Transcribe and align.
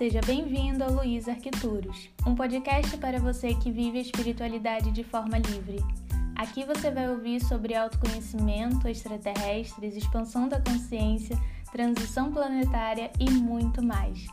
Seja 0.00 0.22
bem-vindo 0.22 0.82
ao 0.82 0.92
Luiz 0.92 1.28
Arquituros, 1.28 2.08
um 2.26 2.34
podcast 2.34 2.96
para 2.96 3.18
você 3.18 3.52
que 3.52 3.70
vive 3.70 3.98
a 3.98 4.00
espiritualidade 4.00 4.90
de 4.92 5.04
forma 5.04 5.36
livre. 5.36 5.76
Aqui 6.34 6.64
você 6.64 6.90
vai 6.90 7.10
ouvir 7.10 7.38
sobre 7.44 7.74
autoconhecimento, 7.74 8.88
extraterrestres, 8.88 9.94
expansão 9.94 10.48
da 10.48 10.58
consciência, 10.58 11.36
transição 11.70 12.32
planetária 12.32 13.12
e 13.20 13.30
muito 13.30 13.84
mais. 13.84 14.24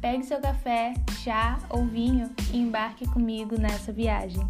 Pegue 0.00 0.24
seu 0.24 0.40
café, 0.40 0.94
chá 1.22 1.58
ou 1.68 1.84
vinho 1.84 2.34
e 2.54 2.56
embarque 2.56 3.06
comigo 3.06 3.60
nessa 3.60 3.92
viagem. 3.92 4.40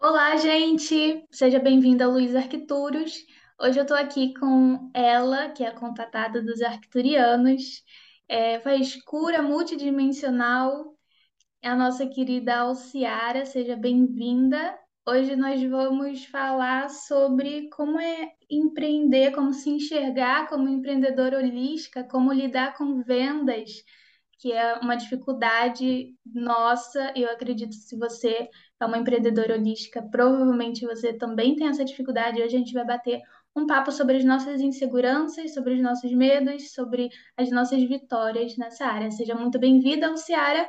Olá, 0.00 0.36
gente! 0.36 1.24
Seja 1.32 1.58
bem-vindo 1.58 2.04
ao 2.04 2.12
Luiz 2.12 2.36
Arquituros. 2.36 3.24
Hoje 3.64 3.78
eu 3.78 3.82
estou 3.82 3.96
aqui 3.96 4.34
com 4.34 4.90
ela, 4.92 5.48
que 5.50 5.62
é 5.62 5.68
a 5.68 5.74
contatada 5.78 6.42
dos 6.42 6.60
arcturianos, 6.62 7.84
é, 8.28 8.58
faz 8.58 9.00
cura 9.04 9.40
multidimensional, 9.40 10.96
é 11.62 11.68
a 11.68 11.76
nossa 11.76 12.04
querida 12.04 12.56
Alciara, 12.56 13.46
seja 13.46 13.76
bem-vinda. 13.76 14.76
Hoje 15.06 15.36
nós 15.36 15.62
vamos 15.62 16.24
falar 16.24 16.90
sobre 16.90 17.68
como 17.68 18.00
é 18.00 18.32
empreender, 18.50 19.30
como 19.30 19.52
se 19.52 19.70
enxergar 19.70 20.48
como 20.48 20.68
empreendedora 20.68 21.38
holística, 21.38 22.02
como 22.02 22.32
lidar 22.32 22.76
com 22.76 23.00
vendas, 23.04 23.70
que 24.40 24.50
é 24.50 24.74
uma 24.80 24.96
dificuldade 24.96 26.16
nossa. 26.26 27.12
Eu 27.14 27.30
acredito 27.30 27.70
que 27.70 27.76
se 27.84 27.96
você 27.96 28.50
é 28.80 28.84
uma 28.84 28.98
empreendedora 28.98 29.54
holística, 29.54 30.02
provavelmente 30.02 30.84
você 30.84 31.12
também 31.12 31.54
tem 31.54 31.68
essa 31.68 31.84
dificuldade. 31.84 32.42
Hoje 32.42 32.56
a 32.56 32.58
gente 32.58 32.72
vai 32.72 32.84
bater 32.84 33.22
um 33.54 33.66
papo 33.66 33.92
sobre 33.92 34.16
as 34.16 34.24
nossas 34.24 34.60
inseguranças, 34.60 35.52
sobre 35.52 35.74
os 35.74 35.82
nossos 35.82 36.12
medos, 36.12 36.72
sobre 36.72 37.10
as 37.36 37.50
nossas 37.50 37.82
vitórias 37.82 38.56
nessa 38.56 38.86
área. 38.86 39.10
Seja 39.10 39.34
muito 39.34 39.58
bem-vinda, 39.58 40.10
Luciara. 40.10 40.68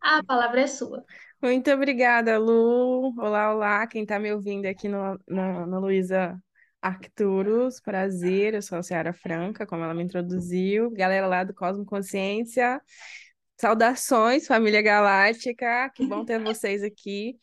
A 0.00 0.22
palavra 0.22 0.60
é 0.60 0.66
sua. 0.66 1.04
Muito 1.42 1.70
obrigada, 1.70 2.38
Lu. 2.38 3.14
Olá, 3.18 3.52
olá, 3.52 3.86
quem 3.86 4.02
está 4.02 4.18
me 4.18 4.32
ouvindo 4.32 4.66
aqui 4.66 4.88
no, 4.88 5.18
no, 5.26 5.66
no 5.66 5.80
Luísa 5.80 6.38
Arcturus. 6.80 7.80
Prazer, 7.80 8.54
eu 8.54 8.62
sou 8.62 8.78
a 8.78 8.82
Ciara 8.82 9.12
Franca, 9.12 9.66
como 9.66 9.82
ela 9.82 9.94
me 9.94 10.04
introduziu. 10.04 10.90
Galera 10.90 11.26
lá 11.26 11.42
do 11.42 11.54
Cosmo 11.54 11.84
Consciência. 11.84 12.80
Saudações, 13.60 14.46
família 14.46 14.80
galáctica. 14.80 15.90
Que 15.94 16.06
bom 16.06 16.24
ter 16.24 16.38
vocês 16.38 16.82
aqui. 16.82 17.36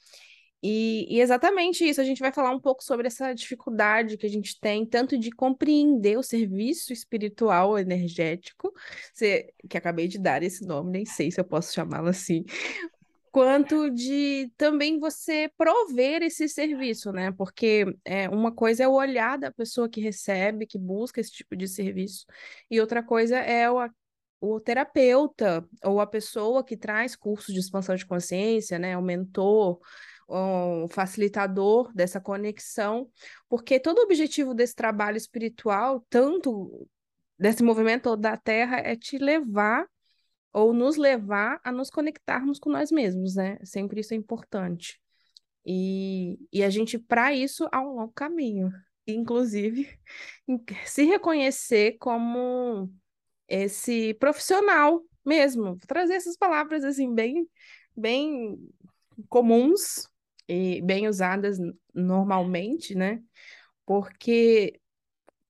E, 0.61 1.05
e, 1.09 1.21
exatamente 1.21 1.87
isso, 1.87 2.01
a 2.01 2.03
gente 2.03 2.19
vai 2.19 2.31
falar 2.31 2.51
um 2.51 2.59
pouco 2.59 2.83
sobre 2.83 3.07
essa 3.07 3.33
dificuldade 3.33 4.17
que 4.17 4.25
a 4.25 4.29
gente 4.29 4.59
tem, 4.59 4.85
tanto 4.85 5.17
de 5.17 5.29
compreender 5.31 6.17
o 6.17 6.23
serviço 6.23 6.91
espiritual 6.91 7.77
energético, 7.77 8.73
que 9.69 9.77
acabei 9.77 10.07
de 10.07 10.17
dar 10.17 10.41
esse 10.41 10.65
nome, 10.65 10.91
nem 10.91 11.05
sei 11.05 11.29
se 11.29 11.39
eu 11.39 11.45
posso 11.45 11.73
chamá-lo 11.73 12.07
assim, 12.07 12.43
quanto 13.31 13.91
de 13.91 14.51
também 14.57 14.99
você 14.99 15.47
prover 15.55 16.23
esse 16.23 16.49
serviço, 16.49 17.11
né? 17.11 17.31
Porque 17.31 17.85
é, 18.03 18.27
uma 18.27 18.51
coisa 18.51 18.83
é 18.83 18.87
o 18.87 18.93
olhar 18.93 19.37
da 19.37 19.51
pessoa 19.51 19.87
que 19.87 20.01
recebe, 20.01 20.65
que 20.65 20.79
busca 20.79 21.21
esse 21.21 21.31
tipo 21.31 21.55
de 21.55 21.67
serviço, 21.67 22.25
e 22.69 22.81
outra 22.81 23.03
coisa 23.03 23.37
é 23.37 23.69
o, 23.69 23.77
o 24.41 24.59
terapeuta 24.59 25.63
ou 25.83 26.01
a 26.01 26.07
pessoa 26.07 26.63
que 26.63 26.75
traz 26.75 27.15
cursos 27.15 27.53
de 27.53 27.59
expansão 27.59 27.95
de 27.95 28.07
consciência, 28.07 28.79
né? 28.79 28.97
O 28.97 29.03
mentor 29.03 29.79
um 30.27 30.87
facilitador 30.89 31.91
dessa 31.93 32.19
conexão, 32.19 33.09
porque 33.47 33.79
todo 33.79 33.99
o 33.99 34.03
objetivo 34.03 34.53
desse 34.53 34.75
trabalho 34.75 35.17
espiritual, 35.17 36.05
tanto 36.09 36.87
desse 37.39 37.63
movimento 37.63 38.15
da 38.17 38.35
Terra, 38.35 38.77
é 38.77 38.95
te 38.95 39.17
levar 39.17 39.87
ou 40.51 40.73
nos 40.73 40.97
levar 40.97 41.59
a 41.63 41.71
nos 41.71 41.89
conectarmos 41.89 42.59
com 42.59 42.69
nós 42.69 42.91
mesmos, 42.91 43.35
né? 43.35 43.57
Sempre 43.63 44.01
isso 44.01 44.13
é 44.13 44.17
importante. 44.17 44.99
E, 45.65 46.39
e 46.51 46.63
a 46.63 46.69
gente, 46.69 46.97
para 46.97 47.33
isso, 47.33 47.67
há 47.71 47.81
um 47.81 47.95
longo 47.95 48.13
caminho. 48.13 48.71
Inclusive, 49.05 49.87
se 50.85 51.03
reconhecer 51.03 51.97
como 51.99 52.91
esse 53.47 54.13
profissional 54.15 55.01
mesmo. 55.25 55.63
Vou 55.63 55.87
trazer 55.87 56.15
essas 56.15 56.37
palavras 56.37 56.83
assim, 56.83 57.13
bem, 57.13 57.47
bem 57.95 58.57
comuns 59.29 60.07
e 60.47 60.81
bem 60.81 61.07
usadas 61.07 61.57
normalmente, 61.93 62.95
né? 62.95 63.21
Porque 63.85 64.79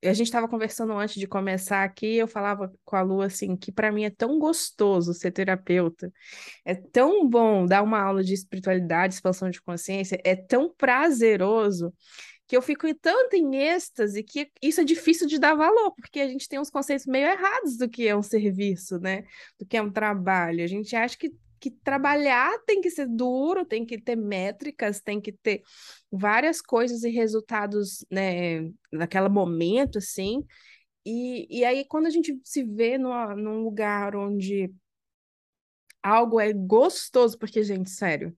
a 0.03 0.13
gente 0.13 0.27
estava 0.27 0.47
conversando 0.47 0.93
antes 0.93 1.15
de 1.15 1.27
começar 1.27 1.83
aqui, 1.83 2.15
eu 2.15 2.27
falava 2.27 2.71
com 2.85 2.95
a 2.95 3.01
Lu 3.01 3.21
assim 3.21 3.55
que 3.55 3.71
para 3.71 3.91
mim 3.91 4.05
é 4.05 4.09
tão 4.09 4.37
gostoso 4.37 5.13
ser 5.13 5.31
terapeuta, 5.31 6.11
é 6.63 6.75
tão 6.75 7.27
bom 7.27 7.65
dar 7.65 7.81
uma 7.81 7.99
aula 7.99 8.23
de 8.23 8.33
espiritualidade, 8.33 9.15
expansão 9.15 9.49
de 9.49 9.61
consciência, 9.61 10.19
é 10.23 10.35
tão 10.35 10.73
prazeroso 10.75 11.93
que 12.47 12.55
eu 12.55 12.61
fico 12.61 12.87
tanto 12.95 13.35
em 13.35 13.57
êxtase 13.57 14.23
que 14.23 14.49
isso 14.61 14.79
é 14.79 14.83
difícil 14.83 15.27
de 15.27 15.37
dar 15.37 15.53
valor, 15.55 15.93
porque 15.95 16.19
a 16.19 16.27
gente 16.27 16.47
tem 16.47 16.59
uns 16.59 16.69
conceitos 16.69 17.05
meio 17.05 17.27
errados 17.27 17.77
do 17.77 17.89
que 17.89 18.07
é 18.07 18.15
um 18.15 18.23
serviço, 18.23 18.99
né? 18.99 19.23
Do 19.59 19.65
que 19.65 19.75
é 19.75 19.81
um 19.81 19.91
trabalho. 19.91 20.63
A 20.63 20.67
gente 20.67 20.95
acha 20.95 21.17
que 21.17 21.29
que 21.59 21.71
trabalhar 21.71 22.57
tem 22.65 22.81
que 22.81 22.89
ser 22.89 23.07
duro, 23.07 23.65
tem 23.65 23.85
que 23.85 23.99
ter 23.99 24.15
métricas, 24.15 25.01
tem 25.01 25.19
que 25.21 25.31
ter 25.31 25.61
várias 26.11 26.61
coisas 26.61 27.03
e 27.03 27.09
resultados, 27.09 28.05
né, 28.11 28.69
naquele 28.91 29.29
momento, 29.29 29.97
assim. 29.97 30.45
E, 31.05 31.47
e 31.59 31.63
aí, 31.65 31.85
quando 31.85 32.07
a 32.07 32.09
gente 32.09 32.39
se 32.43 32.63
vê 32.63 32.97
numa, 32.97 33.35
num 33.35 33.63
lugar 33.63 34.15
onde 34.15 34.71
algo 36.03 36.39
é 36.39 36.53
gostoso, 36.53 37.37
porque, 37.37 37.63
gente, 37.63 37.89
sério, 37.89 38.35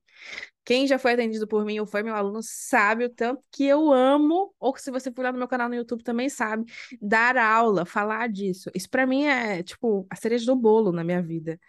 quem 0.66 0.86
já 0.86 1.00
foi 1.00 1.14
atendido 1.14 1.48
por 1.48 1.66
mim 1.66 1.80
ou 1.80 1.86
foi 1.88 2.04
meu 2.04 2.16
aluno 2.16 2.42
sabe 2.44 3.06
o 3.06 3.10
tanto 3.10 3.44
que 3.52 3.66
eu 3.66 3.92
amo, 3.92 4.54
ou 4.60 4.78
se 4.78 4.92
você 4.92 5.12
for 5.12 5.24
lá 5.24 5.32
no 5.32 5.40
meu 5.40 5.48
canal 5.48 5.68
no 5.68 5.76
YouTube 5.76 6.04
também 6.04 6.30
sabe, 6.30 6.72
dar 7.02 7.38
aula, 7.38 7.86
falar 7.86 8.30
disso. 8.30 8.70
Isso 8.76 8.90
para 8.90 9.08
mim 9.08 9.24
é, 9.26 9.64
tipo, 9.64 10.06
a 10.10 10.16
cereja 10.16 10.46
do 10.46 10.56
bolo 10.56 10.92
na 10.92 11.04
minha 11.04 11.22
vida. 11.22 11.60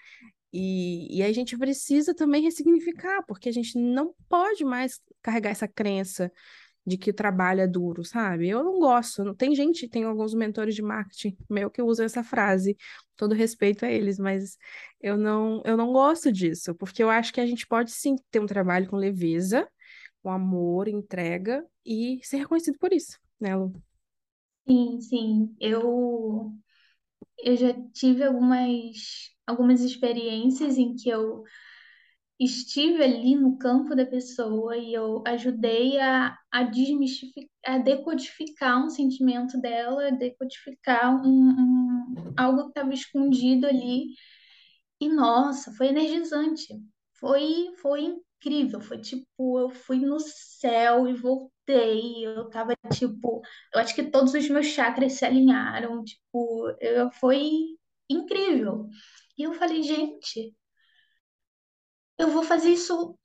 E, 0.52 1.18
e 1.18 1.22
a 1.22 1.32
gente 1.32 1.56
precisa 1.56 2.14
também 2.14 2.42
ressignificar, 2.42 3.22
porque 3.26 3.48
a 3.48 3.52
gente 3.52 3.78
não 3.78 4.14
pode 4.28 4.64
mais 4.64 5.00
carregar 5.22 5.50
essa 5.50 5.68
crença 5.68 6.32
de 6.86 6.96
que 6.98 7.10
o 7.10 7.14
trabalho 7.14 7.60
é 7.60 7.66
duro, 7.66 8.04
sabe? 8.04 8.48
Eu 8.48 8.64
não 8.64 8.78
gosto. 8.80 9.24
Não, 9.24 9.34
tem 9.34 9.54
gente, 9.54 9.88
tem 9.88 10.04
alguns 10.04 10.34
mentores 10.34 10.74
de 10.74 10.82
marketing 10.82 11.36
meu 11.48 11.70
que 11.70 11.82
usam 11.82 12.06
essa 12.06 12.24
frase, 12.24 12.76
todo 13.16 13.34
respeito 13.34 13.84
a 13.84 13.90
eles, 13.90 14.18
mas 14.18 14.56
eu 15.00 15.16
não, 15.16 15.62
eu 15.64 15.76
não 15.76 15.92
gosto 15.92 16.32
disso, 16.32 16.74
porque 16.74 17.02
eu 17.02 17.10
acho 17.10 17.32
que 17.32 17.40
a 17.40 17.46
gente 17.46 17.66
pode 17.66 17.90
sim 17.92 18.16
ter 18.30 18.40
um 18.40 18.46
trabalho 18.46 18.88
com 18.88 18.96
leveza, 18.96 19.68
com 20.22 20.30
amor, 20.30 20.88
entrega 20.88 21.64
e 21.84 22.20
ser 22.24 22.38
reconhecido 22.38 22.78
por 22.78 22.92
isso, 22.92 23.18
né, 23.40 23.56
Lu? 23.56 23.72
Sim, 24.66 25.00
sim. 25.00 25.56
Eu, 25.60 26.54
eu 27.44 27.56
já 27.56 27.74
tive 27.92 28.24
algumas 28.24 29.30
algumas 29.46 29.80
experiências 29.80 30.78
em 30.78 30.94
que 30.94 31.08
eu 31.08 31.42
estive 32.38 33.02
ali 33.02 33.36
no 33.36 33.58
campo 33.58 33.94
da 33.94 34.06
pessoa 34.06 34.76
e 34.76 34.94
eu 34.94 35.22
ajudei 35.26 35.98
a, 36.00 36.36
a 36.50 36.62
desmistificar, 36.62 37.50
a 37.66 37.78
decodificar 37.78 38.82
um 38.82 38.88
sentimento 38.88 39.60
dela, 39.60 40.10
decodificar 40.12 41.22
um, 41.22 41.28
um 41.28 42.34
algo 42.36 42.64
que 42.64 42.68
estava 42.70 42.94
escondido 42.94 43.66
ali. 43.66 44.06
E 45.00 45.08
nossa, 45.08 45.72
foi 45.72 45.88
energizante. 45.88 46.66
Foi, 47.18 47.72
foi 47.82 48.16
incrível. 48.40 48.80
Foi 48.80 48.98
tipo, 48.98 49.58
eu 49.58 49.70
fui 49.70 49.98
no 49.98 50.18
céu 50.20 51.06
e 51.08 51.14
voltei. 51.14 52.26
Eu 52.26 52.48
tava 52.50 52.74
tipo, 52.92 53.42
eu 53.74 53.80
acho 53.80 53.94
que 53.94 54.10
todos 54.10 54.34
os 54.34 54.48
meus 54.48 54.66
chakras 54.66 55.14
se 55.14 55.24
alinharam. 55.24 56.02
Tipo, 56.04 56.76
eu, 56.80 57.10
foi 57.12 57.50
incrível. 58.08 58.88
E 59.38 59.42
eu 59.44 59.54
falei, 59.54 59.82
gente, 59.82 60.54
eu 62.18 62.30
vou 62.30 62.42
fazer 62.42 62.70
isso 62.70 63.16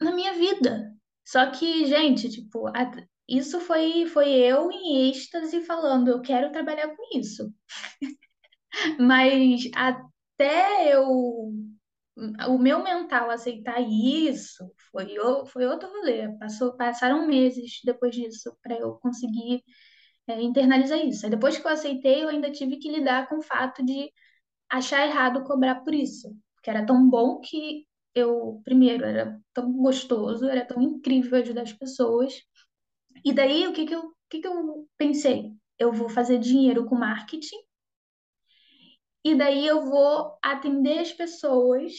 na 0.00 0.12
minha 0.14 0.34
vida. 0.34 0.94
Só 1.26 1.50
que, 1.52 1.86
gente, 1.86 2.28
tipo, 2.30 2.68
a- 2.68 2.92
isso 3.28 3.60
foi, 3.60 4.06
foi 4.06 4.30
eu 4.30 4.70
em 4.72 5.10
êxtase 5.10 5.62
falando, 5.64 6.08
eu 6.08 6.22
quero 6.22 6.52
trabalhar 6.52 6.88
com 6.96 7.18
isso. 7.18 7.52
Mas 9.00 9.62
até 9.74 10.94
eu, 10.94 11.52
o 12.48 12.58
meu 12.58 12.82
mental 12.82 13.30
aceitar 13.30 13.80
isso, 13.80 14.64
foi, 14.90 15.14
foi 15.46 15.66
outro 15.66 15.88
rolê. 15.88 16.28
Passou, 16.38 16.76
passaram 16.76 17.26
meses 17.26 17.80
depois 17.84 18.14
disso 18.14 18.56
para 18.62 18.76
eu 18.76 18.94
conseguir, 18.96 19.62
é, 20.28 20.40
internalizar 20.42 20.98
isso. 20.98 21.24
Aí 21.26 21.30
depois 21.30 21.58
que 21.58 21.66
eu 21.66 21.70
aceitei, 21.70 22.24
eu 22.24 22.28
ainda 22.28 22.50
tive 22.50 22.78
que 22.78 22.90
lidar 22.90 23.28
com 23.28 23.38
o 23.38 23.42
fato 23.42 23.84
de 23.84 24.12
achar 24.70 25.06
errado 25.06 25.44
cobrar 25.44 25.76
por 25.82 25.94
isso. 25.94 26.28
Porque 26.56 26.70
era 26.70 26.86
tão 26.86 27.08
bom 27.08 27.40
que 27.40 27.86
eu, 28.14 28.60
primeiro, 28.64 29.04
era 29.04 29.40
tão 29.54 29.72
gostoso, 29.72 30.46
era 30.48 30.64
tão 30.66 30.82
incrível 30.82 31.38
ajudar 31.38 31.62
as 31.62 31.72
pessoas. 31.72 32.34
E 33.24 33.32
daí, 33.32 33.66
o 33.66 33.72
que 33.72 33.86
que 33.86 33.94
eu, 33.94 34.00
o 34.00 34.14
que 34.30 34.40
que 34.40 34.48
eu 34.48 34.88
pensei? 34.96 35.52
Eu 35.78 35.92
vou 35.92 36.08
fazer 36.08 36.38
dinheiro 36.38 36.86
com 36.86 36.96
marketing 36.96 37.67
e 39.24 39.34
daí 39.34 39.66
eu 39.66 39.82
vou 39.86 40.38
atender 40.42 41.00
as 41.00 41.12
pessoas 41.12 41.92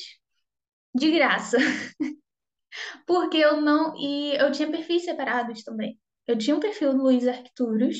de 0.95 1.11
graça. 1.11 1.57
Porque 3.05 3.37
eu 3.37 3.61
não. 3.61 3.95
E 3.97 4.35
eu 4.35 4.51
tinha 4.51 4.69
perfis 4.71 5.05
separados 5.05 5.63
também. 5.63 5.99
Eu 6.27 6.37
tinha 6.37 6.55
um 6.55 6.59
perfil 6.59 6.93
do 6.93 7.03
Luiz 7.03 7.27
Arcturus 7.27 7.97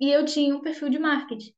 e 0.00 0.10
eu 0.10 0.24
tinha 0.24 0.54
um 0.56 0.60
perfil 0.60 0.88
de 0.90 0.98
marketing. 0.98 1.52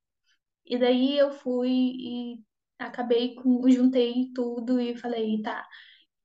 E 0.66 0.78
daí 0.78 1.18
eu 1.18 1.30
fui 1.32 1.70
e 1.70 2.40
acabei 2.78 3.34
com. 3.36 3.68
Juntei 3.70 4.32
tudo 4.34 4.80
e 4.80 4.96
falei, 4.96 5.42
tá, 5.42 5.66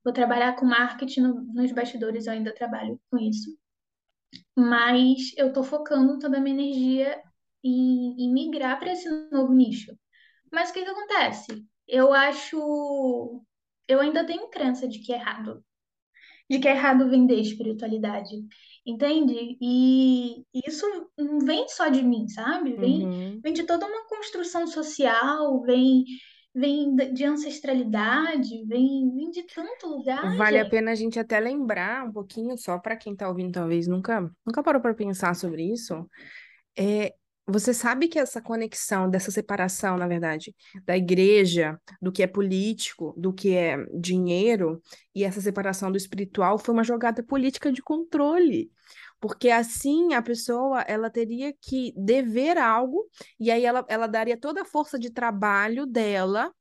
vou 0.04 0.12
trabalhar 0.12 0.56
com 0.56 0.66
marketing 0.66 1.20
no, 1.22 1.34
nos 1.54 1.72
bastidores, 1.72 2.26
eu 2.26 2.32
ainda 2.32 2.54
trabalho 2.54 3.00
com 3.10 3.18
isso. 3.18 3.56
Mas 4.56 5.32
eu 5.36 5.52
tô 5.52 5.62
focando 5.62 6.18
toda 6.18 6.38
a 6.38 6.40
minha 6.40 6.54
energia 6.54 7.22
em, 7.64 8.16
em 8.18 8.32
migrar 8.32 8.78
para 8.78 8.92
esse 8.92 9.08
novo 9.30 9.52
nicho. 9.52 9.96
Mas 10.52 10.70
o 10.70 10.72
que 10.72 10.84
que 10.84 10.90
acontece? 10.90 11.64
Eu 11.86 12.12
acho. 12.12 13.42
Eu 13.88 14.00
ainda 14.00 14.26
tenho 14.26 14.48
crença 14.50 14.88
de 14.88 15.00
que 15.00 15.12
é 15.12 15.16
errado. 15.16 15.64
De 16.50 16.58
que 16.60 16.68
é 16.68 16.72
errado 16.72 17.08
vender 17.10 17.40
espiritualidade. 17.40 18.30
Entende? 18.86 19.56
E 19.60 20.44
isso 20.66 20.86
não 21.18 21.40
vem 21.40 21.68
só 21.68 21.88
de 21.88 22.02
mim, 22.02 22.28
sabe? 22.28 22.76
Vem, 22.76 23.02
Uhum. 23.02 23.40
vem 23.42 23.52
de 23.52 23.64
toda 23.64 23.86
uma 23.86 24.06
construção 24.08 24.66
social, 24.66 25.60
vem, 25.62 26.04
vem 26.54 26.94
de 27.12 27.24
ancestralidade, 27.24 28.64
vem, 28.66 29.12
vem 29.14 29.30
de 29.30 29.42
tanto 29.44 29.88
lugar, 29.88 30.36
Vale 30.36 30.58
a 30.58 30.64
gente. 30.64 30.70
pena 30.70 30.92
a 30.92 30.94
gente 30.94 31.18
até 31.18 31.38
lembrar 31.38 32.04
um 32.06 32.12
pouquinho, 32.12 32.56
só 32.56 32.78
para 32.78 32.96
quem 32.96 33.12
está 33.12 33.28
ouvindo, 33.28 33.52
talvez 33.52 33.86
nunca, 33.86 34.20
nunca 34.46 34.62
parou 34.62 34.80
para 34.80 34.94
pensar 34.94 35.34
sobre 35.34 35.62
isso. 35.72 36.08
É, 36.78 37.14
você 37.46 37.72
sabe 37.72 38.08
que 38.08 38.18
essa 38.18 38.42
conexão, 38.42 39.08
dessa 39.08 39.30
separação, 39.30 39.96
na 39.96 40.08
verdade, 40.08 40.54
da 40.84 40.96
igreja, 40.96 41.80
do 42.02 42.10
que 42.10 42.22
é 42.22 42.26
político, 42.26 43.14
do 43.16 43.32
que 43.32 43.54
é 43.54 43.76
dinheiro, 43.94 44.82
e 45.14 45.22
essa 45.22 45.40
separação 45.40 45.90
do 45.92 45.96
espiritual 45.96 46.58
foi 46.58 46.74
uma 46.74 46.82
jogada 46.82 47.22
política 47.22 47.70
de 47.72 47.80
controle. 47.82 48.70
Porque 49.20 49.48
assim 49.48 50.12
a 50.14 50.20
pessoa 50.22 50.82
ela 50.82 51.08
teria 51.08 51.54
que 51.60 51.92
dever 51.96 52.58
algo, 52.58 53.08
e 53.38 53.50
aí 53.50 53.64
ela, 53.64 53.84
ela 53.88 54.06
daria 54.06 54.36
toda 54.36 54.62
a 54.62 54.64
força 54.64 54.98
de 54.98 55.10
trabalho 55.10 55.86
dela 55.86 56.52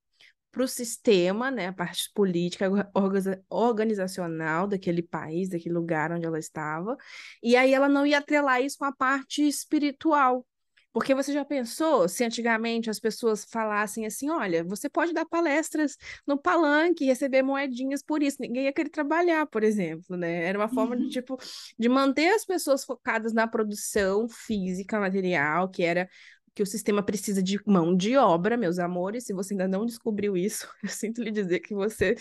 para 0.52 0.64
o 0.64 0.68
sistema, 0.68 1.52
né, 1.52 1.68
a 1.68 1.74
parte 1.74 2.10
política, 2.14 2.70
orga- 2.94 3.44
organizacional 3.50 4.68
daquele 4.68 5.04
país, 5.04 5.50
daquele 5.50 5.76
lugar 5.76 6.14
onde 6.14 6.26
ela 6.26 6.40
estava, 6.40 6.96
e 7.44 7.58
aí 7.58 7.74
ela 7.74 7.90
não 7.90 8.06
ia 8.06 8.20
atrelar 8.20 8.62
isso 8.62 8.78
com 8.78 8.86
a 8.86 8.94
parte 8.96 9.46
espiritual. 9.46 10.46
Porque 10.96 11.14
você 11.14 11.34
já 11.34 11.44
pensou 11.44 12.08
se 12.08 12.24
antigamente 12.24 12.90
as 12.90 13.02
pessoas 13.02 13.44
falassem 13.44 14.06
assim: 14.06 14.30
olha, 14.30 14.64
você 14.64 14.88
pode 14.88 15.12
dar 15.12 15.26
palestras 15.26 15.98
no 16.26 16.38
palanque 16.38 17.04
e 17.04 17.08
receber 17.08 17.44
moedinhas 17.44 18.02
por 18.02 18.24
isso, 18.24 18.38
ninguém 18.40 18.64
ia 18.64 18.72
querer 18.72 18.88
trabalhar, 18.88 19.46
por 19.46 19.62
exemplo, 19.62 20.16
né? 20.16 20.46
Era 20.46 20.58
uma 20.58 20.70
forma 20.70 20.96
de 20.96 21.10
tipo 21.10 21.38
de 21.78 21.90
manter 21.90 22.30
as 22.30 22.46
pessoas 22.46 22.86
focadas 22.86 23.34
na 23.34 23.46
produção 23.46 24.30
física, 24.30 24.98
material, 24.98 25.68
que 25.68 25.84
era 25.84 26.10
que 26.54 26.64
o 26.64 26.66
sistema 26.66 27.04
precisa 27.04 27.44
de 27.44 27.60
mão 27.68 27.94
de 27.94 28.16
obra, 28.16 28.56
meus 28.56 28.80
amores. 28.80 29.26
Se 29.26 29.34
você 29.34 29.54
ainda 29.54 29.68
não 29.68 29.86
descobriu 29.86 30.38
isso, 30.38 30.66
eu 30.82 30.88
sinto 30.88 31.22
lhe 31.22 31.30
dizer 31.30 31.60
que 31.60 31.76
você 31.76 32.16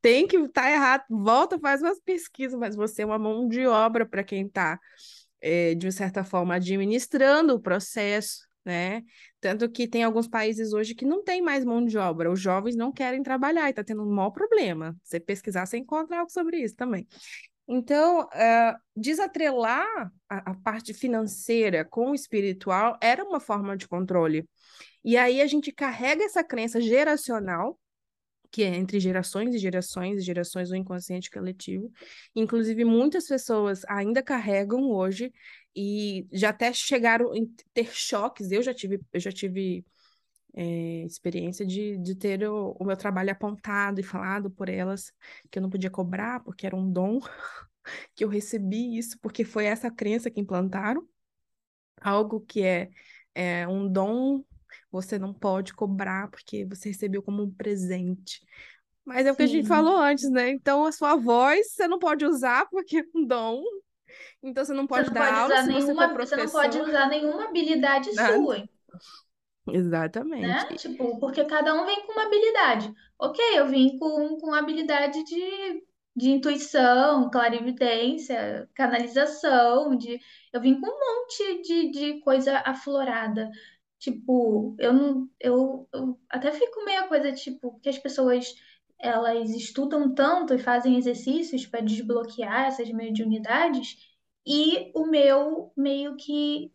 tem 0.00 0.26
que 0.26 0.38
estar 0.38 0.62
tá 0.62 0.70
errado. 0.70 1.04
Volta, 1.10 1.58
faz 1.58 1.82
umas 1.82 2.00
pesquisas, 2.00 2.58
mas 2.58 2.74
você 2.74 3.02
é 3.02 3.06
uma 3.06 3.18
mão 3.18 3.46
de 3.46 3.66
obra 3.66 4.06
para 4.06 4.24
quem 4.24 4.46
está, 4.46 4.80
é, 5.44 5.74
de 5.74 5.92
certa 5.92 6.24
forma, 6.24 6.54
administrando 6.54 7.54
o 7.54 7.60
processo. 7.60 8.48
Né? 8.64 9.02
Tanto 9.42 9.70
que 9.70 9.86
tem 9.86 10.02
alguns 10.02 10.26
países 10.26 10.72
hoje 10.72 10.94
que 10.94 11.04
não 11.04 11.22
tem 11.22 11.42
mais 11.42 11.66
mão 11.66 11.84
de 11.84 11.98
obra, 11.98 12.32
os 12.32 12.40
jovens 12.40 12.74
não 12.74 12.90
querem 12.90 13.22
trabalhar 13.22 13.66
e 13.66 13.70
está 13.70 13.84
tendo 13.84 14.02
um 14.02 14.10
maior 14.10 14.30
problema. 14.30 14.96
Você 15.02 15.20
pesquisar, 15.20 15.66
você 15.66 15.76
encontra 15.76 16.18
algo 16.20 16.30
sobre 16.30 16.56
isso 16.62 16.74
também. 16.74 17.06
Então, 17.68 18.22
uh, 18.22 18.78
desatrelar 18.96 20.10
a, 20.28 20.52
a, 20.52 20.54
parte 20.54 20.94
financeira 20.94 21.84
com 21.84 22.10
o 22.10 22.14
espiritual 22.14 22.96
era 23.02 23.22
uma 23.22 23.38
forma 23.38 23.76
de 23.76 23.86
controle. 23.86 24.48
E 25.04 25.16
aí 25.18 25.42
a 25.42 25.46
gente 25.46 25.70
carrega 25.70 26.24
essa 26.24 26.42
crença 26.42 26.80
geracional, 26.80 27.78
que 28.54 28.62
é 28.62 28.76
entre 28.76 29.00
gerações 29.00 29.52
e 29.52 29.58
gerações 29.58 30.20
e 30.20 30.24
gerações 30.24 30.68
do 30.68 30.76
inconsciente 30.76 31.28
coletivo. 31.28 31.92
Inclusive, 32.36 32.84
muitas 32.84 33.26
pessoas 33.26 33.84
ainda 33.88 34.22
carregam 34.22 34.92
hoje 34.92 35.32
e 35.74 36.24
já 36.32 36.50
até 36.50 36.72
chegaram 36.72 37.32
a 37.32 37.36
ter 37.72 37.92
choques. 37.92 38.52
Eu 38.52 38.62
já 38.62 38.72
tive, 38.72 39.00
eu 39.12 39.18
já 39.18 39.32
tive 39.32 39.84
é, 40.54 41.02
experiência 41.04 41.66
de, 41.66 41.98
de 41.98 42.14
ter 42.14 42.48
o, 42.48 42.76
o, 42.78 42.84
meu 42.84 42.96
trabalho 42.96 43.32
apontado 43.32 43.98
e 43.98 44.04
falado 44.04 44.48
por 44.52 44.68
elas 44.68 45.12
que 45.50 45.58
eu 45.58 45.62
não 45.62 45.68
podia 45.68 45.90
cobrar 45.90 46.38
porque 46.44 46.64
era 46.64 46.76
um 46.76 46.88
dom, 46.88 47.18
que 48.14 48.22
eu 48.22 48.28
recebi 48.28 48.96
isso 48.96 49.18
porque 49.20 49.44
foi 49.44 49.64
essa 49.64 49.90
crença 49.90 50.30
que 50.30 50.40
implantaram. 50.40 51.04
Algo 52.00 52.40
que 52.40 52.62
é, 52.62 52.90
é 53.34 53.66
um 53.66 53.90
dom, 53.90 54.44
você 54.94 55.18
não 55.18 55.34
pode 55.34 55.74
cobrar 55.74 56.30
porque 56.30 56.64
você 56.64 56.90
recebeu 56.90 57.22
como 57.22 57.42
um 57.42 57.50
presente. 57.50 58.40
Mas 59.04 59.26
é 59.26 59.32
o 59.32 59.36
que 59.36 59.42
a 59.42 59.46
gente 59.46 59.66
falou 59.66 59.96
antes, 59.96 60.30
né? 60.30 60.50
Então, 60.50 60.86
a 60.86 60.92
sua 60.92 61.16
voz 61.16 61.72
você 61.72 61.86
não 61.88 61.98
pode 61.98 62.24
usar 62.24 62.66
porque 62.70 62.98
é 62.98 63.04
um 63.14 63.26
dom. 63.26 63.62
Então, 64.42 64.64
você 64.64 64.72
não 64.72 64.86
pode 64.86 65.08
você 65.08 65.14
não 65.14 65.20
dar 65.20 65.26
pode 65.26 65.40
aula 65.40 65.54
usar 65.54 65.66
nenhuma, 65.66 66.08
você. 66.08 66.26
Você 66.26 66.36
não 66.36 66.48
pode 66.48 66.78
usar 66.78 67.08
nenhuma 67.08 67.44
habilidade 67.44 68.14
Nada. 68.14 68.34
sua. 68.34 68.68
Exatamente. 69.68 70.46
Né? 70.46 70.64
Tipo, 70.76 71.18
porque 71.18 71.44
cada 71.44 71.74
um 71.74 71.84
vem 71.84 72.06
com 72.06 72.12
uma 72.12 72.26
habilidade. 72.26 72.92
Ok, 73.18 73.42
eu 73.54 73.66
vim 73.66 73.98
com, 73.98 74.38
com 74.38 74.54
habilidade 74.54 75.24
de, 75.24 75.82
de 76.14 76.30
intuição, 76.30 77.30
clarividência, 77.30 78.68
canalização, 78.74 79.96
de, 79.96 80.20
eu 80.52 80.60
vim 80.60 80.80
com 80.80 80.86
um 80.86 80.90
monte 80.90 81.62
de, 81.62 81.90
de 81.90 82.20
coisa 82.20 82.58
aflorada. 82.58 83.50
Tipo, 84.04 84.76
eu 84.78 84.92
não. 84.92 85.30
Eu, 85.40 85.88
eu 85.92 86.20
até 86.28 86.52
fico 86.52 86.84
meio 86.84 87.08
coisa, 87.08 87.32
tipo, 87.32 87.78
que 87.80 87.88
as 87.88 87.98
pessoas 87.98 88.54
elas 88.98 89.50
estudam 89.50 90.14
tanto 90.14 90.54
e 90.54 90.58
fazem 90.58 90.96
exercícios 90.98 91.66
para 91.66 91.80
desbloquear 91.80 92.66
essas 92.66 92.90
mediunidades, 92.90 93.96
e 94.46 94.92
o 94.94 95.06
meu 95.06 95.72
meio 95.76 96.16
que 96.16 96.72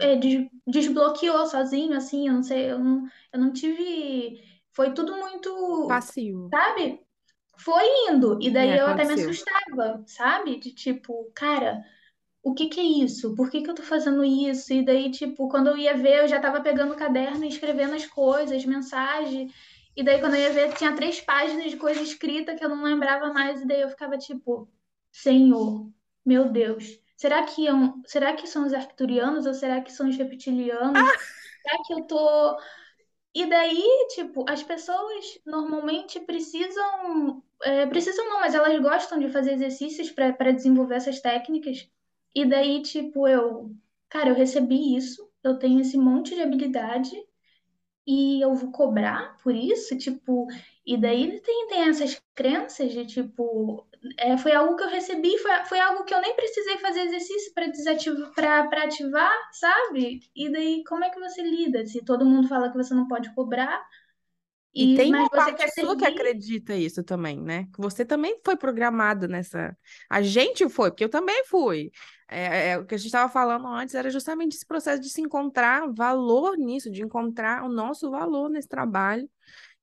é, 0.00 0.16
des- 0.16 0.48
desbloqueou 0.66 1.46
sozinho, 1.46 1.96
assim, 1.96 2.28
eu 2.28 2.34
não 2.34 2.42
sei, 2.42 2.70
eu 2.72 2.78
não, 2.78 3.06
eu 3.32 3.40
não 3.40 3.52
tive. 3.52 4.42
Foi 4.72 4.94
tudo 4.94 5.16
muito, 5.16 5.50
Passivo. 5.88 6.50
sabe? 6.52 7.00
Foi 7.58 7.84
indo. 8.10 8.38
E 8.42 8.50
daí 8.52 8.70
É, 8.70 8.80
eu 8.80 8.86
até 8.88 9.04
me 9.04 9.14
assustava, 9.14 10.04
sabe? 10.06 10.58
De 10.60 10.72
tipo, 10.74 11.30
cara, 11.34 11.84
o 12.44 12.54
que 12.54 12.68
que 12.68 12.78
é 12.78 12.84
isso? 12.84 13.34
Por 13.34 13.50
que 13.50 13.62
que 13.62 13.70
eu 13.70 13.74
tô 13.74 13.82
fazendo 13.82 14.22
isso? 14.22 14.70
E 14.72 14.84
daí, 14.84 15.10
tipo, 15.10 15.48
quando 15.48 15.68
eu 15.68 15.78
ia 15.78 15.96
ver, 15.96 16.22
eu 16.22 16.28
já 16.28 16.38
tava 16.38 16.60
pegando 16.60 16.92
o 16.92 16.96
caderno 16.96 17.42
e 17.42 17.48
escrevendo 17.48 17.94
as 17.94 18.04
coisas, 18.04 18.66
mensagem. 18.66 19.50
E 19.96 20.04
daí, 20.04 20.20
quando 20.20 20.34
eu 20.34 20.42
ia 20.42 20.52
ver, 20.52 20.74
tinha 20.74 20.94
três 20.94 21.20
páginas 21.22 21.70
de 21.70 21.78
coisa 21.78 22.02
escrita 22.02 22.54
que 22.54 22.62
eu 22.62 22.68
não 22.68 22.84
lembrava 22.84 23.32
mais. 23.32 23.62
E 23.62 23.66
daí 23.66 23.80
eu 23.80 23.88
ficava 23.88 24.18
tipo, 24.18 24.68
Senhor, 25.10 25.90
meu 26.24 26.50
Deus. 26.50 27.00
Será 27.16 27.42
que, 27.44 27.66
é 27.66 27.72
um, 27.72 28.02
será 28.04 28.34
que 28.34 28.46
são 28.46 28.66
os 28.66 28.74
arcturianos 28.74 29.46
ou 29.46 29.54
será 29.54 29.80
que 29.80 29.90
são 29.90 30.06
os 30.08 30.16
reptilianos? 30.16 31.08
Será 31.62 31.82
que 31.86 31.94
eu 31.94 32.02
tô. 32.02 32.58
E 33.34 33.46
daí, 33.46 33.82
tipo, 34.14 34.44
as 34.48 34.62
pessoas 34.62 35.40
normalmente 35.46 36.20
precisam. 36.20 37.42
é, 37.62 37.86
precisam 37.86 38.28
não, 38.28 38.40
mas 38.40 38.54
elas 38.54 38.78
gostam 38.80 39.18
de 39.18 39.30
fazer 39.30 39.54
exercícios 39.54 40.10
para 40.10 40.52
desenvolver 40.52 40.96
essas 40.96 41.20
técnicas. 41.20 41.88
E 42.34 42.44
daí, 42.46 42.82
tipo, 42.82 43.28
eu. 43.28 43.70
Cara, 44.08 44.30
eu 44.30 44.34
recebi 44.34 44.96
isso, 44.96 45.28
eu 45.42 45.58
tenho 45.58 45.80
esse 45.80 45.96
monte 45.98 46.34
de 46.34 46.42
habilidade 46.42 47.10
e 48.06 48.40
eu 48.44 48.54
vou 48.54 48.70
cobrar 48.72 49.36
por 49.42 49.54
isso, 49.54 49.96
tipo, 49.98 50.46
e 50.86 50.96
daí 50.96 51.40
tem, 51.40 51.68
tem 51.68 51.88
essas 51.88 52.20
crenças 52.34 52.92
de 52.92 53.06
tipo, 53.06 53.86
é, 54.18 54.36
foi 54.36 54.52
algo 54.52 54.76
que 54.76 54.84
eu 54.84 54.88
recebi, 54.90 55.38
foi, 55.38 55.52
foi 55.66 55.80
algo 55.80 56.04
que 56.04 56.14
eu 56.14 56.20
nem 56.20 56.34
precisei 56.36 56.76
fazer 56.78 57.00
exercício 57.02 57.52
para 57.54 57.66
desativar, 57.68 58.68
para 58.70 58.84
ativar, 58.84 59.32
sabe? 59.52 60.20
E 60.36 60.50
daí 60.52 60.84
como 60.84 61.04
é 61.04 61.10
que 61.10 61.20
você 61.20 61.42
lida 61.42 61.86
se 61.86 62.04
todo 62.04 62.26
mundo 62.26 62.48
fala 62.48 62.70
que 62.70 62.76
você 62.76 62.94
não 62.94 63.08
pode 63.08 63.34
cobrar 63.34 63.82
E 64.76 64.86
e 64.86 64.88
tem 64.88 65.14
uma 65.14 65.30
você 65.30 65.30
parte 65.30 65.54
quer 65.54 65.68
sua 65.68 65.96
que 65.96 66.04
acredita 66.04 66.74
isso 66.74 67.04
também, 67.04 67.40
né? 67.40 67.64
Que 67.72 67.80
você 67.80 68.04
também 68.04 68.40
foi 68.44 68.56
programado 68.56 69.28
nessa. 69.28 69.76
A 70.10 70.20
gente 70.20 70.68
foi, 70.68 70.90
porque 70.90 71.04
eu 71.04 71.08
também 71.08 71.44
fui. 71.46 71.92
É, 72.34 72.70
é, 72.70 72.78
o 72.78 72.84
que 72.84 72.94
a 72.94 72.98
gente 72.98 73.06
estava 73.06 73.30
falando 73.32 73.66
antes 73.68 73.94
era 73.94 74.10
justamente 74.10 74.56
esse 74.56 74.66
processo 74.66 75.00
de 75.00 75.08
se 75.08 75.20
encontrar 75.20 75.92
valor 75.92 76.56
nisso, 76.56 76.90
de 76.90 77.02
encontrar 77.02 77.62
o 77.64 77.68
nosso 77.68 78.10
valor 78.10 78.50
nesse 78.50 78.68
trabalho, 78.68 79.30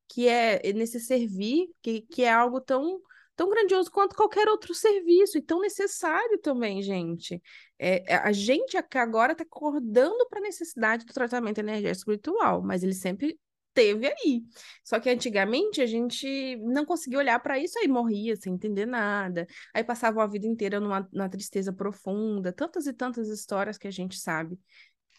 que 0.10 0.28
é 0.28 0.74
nesse 0.74 1.00
servir, 1.00 1.70
que, 1.82 2.02
que 2.02 2.24
é 2.24 2.32
algo 2.32 2.60
tão, 2.60 3.00
tão 3.38 3.50
grandioso 3.50 3.90
quanto 3.90 4.16
qualquer 4.16 4.50
outro 4.50 4.74
serviço 4.74 5.38
e 5.38 5.42
tão 5.42 5.62
necessário 5.62 6.38
também, 6.40 6.82
gente. 6.82 7.42
É, 7.80 8.14
é, 8.14 8.16
a 8.18 8.34
gente 8.34 8.78
agora 8.96 9.32
está 9.32 9.44
acordando 9.44 10.28
para 10.28 10.40
a 10.40 10.44
necessidade 10.44 11.06
do 11.06 11.14
tratamento 11.14 11.60
energético 11.60 12.12
espiritual, 12.12 12.62
mas 12.62 12.84
ele 12.84 12.94
sempre 12.94 13.40
teve 13.74 14.08
aí. 14.08 14.44
Só 14.84 15.00
que 15.00 15.10
antigamente 15.10 15.82
a 15.82 15.86
gente 15.86 16.58
não 16.58 16.86
conseguia 16.86 17.20
olhar 17.20 17.40
para 17.40 17.60
isso 17.60 17.78
aí, 17.80 17.88
morria 17.88 18.36
sem 18.36 18.54
entender 18.54 18.86
nada. 18.86 19.48
Aí 19.74 19.84
passava 19.84 20.24
a 20.24 20.28
vida 20.28 20.48
inteira 20.48 20.80
numa, 20.80 21.08
numa 21.12 21.30
tristeza 21.30 21.72
profunda, 21.74 22.52
tantas 22.52 22.86
e 22.88 22.94
tantas 22.94 23.30
histórias 23.30 23.78
que 23.78 23.88
a 23.88 23.92
gente 23.92 24.20
sabe 24.20 24.60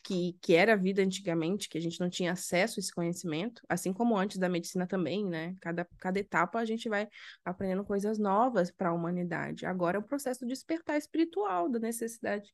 que, 0.02 0.37
que 0.40 0.54
era 0.54 0.73
a 0.73 0.76
vida 0.76 1.02
antigamente, 1.02 1.68
que 1.68 1.78
a 1.78 1.80
gente 1.80 2.00
não 2.00 2.11
tinha 2.11 2.32
acesso 2.32 2.78
a 2.78 2.80
esse 2.80 2.92
conhecimento, 2.92 3.62
assim 3.68 3.92
como 3.92 4.16
antes 4.16 4.37
da 4.37 4.49
medicina 4.49 4.87
também, 4.87 5.25
né? 5.25 5.54
Cada, 5.61 5.87
cada 5.99 6.18
etapa 6.18 6.59
a 6.59 6.64
gente 6.64 6.88
vai 6.88 7.09
aprendendo 7.44 7.85
coisas 7.85 8.18
novas 8.18 8.71
para 8.71 8.88
a 8.88 8.92
humanidade. 8.92 9.64
Agora 9.64 9.97
é 9.97 10.00
o 10.00 10.02
processo 10.02 10.40
de 10.40 10.52
despertar 10.52 10.99
espiritual, 10.99 11.68
da 11.68 11.78
necessidade 11.78 12.50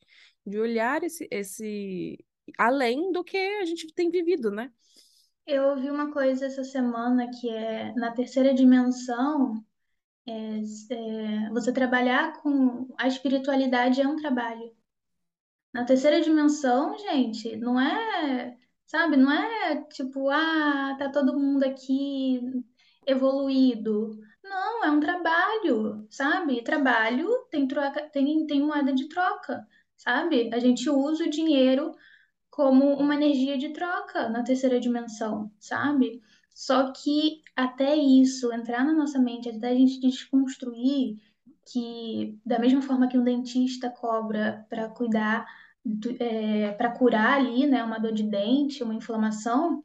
de 0.46 0.58
olhar 0.58 1.02
esse, 1.02 1.26
esse 1.30 2.22
além 2.58 3.12
do 3.12 3.24
que 3.24 3.36
a 3.36 3.64
gente 3.64 3.92
tem 3.94 4.10
vivido, 4.10 4.50
né? 4.50 4.70
Eu 5.48 5.70
ouvi 5.70 5.90
uma 5.90 6.12
coisa 6.12 6.44
essa 6.44 6.62
semana 6.62 7.30
que 7.30 7.48
é 7.48 7.94
na 7.94 8.12
terceira 8.12 8.52
dimensão, 8.52 9.64
é, 10.26 10.58
é, 10.94 11.50
você 11.50 11.72
trabalhar 11.72 12.34
com 12.42 12.86
a 12.98 13.08
espiritualidade 13.08 14.00
é 14.02 14.06
um 14.06 14.16
trabalho. 14.16 14.76
Na 15.72 15.84
terceira 15.86 16.20
dimensão, 16.20 16.98
gente, 16.98 17.56
não 17.56 17.80
é, 17.80 18.58
sabe, 18.86 19.16
não 19.16 19.32
é 19.32 19.84
tipo, 19.84 20.28
ah, 20.28 20.96
tá 20.98 21.10
todo 21.10 21.38
mundo 21.38 21.64
aqui 21.64 22.40
evoluído. 23.06 24.20
Não, 24.44 24.84
é 24.84 24.90
um 24.90 25.00
trabalho, 25.00 26.06
sabe? 26.10 26.62
Trabalho 26.62 27.46
tem 27.50 27.66
troca, 27.66 28.02
tem, 28.10 28.46
tem 28.46 28.60
moeda 28.60 28.92
de 28.92 29.08
troca, 29.08 29.66
sabe? 29.96 30.50
A 30.52 30.58
gente 30.58 30.90
usa 30.90 31.24
o 31.24 31.30
dinheiro 31.30 31.94
como 32.58 32.92
uma 32.94 33.14
energia 33.14 33.56
de 33.56 33.68
troca 33.68 34.28
na 34.28 34.42
terceira 34.42 34.80
dimensão, 34.80 35.48
sabe? 35.60 36.20
Só 36.52 36.92
que 36.92 37.40
até 37.54 37.94
isso 37.94 38.52
entrar 38.52 38.84
na 38.84 38.92
nossa 38.92 39.16
mente, 39.16 39.48
até 39.48 39.68
a 39.68 39.74
gente 39.76 40.00
desconstruir 40.00 41.18
que 41.64 42.36
da 42.44 42.58
mesma 42.58 42.82
forma 42.82 43.06
que 43.06 43.16
um 43.16 43.22
dentista 43.22 43.88
cobra 43.88 44.66
para 44.68 44.88
cuidar, 44.88 45.46
é, 46.18 46.72
para 46.72 46.90
curar 46.90 47.34
ali, 47.38 47.64
né, 47.64 47.84
uma 47.84 48.00
dor 48.00 48.10
de 48.12 48.24
dente, 48.24 48.82
uma 48.82 48.94
inflamação, 48.94 49.84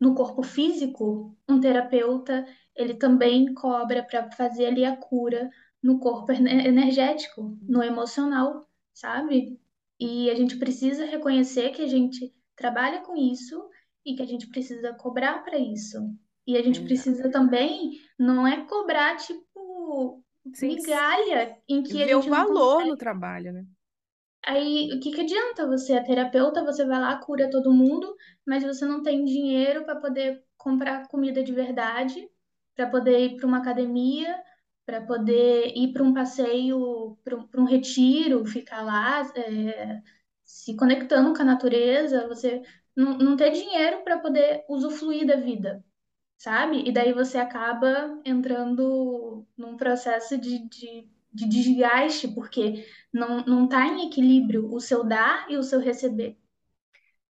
no 0.00 0.16
corpo 0.16 0.42
físico, 0.42 1.38
um 1.48 1.60
terapeuta 1.60 2.44
ele 2.74 2.94
também 2.94 3.54
cobra 3.54 4.02
para 4.02 4.32
fazer 4.32 4.66
ali 4.66 4.84
a 4.84 4.96
cura 4.96 5.48
no 5.80 6.00
corpo 6.00 6.32
energético, 6.32 7.56
no 7.62 7.84
emocional, 7.84 8.68
sabe? 8.92 9.60
E 10.00 10.30
a 10.30 10.34
gente 10.34 10.56
precisa 10.58 11.04
reconhecer 11.06 11.70
que 11.70 11.82
a 11.82 11.86
gente 11.88 12.34
trabalha 12.56 13.02
com 13.02 13.16
isso 13.16 13.68
e 14.04 14.14
que 14.16 14.22
a 14.22 14.26
gente 14.26 14.48
precisa 14.48 14.92
cobrar 14.94 15.44
para 15.44 15.58
isso. 15.58 15.98
E 16.46 16.56
a 16.56 16.62
gente 16.62 16.80
Exato. 16.80 16.84
precisa 16.84 17.30
também, 17.30 17.92
não 18.18 18.46
é 18.46 18.66
cobrar, 18.66 19.16
tipo, 19.16 20.22
Sim, 20.54 20.76
migalha 20.76 21.56
em 21.68 21.82
que 21.82 22.02
a 22.02 22.08
gente 22.08 22.16
o 22.16 22.22
valor 22.22 22.84
no 22.86 22.96
trabalho, 22.96 23.52
né? 23.52 23.66
Aí, 24.46 24.92
o 24.94 25.00
que 25.00 25.10
que 25.12 25.22
adianta 25.22 25.66
você 25.66 25.94
é 25.94 26.02
terapeuta, 26.02 26.62
você 26.64 26.84
vai 26.84 27.00
lá, 27.00 27.16
cura 27.18 27.48
todo 27.50 27.72
mundo, 27.72 28.14
mas 28.46 28.62
você 28.62 28.84
não 28.84 29.02
tem 29.02 29.24
dinheiro 29.24 29.84
para 29.84 29.96
poder 30.00 30.44
comprar 30.58 31.08
comida 31.08 31.42
de 31.42 31.52
verdade, 31.52 32.28
para 32.74 32.88
poder 32.90 33.18
ir 33.20 33.36
para 33.36 33.46
uma 33.46 33.58
academia, 33.58 34.36
para 34.86 35.00
poder 35.00 35.72
ir 35.76 35.92
para 35.92 36.02
um 36.02 36.12
passeio, 36.12 37.16
para 37.24 37.36
um, 37.36 37.48
um, 37.58 37.64
retiro, 37.64 38.44
ficar 38.44 38.82
lá 38.82 39.22
é, 39.36 40.02
se 40.44 40.76
conectando 40.76 41.34
com 41.34 41.42
a 41.42 41.44
natureza, 41.44 42.28
você 42.28 42.62
não, 42.94 43.16
não 43.18 43.36
ter 43.36 43.50
dinheiro 43.50 44.02
para 44.04 44.18
poder 44.18 44.64
usufruir 44.68 45.26
da 45.26 45.36
vida, 45.36 45.84
sabe? 46.36 46.86
E 46.86 46.92
daí 46.92 47.12
você 47.12 47.38
acaba 47.38 48.20
entrando 48.24 49.46
num 49.56 49.76
processo 49.76 50.38
de, 50.38 50.68
de, 50.68 51.08
de 51.32 51.48
desgaste, 51.48 52.28
porque 52.28 52.86
não, 53.12 53.44
não 53.44 53.68
tá 53.68 53.86
em 53.86 54.06
equilíbrio 54.06 54.72
o 54.72 54.80
seu 54.80 55.02
dar 55.02 55.50
e 55.50 55.56
o 55.56 55.62
seu 55.62 55.80
receber. 55.80 56.38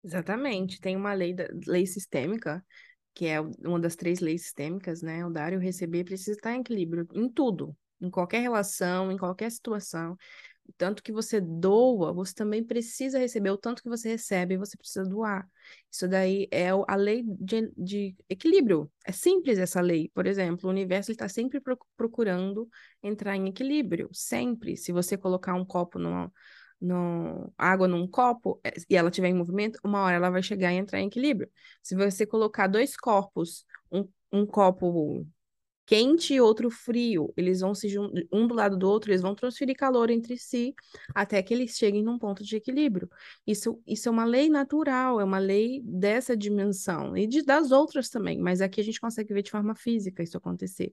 Exatamente. 0.04 0.82
Tem 0.82 0.98
uma 0.98 1.14
lei, 1.14 1.36
lei 1.66 1.86
sistêmica 1.86 2.66
que 3.14 3.28
é 3.28 3.40
uma 3.42 3.80
das 3.80 3.96
três 3.96 4.20
leis 4.20 4.44
sistêmicas, 4.44 5.02
né? 5.02 5.26
O 5.26 5.30
dar 5.30 5.54
e 5.54 5.58
o 5.58 5.60
receber 5.60 6.04
precisa 6.04 6.32
estar 6.32 6.54
em 6.54 6.62
equilíbrio 6.62 7.08
em 7.14 7.30
tudo, 7.30 7.76
em 8.02 8.10
qualquer 8.10 8.40
relação, 8.42 9.12
em 9.12 9.18
qualquer 9.18 9.52
situação. 9.52 10.18
O 10.66 10.74
tanto 10.78 11.04
que 11.04 11.12
você 11.12 11.42
doa, 11.42 12.14
você 12.14 12.34
também 12.34 12.64
precisa 12.64 13.20
receber. 13.20 13.52
O 13.52 13.58
tanto 13.58 13.84
que 13.84 13.90
você 13.90 14.10
recebe, 14.10 14.58
você 14.58 14.78
precisa 14.78 15.04
doar. 15.04 15.48
Isso 15.92 16.08
daí 16.08 16.48
é 16.52 16.70
a 16.70 16.96
lei 16.96 17.24
de, 17.26 17.72
de 17.78 18.16
equilíbrio. 18.30 18.90
É 19.06 19.12
simples 19.12 19.58
essa 19.60 19.82
lei. 19.82 20.10
Por 20.14 20.26
exemplo, 20.26 20.68
o 20.68 20.72
universo 20.72 21.12
está 21.12 21.28
sempre 21.28 21.62
procurando 21.98 22.70
entrar 23.02 23.36
em 23.36 23.48
equilíbrio. 23.48 24.10
Sempre. 24.14 24.78
Se 24.78 24.92
você 24.94 25.18
colocar 25.18 25.54
um 25.54 25.66
copo 25.66 26.00
numa, 26.00 26.32
no, 26.84 27.52
água 27.58 27.88
num 27.88 28.06
copo 28.08 28.60
é, 28.64 28.74
e 28.90 28.96
ela 28.96 29.10
estiver 29.10 29.30
em 29.30 29.34
movimento, 29.34 29.80
uma 29.84 30.02
hora 30.02 30.18
ela 30.18 30.30
vai 30.30 30.44
chegar 30.44 30.74
e 30.74 30.78
entrar 30.78 31.00
em 31.00 31.08
equilíbrio. 31.08 31.50
Se 31.82 31.96
você 31.96 32.26
colocar 32.26 32.68
dois 32.68 32.96
corpos, 32.98 33.66
um, 33.92 34.08
um 34.32 34.46
copo 34.46 35.26
quente 35.86 36.34
e 36.34 36.42
outro 36.42 36.70
frio, 36.70 37.34
eles 37.36 37.60
vão 37.62 37.76
se 37.76 37.94
um 38.32 38.48
do 38.48 38.54
lado 38.54 38.78
do 38.78 38.90
outro, 38.90 39.12
eles 39.12 39.22
vão 39.22 39.36
transferir 39.36 39.76
calor 39.76 40.10
entre 40.10 40.38
si 40.38 40.74
até 41.14 41.42
que 41.42 41.54
eles 41.54 41.78
cheguem 41.78 42.04
num 42.04 42.18
ponto 42.18 42.44
de 42.44 42.56
equilíbrio. 42.56 43.10
Isso, 43.46 43.82
isso 43.88 44.10
é 44.10 44.12
uma 44.12 44.26
lei 44.26 44.50
natural, 44.50 45.20
é 45.20 45.24
uma 45.24 45.40
lei 45.40 45.82
dessa 45.86 46.36
dimensão 46.36 47.16
e 47.16 47.28
de, 47.28 47.44
das 47.44 47.72
outras 47.72 48.10
também, 48.10 48.40
mas 48.40 48.62
aqui 48.62 48.82
a 48.82 48.84
gente 48.84 49.00
consegue 49.00 49.34
ver 49.34 49.44
de 49.44 49.52
forma 49.52 49.76
física 49.76 50.24
isso 50.24 50.38
acontecer. 50.38 50.92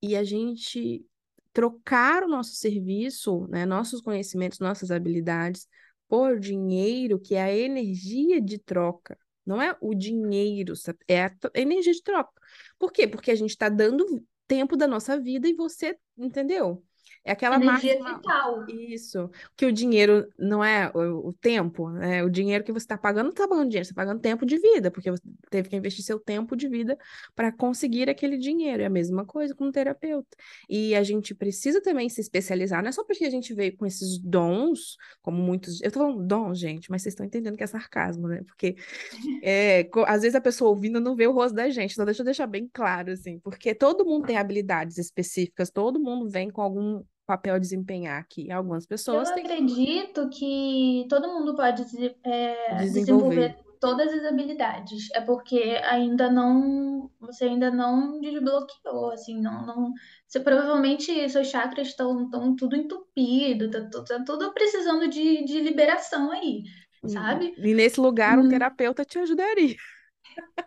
E 0.00 0.16
a 0.16 0.24
gente 0.24 1.04
trocar 1.52 2.24
o 2.24 2.28
nosso 2.28 2.54
serviço, 2.54 3.46
né, 3.48 3.66
nossos 3.66 4.00
conhecimentos, 4.00 4.58
nossas 4.58 4.90
habilidades 4.90 5.68
por 6.08 6.38
dinheiro, 6.38 7.18
que 7.18 7.34
é 7.34 7.42
a 7.42 7.56
energia 7.56 8.40
de 8.40 8.58
troca. 8.58 9.18
Não 9.44 9.60
é 9.60 9.76
o 9.80 9.94
dinheiro, 9.94 10.74
é 11.08 11.24
a 11.24 11.32
energia 11.54 11.92
de 11.92 12.02
troca. 12.02 12.32
Por 12.78 12.92
quê? 12.92 13.08
Porque 13.08 13.30
a 13.30 13.34
gente 13.34 13.50
está 13.50 13.68
dando 13.68 14.24
tempo 14.46 14.76
da 14.76 14.86
nossa 14.86 15.18
vida 15.18 15.48
e 15.48 15.54
você, 15.54 15.96
entendeu? 16.16 16.84
É 17.24 17.32
aquela 17.32 17.56
Energia 17.56 18.00
máxima... 18.00 18.18
vital. 18.18 18.66
Isso. 18.68 19.30
Que 19.56 19.66
o 19.66 19.72
dinheiro 19.72 20.28
não 20.36 20.62
é 20.62 20.90
o, 20.92 21.28
o 21.28 21.32
tempo, 21.32 21.88
né? 21.88 22.24
O 22.24 22.28
dinheiro 22.28 22.64
que 22.64 22.72
você 22.72 22.84
está 22.84 22.98
pagando, 22.98 23.26
não 23.26 23.30
está 23.30 23.46
pagando 23.46 23.68
dinheiro, 23.68 23.84
você 23.84 23.92
está 23.92 24.02
pagando 24.02 24.20
tempo 24.20 24.44
de 24.44 24.58
vida, 24.58 24.90
porque 24.90 25.08
você 25.08 25.22
teve 25.48 25.68
que 25.68 25.76
investir 25.76 26.04
seu 26.04 26.18
tempo 26.18 26.56
de 26.56 26.68
vida 26.68 26.98
para 27.34 27.52
conseguir 27.52 28.10
aquele 28.10 28.36
dinheiro. 28.36 28.82
É 28.82 28.86
a 28.86 28.90
mesma 28.90 29.24
coisa 29.24 29.54
com 29.54 29.66
o 29.66 29.72
terapeuta. 29.72 30.36
E 30.68 30.96
a 30.96 31.02
gente 31.04 31.32
precisa 31.32 31.80
também 31.80 32.08
se 32.08 32.20
especializar, 32.20 32.82
não 32.82 32.88
é 32.88 32.92
só 32.92 33.04
porque 33.04 33.24
a 33.24 33.30
gente 33.30 33.54
veio 33.54 33.76
com 33.76 33.86
esses 33.86 34.18
dons, 34.18 34.96
como 35.20 35.40
muitos. 35.40 35.80
Eu 35.80 35.92
tô 35.92 36.00
falando 36.00 36.26
dons, 36.26 36.58
gente, 36.58 36.90
mas 36.90 37.02
vocês 37.02 37.12
estão 37.12 37.24
entendendo 37.24 37.56
que 37.56 37.62
é 37.62 37.68
sarcasmo, 37.68 38.26
né? 38.26 38.42
Porque 38.44 38.74
é, 39.44 39.88
às 40.06 40.22
vezes 40.22 40.34
a 40.34 40.40
pessoa 40.40 40.70
ouvindo 40.70 41.00
não 41.00 41.14
vê 41.14 41.28
o 41.28 41.32
rosto 41.32 41.54
da 41.54 41.70
gente, 41.70 41.92
então 41.92 42.04
deixa 42.04 42.22
eu 42.22 42.24
deixar 42.24 42.48
bem 42.48 42.68
claro, 42.72 43.12
assim, 43.12 43.38
porque 43.38 43.74
todo 43.76 44.04
mundo 44.04 44.26
tem 44.26 44.36
habilidades 44.36 44.98
específicas, 44.98 45.70
todo 45.70 46.00
mundo 46.00 46.28
vem 46.28 46.50
com 46.50 46.60
algum 46.60 47.02
papel 47.32 47.58
desempenhar 47.58 48.20
aqui. 48.20 48.50
Algumas 48.50 48.86
pessoas 48.86 49.28
Eu 49.28 49.34
têm 49.34 49.44
acredito 49.44 50.28
que 50.28 51.06
todo 51.08 51.28
mundo 51.28 51.54
pode 51.54 51.82
é, 52.24 52.76
desenvolver. 52.76 52.82
desenvolver 52.82 53.56
todas 53.80 54.12
as 54.12 54.24
habilidades. 54.24 55.08
É 55.12 55.20
porque 55.20 55.80
ainda 55.84 56.30
não, 56.30 57.10
você 57.18 57.46
ainda 57.46 57.70
não 57.70 58.20
desbloqueou, 58.20 59.10
assim, 59.10 59.40
não, 59.40 59.66
não. 59.66 59.92
Você 60.26 60.38
provavelmente 60.38 61.28
seus 61.28 61.48
chakras 61.48 61.88
estão, 61.88 62.24
estão 62.24 62.54
tudo 62.54 62.76
entupido, 62.76 63.70
tá, 63.70 63.88
tá, 63.90 64.22
tudo 64.24 64.52
precisando 64.52 65.08
de, 65.08 65.44
de 65.44 65.60
liberação 65.60 66.30
aí, 66.30 66.62
sabe? 67.06 67.54
E 67.58 67.74
nesse 67.74 68.00
lugar 68.00 68.38
um 68.38 68.42
hum. 68.42 68.48
terapeuta 68.48 69.04
te 69.04 69.18
ajudaria. 69.18 69.76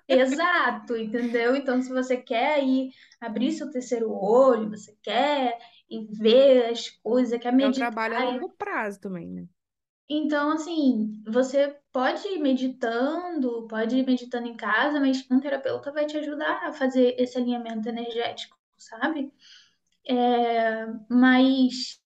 Exato, 0.08 0.96
entendeu? 0.96 1.56
Então, 1.56 1.82
se 1.82 1.90
você 1.90 2.18
quer 2.18 2.64
ir 2.64 2.92
abrir 3.20 3.52
seu 3.54 3.72
terceiro 3.72 4.12
olho, 4.12 4.70
você 4.70 4.96
quer 5.02 5.58
e 5.90 6.06
ver 6.06 6.70
as 6.72 6.90
coisas, 6.90 7.40
quer 7.40 7.52
meditar. 7.52 7.86
É 7.86 7.88
um 7.90 7.94
trabalho 7.94 8.18
a 8.18 8.32
longo 8.32 8.50
prazo 8.50 9.00
também, 9.00 9.30
né? 9.30 9.48
Então, 10.08 10.52
assim, 10.52 11.24
você 11.28 11.76
pode 11.92 12.28
ir 12.28 12.40
meditando, 12.40 13.68
pode 13.68 13.98
ir 13.98 14.06
meditando 14.06 14.48
em 14.48 14.56
casa, 14.56 15.00
mas 15.00 15.26
um 15.32 15.40
terapeuta 15.40 15.92
vai 15.92 16.06
te 16.06 16.16
ajudar 16.18 16.68
a 16.68 16.74
fazer 16.74 17.16
esse 17.18 17.38
alinhamento 17.38 17.90
energético, 17.90 18.56
sabe? 18.78 19.32
É, 20.08 20.86
mas 21.10 22.00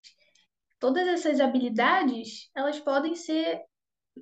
todas 0.79 1.07
essas 1.07 1.39
habilidades, 1.41 2.49
elas 2.55 2.79
podem 2.79 3.15
ser, 3.15 3.61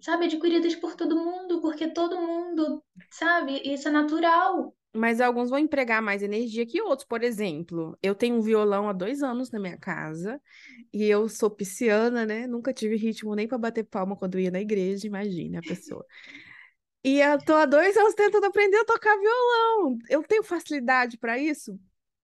sabe, 0.01 0.25
adquiridas 0.25 0.75
por 0.75 0.95
todo 0.95 1.15
mundo, 1.15 1.61
porque 1.61 1.87
todo 1.89 2.19
mundo, 2.19 2.83
sabe, 3.11 3.61
isso 3.63 3.87
é 3.87 3.91
natural. 3.91 4.75
Mas 4.97 5.21
alguns 5.21 5.49
vão 5.49 5.59
empregar 5.59 6.01
mais 6.01 6.23
energia 6.23 6.65
que 6.65 6.81
outros. 6.81 7.07
Por 7.07 7.23
exemplo, 7.23 7.97
eu 8.01 8.15
tenho 8.15 8.35
um 8.35 8.41
violão 8.41 8.89
há 8.89 8.93
dois 8.93 9.21
anos 9.21 9.51
na 9.51 9.59
minha 9.59 9.77
casa 9.77 10.41
e 10.91 11.03
eu 11.03 11.29
sou 11.29 11.49
pisciana, 11.49 12.25
né? 12.25 12.47
Nunca 12.47 12.73
tive 12.73 12.95
ritmo 12.95 13.35
nem 13.35 13.47
para 13.47 13.57
bater 13.57 13.83
palma 13.83 14.15
quando 14.15 14.39
ia 14.39 14.51
na 14.51 14.59
igreja, 14.59 15.07
imagine 15.07 15.57
a 15.57 15.61
pessoa. 15.61 16.05
E 17.03 17.21
eu 17.21 17.37
tô 17.37 17.53
há 17.53 17.65
dois 17.65 17.95
anos 17.95 18.15
tentando 18.15 18.45
aprender 18.45 18.77
a 18.77 18.85
tocar 18.85 19.15
violão. 19.17 19.97
Eu 20.09 20.23
tenho 20.23 20.43
facilidade 20.43 21.17
para 21.17 21.37
isso? 21.37 21.79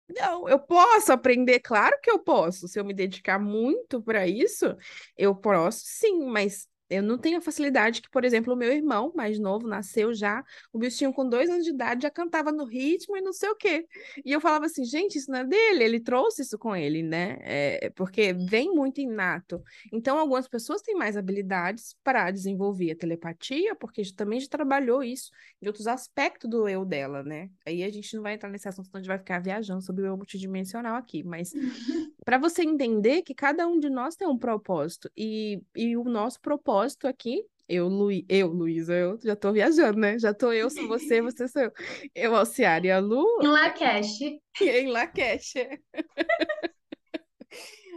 Não, 0.10 0.48
eu 0.50 0.60
posso 0.60 1.12
aprender, 1.14 1.60
claro 1.60 1.98
que 2.02 2.10
eu 2.10 2.20
posso. 2.20 2.68
Se 2.68 2.80
eu 2.80 2.86
me 2.86 2.94
dedicar 2.94 3.40
muito 3.40 4.02
para 4.02 4.28
isso, 4.28 4.76
eu 5.18 5.36
posso 5.36 5.82
sim, 5.86 6.26
mas 6.26 6.68
eu 6.92 7.02
não 7.02 7.18
tenho 7.18 7.38
a 7.38 7.42
facilidade 7.42 8.02
que, 8.02 8.10
por 8.10 8.26
exemplo, 8.26 8.54
o 8.54 8.58
meu 8.58 8.70
irmão 8.70 9.14
mais 9.16 9.40
novo 9.40 9.66
nasceu 9.66 10.14
já, 10.14 10.44
o 10.74 10.78
bichinho 10.78 11.14
com 11.14 11.28
dois 11.28 11.50
anos 11.50 11.64
de 11.64 11.70
idade 11.70 12.02
já 12.02 12.12
cantava 12.12 12.52
no 12.52 12.66
ritmo 12.66 13.16
e 13.16 13.22
não 13.22 13.32
sei 13.32 13.50
o 13.50 13.56
quê. 13.56 13.88
E 14.26 14.32
eu 14.32 14.42
falava 14.42 14.66
assim, 14.66 14.84
gente, 14.84 15.18
isso 15.18 15.32
não 15.32 15.40
é 15.40 15.46
dele, 15.46 15.86
ele 15.86 16.00
trouxe 16.02 16.42
isso 16.42 16.60
com 16.60 16.76
ele, 16.76 17.02
né? 17.02 17.38
É, 17.44 17.90
porque 17.96 18.34
vem 18.34 18.70
muito 18.76 19.00
inato. 19.00 19.64
Então, 19.94 20.20
algumas 20.20 20.50
pessoas 20.50 20.82
têm 20.82 20.94
mais 20.94 21.16
habilidades 21.16 21.96
para 22.04 22.30
desenvolver 22.30 22.92
a 22.92 22.96
telepatia, 22.96 23.74
porque 23.74 24.02
também 24.14 24.42
já 24.42 24.50
trabalhou 24.50 25.02
isso 25.02 25.32
em 25.62 25.68
outros 25.68 25.88
aspectos 25.88 26.50
do 26.50 26.68
eu 26.68 26.84
dela, 26.84 27.24
né? 27.24 27.50
Aí 27.66 27.84
a 27.84 27.90
gente 27.90 28.14
não 28.18 28.24
vai 28.24 28.34
entrar 28.34 28.50
nesse 28.50 28.68
assunto, 28.68 28.88
senão 28.88 29.00
a 29.00 29.02
gente 29.02 29.08
vai 29.08 29.18
ficar 29.18 29.40
viajando 29.40 29.82
sobre 29.82 30.04
o 30.04 30.08
eu 30.08 30.18
multidimensional 30.18 30.98
aqui, 30.98 31.24
mas 31.24 31.54
para 32.26 32.38
você 32.38 32.64
entender 32.64 33.22
que 33.22 33.34
cada 33.34 33.66
um 33.66 33.80
de 33.80 33.90
nós 33.90 34.18
tem 34.18 34.28
um 34.28 34.38
propósito 34.38 35.10
e, 35.16 35.62
e 35.74 35.96
o 35.96 36.04
nosso 36.04 36.42
propósito 36.42 36.81
aqui 37.04 37.46
eu, 37.72 37.88
Lu, 37.88 38.10
eu, 38.28 38.48
Luísa, 38.48 38.94
eu 38.94 39.18
já 39.24 39.34
tô 39.34 39.54
viajando, 39.54 39.98
né? 39.98 40.20
Já 40.20 40.34
tô 40.34 40.52
eu, 40.52 40.70
sou 40.70 40.90
você, 40.90 41.22
você 41.24 41.48
sou 41.48 41.62
eu. 41.62 41.72
Eu, 42.14 42.36
Alciara 42.36 42.86
e 42.86 42.92
a 42.92 43.00
Lu. 43.00 43.26
Em 43.42 43.48
Lakeche. 43.48 44.42
Em 44.60 44.88
Lakeche. 44.88 45.70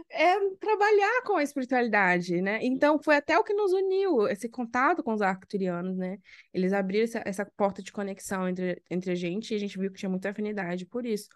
é 0.09 0.39
trabalhar 0.61 1.23
com 1.25 1.35
a 1.35 1.43
espiritualidade, 1.43 2.41
né? 2.41 2.59
Então 2.61 2.97
foi 3.03 3.17
até 3.17 3.37
o 3.37 3.43
que 3.43 3.53
nos 3.53 3.73
uniu, 3.73 4.29
esse 4.29 4.47
contato 4.47 5.03
com 5.03 5.13
os 5.13 5.21
arcturianos, 5.21 5.97
né? 5.97 6.19
Eles 6.53 6.71
abriram 6.71 7.03
essa, 7.03 7.21
essa 7.25 7.45
porta 7.57 7.83
de 7.83 7.91
conexão 7.91 8.47
entre, 8.47 8.81
entre 8.89 9.11
a 9.11 9.15
gente 9.15 9.51
e 9.51 9.55
a 9.55 9.59
gente 9.59 9.77
viu 9.77 9.91
que 9.91 9.99
tinha 9.99 10.09
muita 10.09 10.29
afinidade 10.29 10.85
por 10.85 11.05
isso. 11.05 11.27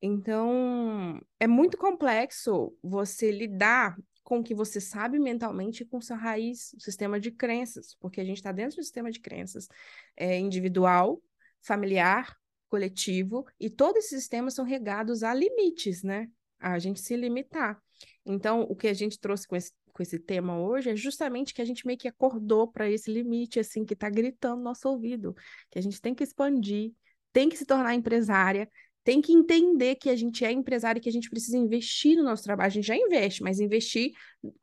Então, 0.00 1.20
é 1.40 1.48
muito 1.48 1.76
complexo 1.76 2.72
você 2.80 3.32
lidar 3.32 3.96
com 4.24 4.38
o 4.38 4.42
que 4.42 4.54
você 4.54 4.80
sabe 4.80 5.18
mentalmente 5.18 5.84
com 5.84 6.00
sua 6.00 6.16
raiz, 6.16 6.74
sistema 6.78 7.20
de 7.20 7.30
crenças, 7.30 7.94
porque 8.00 8.20
a 8.20 8.24
gente 8.24 8.38
está 8.38 8.50
dentro 8.50 8.76
do 8.76 8.82
sistema 8.82 9.10
de 9.10 9.20
crenças 9.20 9.68
é, 10.16 10.38
individual, 10.38 11.22
familiar, 11.60 12.34
coletivo, 12.68 13.46
e 13.60 13.70
todos 13.70 14.06
esses 14.06 14.20
sistemas 14.20 14.54
são 14.54 14.64
regados 14.64 15.22
a 15.22 15.32
limites, 15.32 16.02
né? 16.02 16.28
A 16.58 16.78
gente 16.78 17.00
se 17.00 17.14
limitar. 17.14 17.80
Então, 18.24 18.62
o 18.62 18.74
que 18.74 18.88
a 18.88 18.94
gente 18.94 19.20
trouxe 19.20 19.46
com 19.46 19.54
esse, 19.54 19.72
com 19.92 20.02
esse 20.02 20.18
tema 20.18 20.58
hoje 20.58 20.90
é 20.90 20.96
justamente 20.96 21.52
que 21.52 21.62
a 21.62 21.64
gente 21.64 21.86
meio 21.86 21.98
que 21.98 22.08
acordou 22.08 22.66
para 22.66 22.90
esse 22.90 23.12
limite, 23.12 23.60
assim, 23.60 23.84
que 23.84 23.92
está 23.92 24.08
gritando 24.08 24.56
no 24.56 24.64
nosso 24.64 24.88
ouvido, 24.88 25.34
que 25.70 25.78
a 25.78 25.82
gente 25.82 26.00
tem 26.00 26.14
que 26.14 26.24
expandir, 26.24 26.92
tem 27.32 27.48
que 27.48 27.56
se 27.56 27.66
tornar 27.66 27.94
empresária, 27.94 28.68
tem 29.04 29.20
que 29.20 29.32
entender 29.32 29.96
que 29.96 30.08
a 30.08 30.16
gente 30.16 30.44
é 30.44 30.50
empresário 30.50 30.98
e 30.98 31.02
que 31.02 31.08
a 31.08 31.12
gente 31.12 31.28
precisa 31.28 31.58
investir 31.58 32.16
no 32.16 32.24
nosso 32.24 32.42
trabalho. 32.42 32.66
A 32.66 32.70
gente 32.70 32.86
já 32.86 32.96
investe, 32.96 33.42
mas 33.42 33.60
investir 33.60 34.12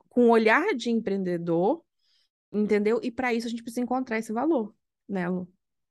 com 0.09 0.25
o 0.25 0.31
olhar 0.31 0.75
de 0.75 0.89
empreendedor, 0.89 1.83
entendeu? 2.51 2.99
E 3.03 3.11
para 3.11 3.33
isso 3.33 3.47
a 3.47 3.49
gente 3.49 3.63
precisa 3.63 3.81
encontrar 3.81 4.17
esse 4.17 4.33
valor, 4.33 4.75
né, 5.07 5.29
Lu? 5.29 5.47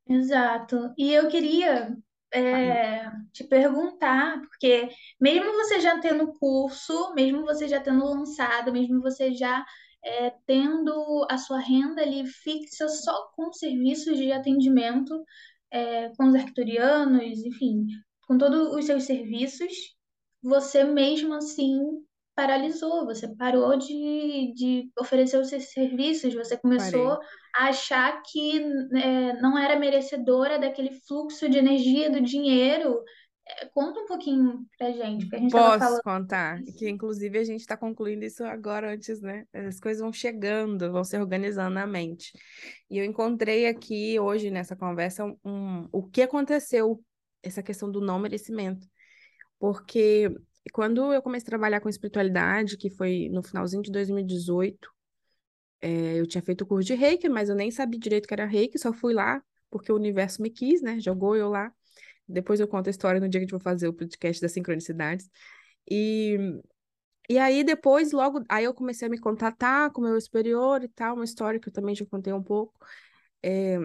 Exato. 0.07 0.93
E 0.99 1.13
eu 1.13 1.29
queria 1.29 1.97
é, 2.35 3.09
te 3.33 3.45
perguntar, 3.45 4.41
porque 4.41 4.89
mesmo 5.21 5.53
você 5.53 5.81
já 5.81 6.01
tendo 6.01 6.33
curso, 6.35 7.15
mesmo 7.15 7.43
você 7.43 7.69
já 7.69 7.81
tendo 7.81 8.05
lançado, 8.05 8.73
mesmo 8.73 9.01
você 9.01 9.33
já 9.33 9.65
é, 10.05 10.31
tendo 10.45 11.27
a 11.31 11.39
sua 11.39 11.61
renda 11.61 12.03
ali 12.03 12.27
fixa 12.27 12.89
só 12.89 13.31
com 13.37 13.53
serviços 13.53 14.17
de 14.17 14.33
atendimento 14.33 15.25
é, 15.71 16.09
com 16.17 16.29
os 16.29 16.35
arcturianos, 16.35 17.45
enfim, 17.45 17.87
com 18.31 18.39
todos 18.39 18.73
os 18.73 18.85
seus 18.85 19.03
serviços, 19.03 19.97
você 20.41 20.85
mesmo 20.85 21.35
assim 21.35 21.81
paralisou, 22.33 23.05
você 23.05 23.27
parou 23.35 23.77
de, 23.77 24.55
de 24.55 24.89
oferecer 24.97 25.37
os 25.37 25.49
seus 25.49 25.65
serviços, 25.73 26.33
você 26.33 26.57
começou 26.57 27.09
Parei. 27.09 27.29
a 27.57 27.65
achar 27.71 28.23
que 28.23 28.57
é, 28.95 29.33
não 29.41 29.59
era 29.59 29.77
merecedora 29.77 30.61
daquele 30.61 30.93
fluxo 31.09 31.49
de 31.49 31.59
energia, 31.59 32.09
do 32.09 32.21
dinheiro. 32.21 33.03
É, 33.49 33.67
conta 33.75 33.99
um 33.99 34.07
pouquinho 34.07 34.65
pra 34.79 34.93
gente, 34.93 35.25
porque 35.25 35.37
a 35.37 35.39
gente 35.41 35.51
Posso 35.51 35.79
falando. 35.81 36.03
contar, 36.03 36.63
que 36.79 36.89
inclusive 36.89 37.37
a 37.37 37.43
gente 37.43 37.63
está 37.63 37.77
concluindo 37.77 38.25
isso 38.25 38.45
agora 38.45 38.93
antes, 38.93 39.21
né? 39.21 39.45
As 39.53 39.81
coisas 39.81 40.01
vão 40.01 40.13
chegando, 40.13 40.93
vão 40.93 41.03
se 41.03 41.19
organizando 41.19 41.75
na 41.75 41.85
mente. 41.85 42.31
E 42.89 42.97
eu 42.97 43.05
encontrei 43.05 43.67
aqui 43.67 44.21
hoje 44.21 44.53
nessa 44.53 44.77
conversa 44.77 45.25
um, 45.25 45.37
um, 45.45 45.89
o 45.91 46.05
que 46.05 46.23
aconteceu 46.23 47.03
essa 47.43 47.63
questão 47.63 47.91
do 47.91 48.01
não 48.01 48.19
merecimento. 48.19 48.87
Porque 49.59 50.31
quando 50.73 51.13
eu 51.13 51.23
comecei 51.23 51.47
a 51.47 51.51
trabalhar 51.51 51.81
com 51.81 51.89
espiritualidade, 51.89 52.77
que 52.77 52.91
foi 52.91 53.29
no 53.31 53.43
finalzinho 53.43 53.83
de 53.83 53.91
2018, 53.91 54.91
é, 55.81 56.21
eu 56.21 56.27
tinha 56.27 56.43
feito 56.43 56.63
o 56.63 56.67
curso 56.67 56.87
de 56.87 56.95
reiki, 56.95 57.29
mas 57.29 57.49
eu 57.49 57.55
nem 57.55 57.71
sabia 57.71 57.99
direito 57.99 58.29
que 58.29 58.35
era 58.35 58.47
reiki, 58.47 58.79
só 58.79 58.93
fui 58.93 59.15
lá 59.15 59.43
porque 59.71 59.93
o 59.93 59.95
universo 59.97 60.43
me 60.43 60.51
quis, 60.51 60.83
né? 60.83 60.99
Jogou 61.01 61.37
eu 61.37 61.49
lá. 61.49 61.73
Depois 62.29 62.61
eu 62.61 62.69
conto 62.69 62.89
a 62.89 62.91
história 62.91 63.21
no 63.21 63.29
dia 63.29 63.41
que 63.41 63.45
a 63.45 63.47
gente 63.47 63.53
vai 63.53 63.61
fazer 63.61 63.89
o 63.89 63.93
podcast 63.93 64.43
das 64.43 64.53
sincronicidades. 64.53 65.31
E, 65.91 66.37
e 67.29 67.39
aí 67.39 67.65
depois, 67.65 68.13
logo, 68.13 68.45
aí 68.49 68.65
eu 68.65 68.75
comecei 68.75 69.07
a 69.07 69.11
me 69.11 69.19
contatar 69.19 69.91
com 69.93 70.01
o 70.01 70.05
meu 70.05 70.21
superior 70.21 70.83
e 70.83 70.89
tal, 70.89 71.15
uma 71.15 71.25
história 71.25 71.61
que 71.61 71.69
eu 71.69 71.73
também 71.73 71.95
já 71.95 72.05
contei 72.07 72.33
um 72.33 72.43
pouco. 72.43 72.75
É, 73.43 73.79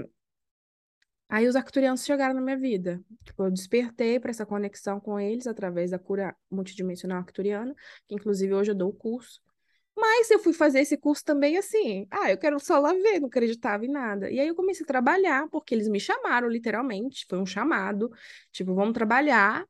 Aí 1.27 1.47
os 1.47 1.55
arcturianos 1.55 2.05
chegaram 2.05 2.35
na 2.35 2.41
minha 2.41 2.57
vida. 2.57 3.03
Tipo, 3.23 3.45
eu 3.45 3.51
despertei 3.51 4.19
para 4.19 4.31
essa 4.31 4.45
conexão 4.45 4.99
com 4.99 5.19
eles 5.19 5.47
através 5.47 5.91
da 5.91 5.99
cura 5.99 6.35
multidimensional 6.49 7.19
arcturiana, 7.19 7.75
que 8.07 8.15
inclusive 8.15 8.53
hoje 8.53 8.71
eu 8.71 8.75
dou 8.75 8.89
o 8.89 8.93
curso. 8.93 9.41
Mas 9.97 10.29
eu 10.29 10.39
fui 10.39 10.53
fazer 10.53 10.81
esse 10.81 10.97
curso 10.97 11.23
também 11.23 11.57
assim, 11.57 12.05
ah, 12.11 12.29
eu 12.29 12.37
quero 12.37 12.59
só 12.59 12.79
lá 12.79 12.91
ver, 12.93 13.19
não 13.19 13.27
acreditava 13.27 13.85
em 13.85 13.89
nada. 13.89 14.29
E 14.29 14.39
aí 14.39 14.47
eu 14.47 14.55
comecei 14.55 14.83
a 14.83 14.87
trabalhar, 14.87 15.47
porque 15.49 15.73
eles 15.73 15.87
me 15.87 15.99
chamaram 15.99 16.49
literalmente, 16.49 17.25
foi 17.29 17.39
um 17.39 17.45
chamado, 17.45 18.11
tipo, 18.51 18.75
vamos 18.75 18.93
trabalhar 18.93 19.65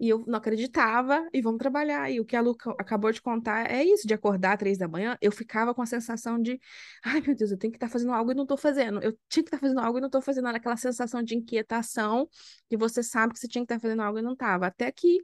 e 0.00 0.08
eu 0.08 0.24
não 0.26 0.38
acreditava, 0.38 1.28
e 1.32 1.40
vamos 1.40 1.58
trabalhar. 1.58 2.10
E 2.10 2.20
o 2.20 2.24
que 2.24 2.36
a 2.36 2.40
Lu 2.40 2.56
acabou 2.78 3.10
de 3.10 3.20
contar 3.20 3.70
é 3.70 3.82
isso, 3.84 4.06
de 4.06 4.14
acordar 4.14 4.52
às 4.52 4.58
três 4.58 4.78
da 4.78 4.86
manhã, 4.88 5.16
eu 5.20 5.32
ficava 5.32 5.74
com 5.74 5.82
a 5.82 5.86
sensação 5.86 6.40
de, 6.40 6.60
ai 7.04 7.20
meu 7.20 7.34
Deus, 7.34 7.50
eu 7.50 7.58
tenho 7.58 7.72
que 7.72 7.76
estar 7.76 7.88
tá 7.88 7.92
fazendo 7.92 8.12
algo 8.12 8.30
e 8.32 8.34
não 8.34 8.44
estou 8.44 8.56
fazendo. 8.56 9.00
Eu 9.02 9.12
tinha 9.28 9.42
que 9.42 9.48
estar 9.48 9.58
tá 9.58 9.60
fazendo 9.60 9.80
algo 9.80 9.98
e 9.98 10.00
não 10.00 10.08
estou 10.08 10.22
fazendo. 10.22 10.48
Era 10.48 10.58
aquela 10.58 10.76
sensação 10.76 11.22
de 11.22 11.34
inquietação, 11.34 12.28
que 12.68 12.76
você 12.76 13.02
sabe 13.02 13.32
que 13.32 13.40
você 13.40 13.48
tinha 13.48 13.62
que 13.62 13.66
estar 13.66 13.76
tá 13.76 13.80
fazendo 13.80 14.02
algo 14.02 14.18
e 14.18 14.22
não 14.22 14.32
estava. 14.34 14.66
Até 14.66 14.90
que 14.92 15.20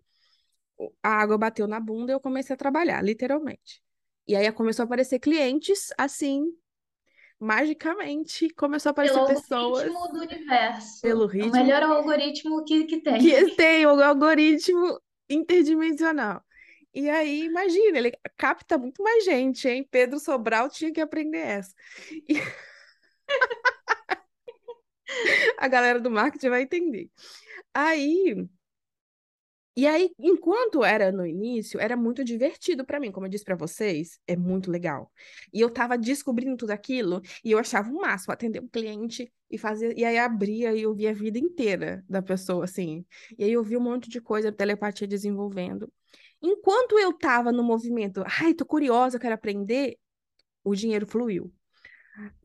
a 1.03 1.11
água 1.11 1.39
bateu 1.39 1.67
na 1.67 1.81
bunda 1.81 2.13
e 2.13 2.15
eu 2.15 2.21
comecei 2.21 2.55
a 2.55 2.57
trabalhar, 2.57 3.03
literalmente. 3.03 3.83
E 4.27 4.35
aí 4.35 4.51
começou 4.53 4.83
a 4.83 4.87
aparecer 4.87 5.19
clientes, 5.19 5.93
assim, 5.99 6.45
magicamente 7.45 8.49
começou 8.51 8.91
a 8.91 8.93
aparecer 8.93 9.15
pelo 9.15 9.27
pessoas. 9.27 9.83
Pelo 9.83 9.95
ritmo 9.95 10.13
do 10.13 10.21
universo. 10.21 11.03
Pelo 11.03 11.27
ritmo. 11.27 11.57
É 11.57 11.61
o 11.61 11.65
melhor 11.65 11.83
algoritmo 11.83 12.65
que, 12.65 12.85
que 12.85 13.01
tem. 13.01 13.21
Que 13.21 13.55
tem, 13.55 13.87
o 13.87 14.03
algoritmo 14.03 15.01
interdimensional. 15.29 16.43
E 16.95 17.11
aí, 17.11 17.45
imagina, 17.45 17.99
ele 17.99 18.13
capta 18.37 18.79
muito 18.79 19.03
mais 19.03 19.25
gente, 19.25 19.69
hein? 19.69 19.87
Pedro 19.91 20.19
Sobral 20.19 20.69
tinha 20.69 20.93
que 20.93 21.01
aprender 21.01 21.39
essa. 21.39 21.75
E... 22.29 22.41
A 25.59 25.69
galera 25.69 26.01
do 26.01 26.11
marketing 26.11 26.49
vai 26.49 26.63
entender. 26.63 27.09
Aí, 27.73 28.49
e 29.77 29.87
aí, 29.87 30.11
enquanto 30.19 30.85
era 30.85 31.11
no 31.11 31.27
início, 31.27 31.81
era 31.81 31.97
muito 31.97 32.23
divertido 32.25 32.85
para 32.85 33.01
mim, 33.01 33.11
como 33.11 33.27
eu 33.27 33.31
disse 33.31 33.45
para 33.45 33.57
vocês, 33.57 34.21
é 34.27 34.37
muito 34.37 34.71
legal. 34.71 35.11
E 35.53 35.61
eu 35.61 35.71
tava 35.71 35.99
descobrindo 35.99 36.57
tudo 36.57 36.71
aquilo 36.71 37.21
e 37.45 37.51
eu 37.51 37.59
achava 37.59 37.91
o 37.91 38.01
máximo 38.01 38.33
atender 38.33 38.61
um 38.63 38.69
cliente 38.69 39.33
e 39.51 39.59
fazer, 39.59 39.97
e 39.99 40.05
aí 40.05 40.19
abria 40.19 40.73
e 40.75 40.83
eu 40.83 40.95
via 40.95 41.11
a 41.11 41.13
vida 41.15 41.39
inteira 41.39 42.05
da 42.09 42.23
pessoa 42.23 42.65
assim. 42.65 43.05
E 43.39 43.45
aí 43.45 43.53
eu 43.53 43.63
vi 43.65 43.77
um 43.77 43.81
monte 43.81 44.09
de 44.09 44.21
coisa, 44.21 44.53
telepatia 44.53 45.07
desenvolvendo. 45.09 45.93
Enquanto 46.41 46.99
eu 46.99 47.13
tava 47.13 47.51
no 47.51 47.63
movimento, 47.65 48.23
ai, 48.41 48.55
tô 48.55 48.65
curiosa, 48.67 49.19
quero 49.19 49.35
aprender, 49.35 49.99
o 50.65 50.75
dinheiro 50.75 51.07
fluiu 51.07 51.53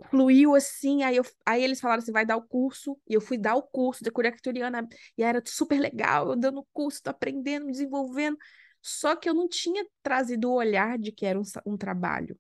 fluiu 0.09 0.55
assim, 0.55 1.03
aí, 1.03 1.17
eu, 1.17 1.25
aí 1.45 1.63
eles 1.63 1.79
falaram 1.79 2.01
assim, 2.01 2.11
vai 2.11 2.25
dar 2.25 2.37
o 2.37 2.41
curso, 2.41 2.97
e 3.07 3.13
eu 3.13 3.21
fui 3.21 3.37
dar 3.37 3.55
o 3.55 3.63
curso 3.63 4.03
de 4.03 4.11
cura 4.11 4.29
acturiana, 4.29 4.87
e 5.17 5.23
era 5.23 5.41
super 5.45 5.79
legal, 5.79 6.29
eu 6.29 6.35
dando 6.35 6.59
o 6.61 6.67
curso, 6.73 7.01
tô 7.03 7.09
aprendendo, 7.09 7.67
desenvolvendo, 7.67 8.37
só 8.81 9.15
que 9.15 9.29
eu 9.29 9.33
não 9.33 9.47
tinha 9.47 9.85
trazido 10.01 10.49
o 10.49 10.55
olhar 10.55 10.97
de 10.97 11.11
que 11.11 11.25
era 11.25 11.39
um, 11.39 11.43
um 11.65 11.77
trabalho. 11.77 12.37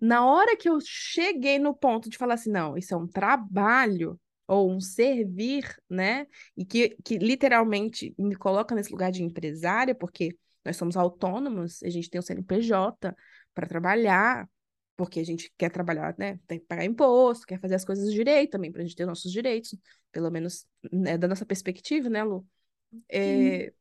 Na 0.00 0.26
hora 0.26 0.56
que 0.56 0.68
eu 0.68 0.78
cheguei 0.82 1.58
no 1.58 1.74
ponto 1.74 2.10
de 2.10 2.18
falar 2.18 2.34
assim, 2.34 2.50
não, 2.50 2.76
isso 2.76 2.94
é 2.94 2.96
um 2.96 3.06
trabalho, 3.06 4.18
ou 4.46 4.70
um 4.70 4.80
servir, 4.80 5.64
né, 5.88 6.26
e 6.56 6.64
que, 6.64 6.96
que 7.04 7.18
literalmente 7.18 8.14
me 8.18 8.34
coloca 8.34 8.74
nesse 8.74 8.90
lugar 8.90 9.12
de 9.12 9.22
empresária, 9.22 9.94
porque 9.94 10.36
nós 10.64 10.76
somos 10.76 10.96
autônomos, 10.96 11.82
a 11.82 11.88
gente 11.88 12.10
tem 12.10 12.18
o 12.18 12.22
CNPJ 12.22 13.14
para 13.54 13.66
trabalhar, 13.66 14.48
porque 15.00 15.18
a 15.18 15.24
gente 15.24 15.50
quer 15.56 15.70
trabalhar, 15.70 16.14
né? 16.18 16.38
Tem 16.46 16.58
que 16.58 16.66
pagar 16.66 16.84
imposto, 16.84 17.46
quer 17.46 17.58
fazer 17.58 17.74
as 17.74 17.86
coisas 17.86 18.12
direito 18.12 18.50
também, 18.50 18.70
para 18.70 18.82
a 18.82 18.84
gente 18.84 18.94
ter 18.94 19.06
nossos 19.06 19.32
direitos, 19.32 19.74
pelo 20.12 20.30
menos 20.30 20.66
né, 20.92 21.16
da 21.16 21.26
nossa 21.26 21.46
perspectiva, 21.46 22.10
né, 22.10 22.22
Lu? 22.22 22.46
É, 23.08 23.72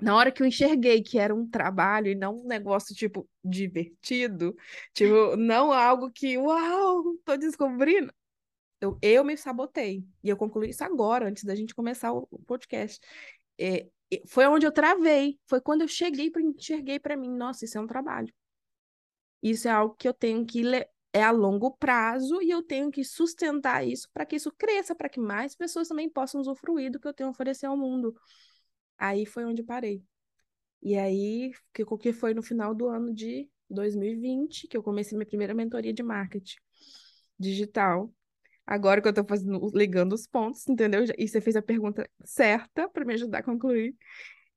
na 0.00 0.14
hora 0.14 0.30
que 0.30 0.40
eu 0.40 0.46
enxerguei 0.46 1.02
que 1.02 1.18
era 1.18 1.34
um 1.34 1.44
trabalho 1.44 2.06
e 2.06 2.14
não 2.14 2.36
um 2.36 2.46
negócio, 2.46 2.94
tipo, 2.94 3.28
divertido, 3.42 4.56
tipo, 4.94 5.36
não 5.36 5.72
algo 5.72 6.08
que, 6.08 6.38
uau, 6.38 7.16
tô 7.24 7.36
descobrindo, 7.36 8.14
eu, 8.80 8.96
eu 9.02 9.24
me 9.24 9.36
sabotei. 9.36 10.04
E 10.22 10.28
eu 10.28 10.36
concluí 10.36 10.70
isso 10.70 10.84
agora, 10.84 11.28
antes 11.28 11.42
da 11.42 11.56
gente 11.56 11.74
começar 11.74 12.12
o, 12.12 12.28
o 12.30 12.38
podcast. 12.44 13.00
É, 13.58 13.88
foi 14.28 14.46
onde 14.46 14.64
eu 14.64 14.70
travei. 14.70 15.36
Foi 15.48 15.60
quando 15.60 15.82
eu 15.82 15.88
cheguei, 15.88 16.30
pra, 16.30 16.40
enxerguei 16.40 17.00
para 17.00 17.16
mim, 17.16 17.28
nossa, 17.28 17.64
isso 17.64 17.76
é 17.76 17.80
um 17.80 17.88
trabalho. 17.88 18.32
Isso 19.42 19.68
é 19.68 19.70
algo 19.70 19.94
que 19.94 20.06
eu 20.08 20.14
tenho 20.14 20.46
que 20.46 20.62
é 21.12 21.22
a 21.22 21.30
longo 21.30 21.70
prazo 21.72 22.40
e 22.40 22.50
eu 22.50 22.62
tenho 22.62 22.90
que 22.90 23.04
sustentar 23.04 23.86
isso 23.86 24.08
para 24.14 24.24
que 24.24 24.36
isso 24.36 24.50
cresça, 24.52 24.94
para 24.94 25.08
que 25.08 25.20
mais 25.20 25.54
pessoas 25.54 25.88
também 25.88 26.08
possam 26.08 26.40
usufruir 26.40 26.90
do 26.90 26.98
que 26.98 27.06
eu 27.06 27.12
tenho 27.12 27.28
a 27.28 27.32
oferecer 27.32 27.66
ao 27.66 27.76
mundo. 27.76 28.14
Aí 28.98 29.26
foi 29.26 29.44
onde 29.44 29.62
parei. 29.62 30.02
E 30.82 30.96
aí, 30.96 31.52
que, 31.74 31.84
que 31.84 32.12
foi 32.12 32.34
no 32.34 32.42
final 32.42 32.74
do 32.74 32.88
ano 32.88 33.14
de 33.14 33.48
2020 33.70 34.66
que 34.68 34.76
eu 34.76 34.82
comecei 34.82 35.16
minha 35.16 35.26
primeira 35.26 35.54
mentoria 35.54 35.92
de 35.92 36.02
marketing 36.02 36.56
digital. 37.38 38.12
Agora 38.66 39.02
que 39.02 39.08
eu 39.08 39.12
tô 39.14 39.24
fazendo, 39.24 39.70
ligando 39.74 40.12
os 40.12 40.26
pontos, 40.26 40.68
entendeu? 40.68 41.04
E 41.18 41.28
você 41.28 41.40
fez 41.40 41.56
a 41.56 41.62
pergunta 41.62 42.08
certa 42.24 42.88
para 42.88 43.04
me 43.04 43.14
ajudar 43.14 43.38
a 43.38 43.42
concluir. 43.42 43.96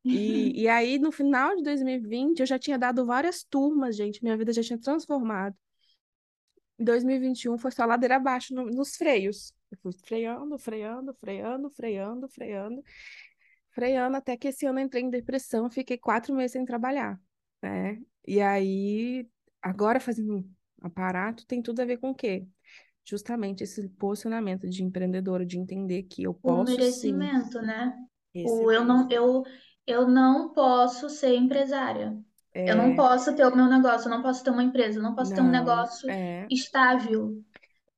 E, 0.06 0.62
e 0.62 0.68
aí, 0.68 1.00
no 1.00 1.12
final 1.12 1.56
de 1.56 1.64
2020, 1.64 2.40
eu 2.40 2.46
já 2.46 2.60
tinha 2.60 2.78
dado 2.78 3.06
várias 3.06 3.44
turmas, 3.44 3.96
gente. 3.96 4.24
Minha 4.24 4.38
vida 4.38 4.54
já 4.54 4.62
tinha 4.62 4.80
transformado. 4.80 5.56
Em 6.78 6.84
2021 6.84 7.58
foi 7.58 7.72
só 7.72 7.86
ladeira 7.86 8.18
abaixo 8.18 8.54
no, 8.54 8.66
nos 8.66 8.96
freios. 8.96 9.54
Eu 9.72 9.78
fui 9.82 9.94
freando, 9.94 10.58
freando, 10.60 11.14
freando, 11.16 11.70
freando, 11.72 12.28
freando, 12.30 12.84
freando, 13.72 14.18
até 14.18 14.38
que 14.38 14.50
esse 14.50 14.66
ano 14.66 14.80
eu 14.80 14.86
entrei 14.86 15.04
em 15.04 15.10
depressão, 15.10 15.70
fiquei 15.70 15.98
quatro 15.98 16.36
meses 16.36 16.52
sem 16.52 16.66
trabalhar, 16.66 17.20
né? 17.62 18.00
E 18.28 18.42
aí, 18.42 19.28
agora 19.62 20.00
fazendo 20.00 20.38
um 20.38 20.50
aparato, 20.82 21.46
tem 21.46 21.62
tudo 21.62 21.82
a 21.82 21.86
ver 21.86 21.98
com 21.98 22.12
o 22.12 22.16
quê? 22.16 22.46
Justamente 23.04 23.64
esse 23.64 23.88
posicionamento 23.90 24.68
de 24.68 24.84
empreendedora, 24.84 25.46
de 25.46 25.58
entender 25.58 26.04
que 26.04 26.24
eu 26.24 26.34
posso 26.34 26.74
o 26.74 26.78
merecimento, 26.78 27.60
sim. 27.60 27.66
né? 27.66 27.96
O 28.44 28.72
eu 28.72 28.84
não, 28.84 29.10
eu, 29.10 29.44
eu 29.86 30.08
não 30.08 30.50
posso 30.50 31.10
ser 31.10 31.36
empresária. 31.36 32.18
É... 32.54 32.72
Eu 32.72 32.76
não 32.76 32.92
é. 32.92 32.96
posso 32.96 33.36
ter 33.36 33.46
o 33.46 33.56
meu 33.56 33.66
negócio, 33.68 34.08
eu 34.08 34.16
não 34.16 34.22
posso 34.22 34.44
ter 34.44 34.50
uma 34.50 34.64
empresa, 34.64 35.00
eu 35.00 35.04
não 35.04 35.14
posso 35.14 35.32
não, 35.32 35.38
ter 35.38 35.44
um 35.44 35.52
negócio 35.52 36.10
é... 36.10 36.48
estável. 36.50 37.38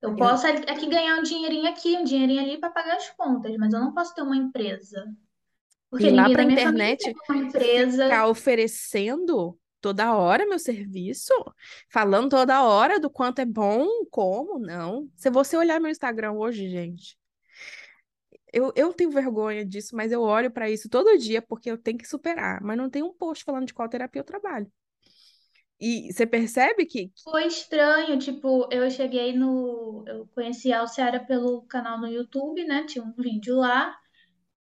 Eu, 0.02 0.12
eu 0.12 0.16
posso 0.16 0.48
aqui 0.48 0.88
ganhar 0.88 1.18
um 1.20 1.24
dinheirinho 1.24 1.68
aqui, 1.68 1.96
um 1.96 2.04
dinheirinho 2.04 2.42
ali 2.42 2.58
para 2.58 2.70
pagar 2.70 2.96
as 2.96 3.10
contas, 3.12 3.56
mas 3.58 3.74
eu 3.74 3.80
não 3.80 3.94
posso 3.94 4.14
ter 4.14 4.22
uma 4.22 4.36
empresa. 4.36 5.06
Porque 5.90 6.08
ir 6.08 6.12
lá 6.12 6.30
para 6.30 6.42
a 6.42 6.46
internet 6.46 7.16
empresa... 7.30 8.04
ficar 8.04 8.28
oferecendo 8.28 9.58
toda 9.80 10.16
hora 10.16 10.46
meu 10.46 10.60
serviço, 10.60 11.34
falando 11.90 12.30
toda 12.30 12.64
hora 12.64 13.00
do 13.00 13.10
quanto 13.10 13.40
é 13.40 13.46
bom, 13.46 13.88
como, 14.12 14.60
não. 14.60 15.10
Se 15.16 15.30
você 15.30 15.56
olhar 15.56 15.80
meu 15.80 15.92
Instagram 15.92 16.34
hoje, 16.34 16.68
gente, 16.68 17.18
eu, 18.52 18.72
eu 18.76 18.94
tenho 18.94 19.12
vergonha 19.12 19.66
disso, 19.66 19.96
mas 19.96 20.12
eu 20.12 20.22
olho 20.22 20.52
para 20.52 20.70
isso 20.70 20.90
todo 20.90 21.18
dia 21.18 21.42
porque 21.42 21.70
eu 21.70 21.78
tenho 21.78 21.98
que 21.98 22.08
superar. 22.08 22.62
Mas 22.62 22.78
não 22.78 22.90
tem 22.90 23.04
um 23.04 23.14
post 23.14 23.44
falando 23.44 23.68
de 23.68 23.74
qual 23.74 23.90
terapia 23.90 24.22
eu 24.22 24.26
trabalho. 24.26 24.72
E 25.80 26.12
você 26.12 26.26
percebe 26.26 26.86
que. 26.86 27.12
Foi 27.24 27.46
estranho, 27.46 28.18
tipo, 28.18 28.68
eu 28.72 28.90
cheguei 28.90 29.34
no. 29.34 30.04
Eu 30.08 30.28
conheci 30.34 30.72
a 30.74 30.80
Alciara 30.80 31.20
pelo 31.20 31.62
canal 31.64 32.00
no 32.00 32.08
YouTube, 32.08 32.64
né? 32.66 32.84
Tinha 32.86 33.04
um 33.04 33.14
vídeo 33.14 33.58
lá, 33.58 33.96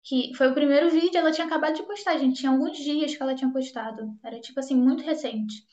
que 0.03 0.35
foi 0.35 0.49
o 0.51 0.55
primeiro 0.55 0.91
vídeo, 0.91 1.17
ela 1.17 1.33
tinha 1.33 1.47
acabado 1.47 1.75
de 1.75 1.83
postar, 1.85 2.19
gente. 2.19 2.41
Tinha 2.41 2.53
alguns 2.53 2.77
dias 2.77 3.17
que 3.17 3.23
ela 3.23 3.35
tinha 3.35 3.51
postado. 3.51 4.15
Era, 4.23 4.41
tipo 4.41 4.61
assim, 4.61 4.77
muito 4.77 5.03
recente. 5.03 5.65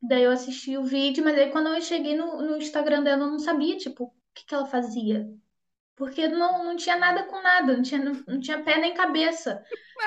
Daí 0.00 0.22
eu 0.22 0.30
assisti 0.30 0.76
o 0.76 0.84
vídeo, 0.84 1.24
mas 1.24 1.36
aí 1.36 1.50
quando 1.50 1.68
eu 1.68 1.80
cheguei 1.80 2.16
no, 2.16 2.40
no 2.40 2.56
Instagram 2.56 3.02
dela, 3.02 3.24
eu 3.24 3.30
não 3.32 3.38
sabia, 3.40 3.76
tipo, 3.76 4.04
o 4.04 4.12
que, 4.32 4.46
que 4.46 4.54
ela 4.54 4.66
fazia. 4.66 5.28
Porque 5.98 6.28
não, 6.28 6.64
não 6.64 6.76
tinha 6.76 6.96
nada 6.96 7.24
com 7.24 7.42
nada, 7.42 7.76
não 7.76 7.82
tinha, 7.82 8.02
não, 8.02 8.12
não 8.26 8.40
tinha 8.40 8.62
pé 8.62 8.78
nem 8.78 8.94
cabeça. 8.94 9.62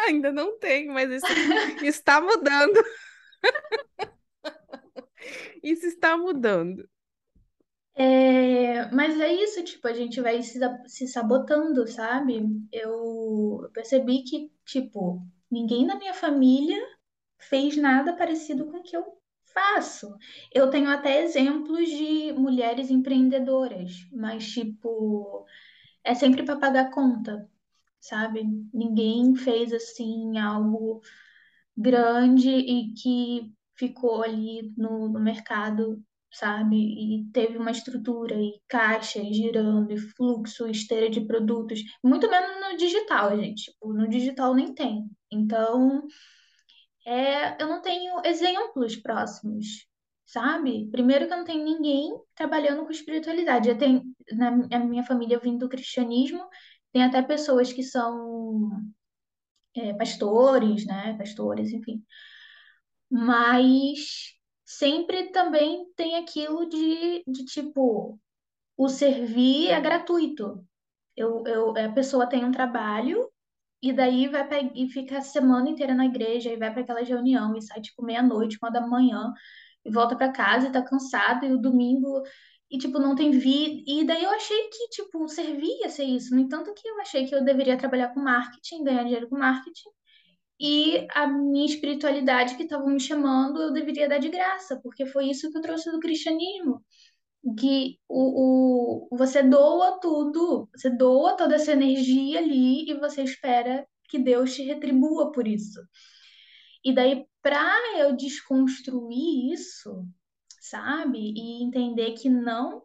Ainda 0.07 0.31
não 0.31 0.57
tem, 0.57 0.87
mas 0.87 1.11
isso 1.11 1.25
está 1.83 2.21
mudando. 2.21 2.81
isso 5.61 5.85
está 5.85 6.17
mudando. 6.17 6.89
É, 7.93 8.89
mas 8.91 9.19
é 9.19 9.33
isso, 9.33 9.63
tipo, 9.65 9.85
a 9.87 9.93
gente 9.93 10.21
vai 10.21 10.41
se, 10.41 10.57
se 10.87 11.07
sabotando, 11.09 11.85
sabe? 11.87 12.41
Eu 12.71 13.69
percebi 13.73 14.23
que, 14.23 14.49
tipo, 14.65 15.21
ninguém 15.51 15.85
na 15.85 15.97
minha 15.97 16.13
família 16.13 16.81
fez 17.37 17.75
nada 17.75 18.15
parecido 18.15 18.65
com 18.71 18.77
o 18.77 18.83
que 18.83 18.95
eu 18.95 19.21
faço. 19.53 20.17
Eu 20.53 20.69
tenho 20.69 20.89
até 20.89 21.23
exemplos 21.23 21.87
de 21.89 22.31
mulheres 22.33 22.89
empreendedoras, 22.89 23.91
mas, 24.11 24.47
tipo, 24.47 25.45
é 26.03 26.13
sempre 26.15 26.43
para 26.43 26.57
pagar 26.59 26.91
conta, 26.91 27.49
sabe? 27.99 28.43
Ninguém 28.73 29.35
fez 29.35 29.73
assim 29.73 30.37
algo 30.37 31.01
grande 31.77 32.49
e 32.49 32.93
que 32.93 33.53
ficou 33.75 34.23
ali 34.23 34.73
no, 34.77 35.09
no 35.09 35.19
mercado, 35.19 36.03
sabe? 36.31 36.75
E 36.77 37.25
teve 37.31 37.57
uma 37.57 37.71
estrutura 37.71 38.35
e 38.35 38.61
caixa 38.67 39.23
girando, 39.23 39.91
e 39.91 39.97
fluxo, 39.97 40.67
esteira 40.67 41.09
de 41.09 41.21
produtos, 41.21 41.81
muito 42.03 42.29
menos 42.29 42.71
no 42.71 42.77
digital, 42.77 43.37
gente. 43.39 43.71
Tipo, 43.71 43.93
no 43.93 44.07
digital 44.07 44.53
nem 44.55 44.73
tem. 44.73 45.09
Então, 45.31 46.07
é, 47.05 47.61
eu 47.61 47.67
não 47.67 47.81
tenho 47.81 48.21
exemplos 48.25 48.95
próximos 48.95 49.87
sabe? 50.31 50.89
Primeiro 50.91 51.27
que 51.27 51.33
eu 51.33 51.37
não 51.37 51.43
tenho 51.45 51.63
ninguém 51.63 52.17
trabalhando 52.35 52.85
com 52.85 52.91
espiritualidade. 52.91 53.69
Eu 53.69 53.77
tenho, 53.77 54.01
na 54.31 54.79
minha 54.79 55.03
família, 55.03 55.39
vindo 55.39 55.59
do 55.59 55.69
cristianismo, 55.69 56.41
tem 56.93 57.03
até 57.03 57.21
pessoas 57.21 57.73
que 57.73 57.83
são 57.83 58.69
é, 59.75 59.93
pastores, 59.93 60.85
né? 60.85 61.17
Pastores, 61.17 61.71
enfim. 61.71 62.03
Mas 63.09 64.33
sempre 64.63 65.31
também 65.31 65.85
tem 65.95 66.15
aquilo 66.15 66.67
de, 66.69 67.23
de 67.27 67.45
tipo, 67.45 68.17
o 68.77 68.87
servir 68.87 69.69
é 69.69 69.81
gratuito. 69.81 70.65
Eu, 71.15 71.43
eu, 71.45 71.77
a 71.77 71.91
pessoa 71.91 72.25
tem 72.27 72.45
um 72.45 72.51
trabalho 72.51 73.29
e 73.81 73.91
daí 73.91 74.29
vai 74.29 74.47
pra, 74.47 74.61
e 74.61 74.87
fica 74.89 75.17
a 75.17 75.21
semana 75.21 75.69
inteira 75.69 75.93
na 75.93 76.05
igreja 76.05 76.51
e 76.51 76.57
vai 76.57 76.71
para 76.71 76.83
aquela 76.83 77.01
reunião 77.03 77.55
e 77.57 77.61
sai 77.61 77.81
tipo 77.81 78.03
meia-noite, 78.03 78.57
uma 78.61 78.71
da 78.71 78.85
manhã 78.87 79.33
e 79.85 79.91
volta 79.91 80.15
para 80.15 80.31
casa 80.31 80.67
e 80.67 80.71
tá 80.71 80.81
cansado, 80.83 81.45
e 81.45 81.53
o 81.53 81.57
domingo, 81.57 82.21
e 82.69 82.77
tipo, 82.77 82.99
não 82.99 83.15
tem 83.15 83.31
vida. 83.31 83.83
E 83.87 84.05
daí 84.05 84.23
eu 84.23 84.31
achei 84.31 84.69
que, 84.69 84.89
tipo, 84.89 85.27
servia 85.27 85.89
ser 85.89 86.05
isso. 86.05 86.33
No 86.33 86.41
entanto, 86.41 86.73
que 86.73 86.87
eu 86.87 86.99
achei 87.01 87.25
que 87.27 87.35
eu 87.35 87.43
deveria 87.43 87.77
trabalhar 87.77 88.09
com 88.13 88.21
marketing, 88.21 88.83
ganhar 88.83 89.03
dinheiro 89.03 89.29
com 89.29 89.37
marketing, 89.37 89.89
e 90.59 91.07
a 91.15 91.25
minha 91.27 91.65
espiritualidade 91.65 92.55
que 92.55 92.63
estavam 92.63 92.87
me 92.87 92.99
chamando, 92.99 93.59
eu 93.59 93.73
deveria 93.73 94.07
dar 94.07 94.19
de 94.19 94.29
graça, 94.29 94.79
porque 94.83 95.07
foi 95.07 95.25
isso 95.29 95.51
que 95.51 95.57
eu 95.57 95.61
trouxe 95.61 95.91
do 95.91 95.99
cristianismo. 95.99 96.83
Que 97.59 97.97
o, 98.07 99.07
o, 99.11 99.17
você 99.17 99.41
doa 99.41 99.99
tudo, 99.99 100.69
você 100.75 100.89
doa 100.91 101.35
toda 101.35 101.55
essa 101.55 101.71
energia 101.71 102.37
ali 102.39 102.87
e 102.87 102.93
você 102.99 103.23
espera 103.23 103.87
que 104.07 104.19
Deus 104.19 104.53
te 104.53 104.61
retribua 104.63 105.31
por 105.31 105.47
isso. 105.47 105.81
E 106.83 106.93
daí, 106.93 107.25
para 107.41 107.99
eu 107.99 108.15
desconstruir 108.15 109.53
isso, 109.53 110.05
sabe? 110.59 111.33
E 111.35 111.63
entender 111.63 112.13
que 112.13 112.29
não, 112.29 112.83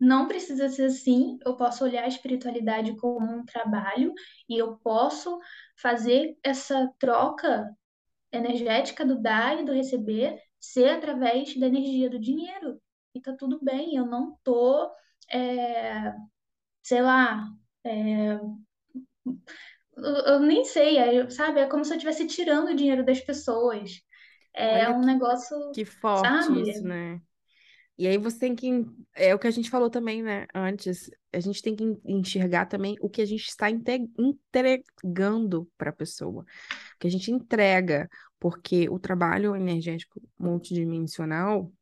não 0.00 0.28
precisa 0.28 0.68
ser 0.68 0.86
assim, 0.86 1.38
eu 1.44 1.56
posso 1.56 1.84
olhar 1.84 2.04
a 2.04 2.08
espiritualidade 2.08 2.96
como 2.96 3.26
um 3.26 3.44
trabalho 3.44 4.12
e 4.48 4.56
eu 4.58 4.76
posso 4.78 5.38
fazer 5.76 6.36
essa 6.42 6.92
troca 6.98 7.68
energética 8.32 9.04
do 9.04 9.20
dar 9.20 9.60
e 9.60 9.64
do 9.64 9.72
receber 9.72 10.40
ser 10.60 10.90
através 10.90 11.56
da 11.58 11.66
energia 11.66 12.10
do 12.10 12.18
dinheiro. 12.18 12.80
E 13.14 13.20
tá 13.20 13.32
tudo 13.32 13.58
bem, 13.62 13.96
eu 13.96 14.06
não 14.06 14.38
tô, 14.44 14.90
é, 15.30 16.12
sei 16.82 17.02
lá, 17.02 17.48
é, 17.84 18.38
eu, 20.26 20.40
nem 20.40 20.64
sei, 20.64 20.98
é, 20.98 21.28
sabe? 21.30 21.60
É 21.60 21.66
como 21.66 21.84
se 21.84 21.92
eu 21.92 21.96
estivesse 21.96 22.26
tirando 22.26 22.68
o 22.70 22.76
dinheiro 22.76 23.04
das 23.04 23.20
pessoas. 23.20 24.00
É 24.54 24.68
Olha 24.68 24.90
um 24.90 25.00
que, 25.00 25.06
negócio, 25.06 25.56
que 25.72 25.84
forte 25.84 26.20
sabe? 26.20 26.60
isso, 26.60 26.84
né? 26.84 27.20
E 27.96 28.06
aí 28.06 28.16
você 28.18 28.38
tem 28.38 28.54
que. 28.56 28.70
É 29.14 29.34
o 29.34 29.38
que 29.38 29.46
a 29.46 29.50
gente 29.50 29.70
falou 29.70 29.90
também, 29.90 30.22
né? 30.22 30.46
Antes. 30.54 31.10
A 31.32 31.40
gente 31.40 31.60
tem 31.62 31.76
que 31.76 31.84
enxergar 32.04 32.66
também 32.66 32.96
o 33.00 33.10
que 33.10 33.20
a 33.20 33.26
gente 33.26 33.46
está 33.48 33.70
entregando 33.70 35.70
para 35.76 35.90
a 35.90 35.92
pessoa. 35.92 36.42
O 36.42 36.98
que 36.98 37.06
a 37.06 37.10
gente 37.10 37.30
entrega. 37.30 38.08
Porque 38.40 38.88
o 38.88 38.98
trabalho 39.00 39.56
energético 39.56 40.20
multidimensional 40.38 41.72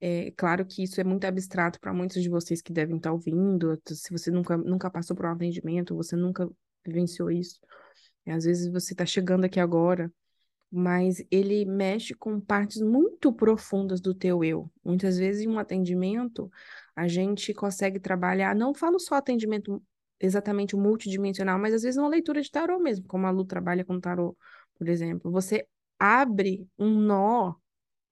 É 0.00 0.30
claro 0.36 0.64
que 0.66 0.82
isso 0.82 1.00
é 1.00 1.04
muito 1.04 1.24
abstrato 1.26 1.78
para 1.80 1.92
muitos 1.92 2.22
de 2.22 2.28
vocês 2.30 2.62
que 2.62 2.72
devem 2.72 2.96
estar 2.96 3.12
ouvindo. 3.12 3.78
Se 3.86 4.10
você 4.10 4.30
nunca, 4.30 4.56
nunca 4.56 4.90
passou 4.90 5.14
por 5.16 5.26
um 5.26 5.32
atendimento, 5.32 5.94
você 5.94 6.16
nunca 6.16 6.48
vivenciou 6.84 7.30
isso. 7.30 7.60
Às 8.26 8.44
vezes 8.44 8.70
você 8.70 8.92
está 8.92 9.04
chegando 9.04 9.44
aqui 9.44 9.58
agora, 9.58 10.12
mas 10.70 11.24
ele 11.30 11.64
mexe 11.64 12.14
com 12.14 12.40
partes 12.40 12.80
muito 12.80 13.32
profundas 13.32 14.00
do 14.00 14.14
teu 14.14 14.44
eu. 14.44 14.70
Muitas 14.84 15.18
vezes, 15.18 15.42
em 15.42 15.48
um 15.48 15.58
atendimento, 15.58 16.50
a 16.94 17.08
gente 17.08 17.52
consegue 17.52 17.98
trabalhar, 17.98 18.54
não 18.54 18.72
falo 18.72 18.98
só 18.98 19.16
atendimento 19.16 19.82
exatamente 20.20 20.76
multidimensional, 20.76 21.58
mas 21.58 21.74
às 21.74 21.82
vezes 21.82 21.98
uma 21.98 22.08
leitura 22.08 22.40
de 22.42 22.50
tarô 22.50 22.78
mesmo, 22.78 23.06
como 23.06 23.26
a 23.26 23.30
Lu 23.30 23.44
trabalha 23.44 23.84
com 23.84 23.98
tarô, 23.98 24.36
por 24.78 24.88
exemplo. 24.88 25.30
Você 25.32 25.66
abre 25.98 26.68
um 26.78 27.00
nó 27.00 27.54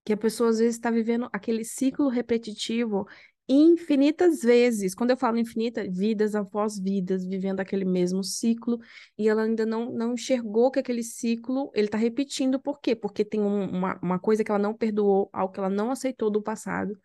que 0.05 0.13
a 0.13 0.17
pessoa 0.17 0.51
às 0.51 0.59
vezes 0.59 0.77
está 0.77 0.91
vivendo 0.91 1.29
aquele 1.33 1.65
ciclo 1.65 2.09
repetitivo 2.09 3.07
infinitas 3.49 4.41
vezes. 4.43 4.95
Quando 4.95 5.11
eu 5.11 5.17
falo 5.17 5.39
infinita, 5.39 5.87
vidas 5.91 6.35
após 6.35 6.79
vidas, 6.79 7.25
vivendo 7.25 7.61
aquele 7.61 7.85
mesmo 7.85 8.23
ciclo, 8.23 8.79
e 9.17 9.29
ela 9.29 9.43
ainda 9.43 9.65
não, 9.65 9.91
não 9.91 10.15
enxergou 10.15 10.71
que 10.71 10.79
aquele 10.79 11.03
ciclo 11.03 11.71
ele 11.75 11.87
está 11.87 11.97
repetindo. 11.97 12.61
Por 12.61 12.81
quê? 12.81 12.95
Porque 12.95 13.25
tem 13.25 13.41
um, 13.41 13.65
uma, 13.71 13.99
uma 14.03 14.19
coisa 14.19 14.45
que 14.45 14.51
ela 14.51 14.59
não 14.59 14.75
perdoou, 14.75 15.31
algo 15.33 15.53
que 15.53 15.59
ela 15.59 15.71
não 15.71 15.91
aceitou 15.91 16.31
do 16.31 16.43
passado. 16.43 16.99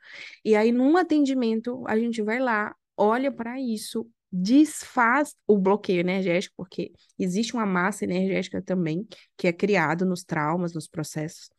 E 0.43 0.56
aí, 0.56 0.71
num 0.71 0.97
atendimento, 0.97 1.84
a 1.88 1.97
gente 1.97 2.21
vai 2.21 2.39
lá, 2.39 2.75
olha 2.97 3.32
para 3.32 3.60
isso, 3.60 4.06
desfaz 4.32 5.36
o 5.47 5.58
bloqueio 5.58 6.01
energético, 6.01 6.56
porque 6.58 6.91
existe 7.17 7.53
uma 7.53 7.65
massa 7.65 8.03
energética 8.03 8.62
também 8.62 9.08
que 9.38 9.47
é 9.47 9.53
criada 9.53 10.03
nos 10.03 10.23
traumas, 10.23 10.73
nos 10.73 10.88
processos. 10.88 11.49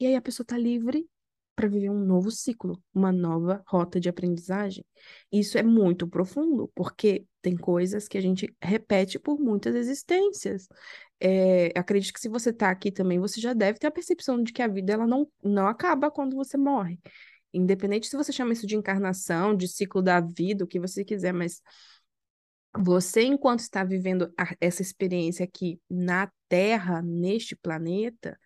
E 0.00 0.06
aí 0.06 0.16
a 0.16 0.22
pessoa 0.22 0.44
está 0.44 0.58
livre 0.58 1.06
para 1.54 1.68
viver 1.68 1.90
um 1.90 2.04
novo 2.04 2.30
ciclo, 2.30 2.82
uma 2.92 3.12
nova 3.12 3.62
rota 3.66 4.00
de 4.00 4.08
aprendizagem. 4.08 4.84
Isso 5.30 5.56
é 5.56 5.62
muito 5.62 6.08
profundo, 6.08 6.70
porque 6.74 7.26
tem 7.40 7.56
coisas 7.56 8.08
que 8.08 8.18
a 8.18 8.20
gente 8.20 8.54
repete 8.60 9.18
por 9.18 9.38
muitas 9.38 9.74
existências. 9.74 10.66
É, 11.20 11.72
acredito 11.78 12.12
que 12.12 12.20
se 12.20 12.28
você 12.28 12.50
está 12.50 12.70
aqui 12.70 12.90
também, 12.90 13.18
você 13.18 13.40
já 13.40 13.52
deve 13.52 13.78
ter 13.78 13.86
a 13.86 13.90
percepção 13.90 14.42
de 14.42 14.52
que 14.52 14.62
a 14.62 14.68
vida 14.68 14.92
ela 14.92 15.06
não, 15.06 15.28
não 15.42 15.66
acaba 15.66 16.10
quando 16.10 16.36
você 16.36 16.56
morre. 16.56 16.98
Independente 17.52 18.08
se 18.08 18.16
você 18.16 18.32
chama 18.32 18.52
isso 18.52 18.66
de 18.66 18.76
encarnação, 18.76 19.56
de 19.56 19.68
ciclo 19.68 20.02
da 20.02 20.20
vida, 20.20 20.64
o 20.64 20.66
que 20.66 20.80
você 20.80 21.04
quiser, 21.04 21.32
mas 21.32 21.62
você, 22.76 23.22
enquanto 23.22 23.60
está 23.60 23.84
vivendo 23.84 24.32
a, 24.36 24.54
essa 24.60 24.82
experiência 24.82 25.44
aqui 25.44 25.80
na 25.88 26.30
Terra, 26.48 27.00
neste 27.00 27.54
planeta, 27.54 28.38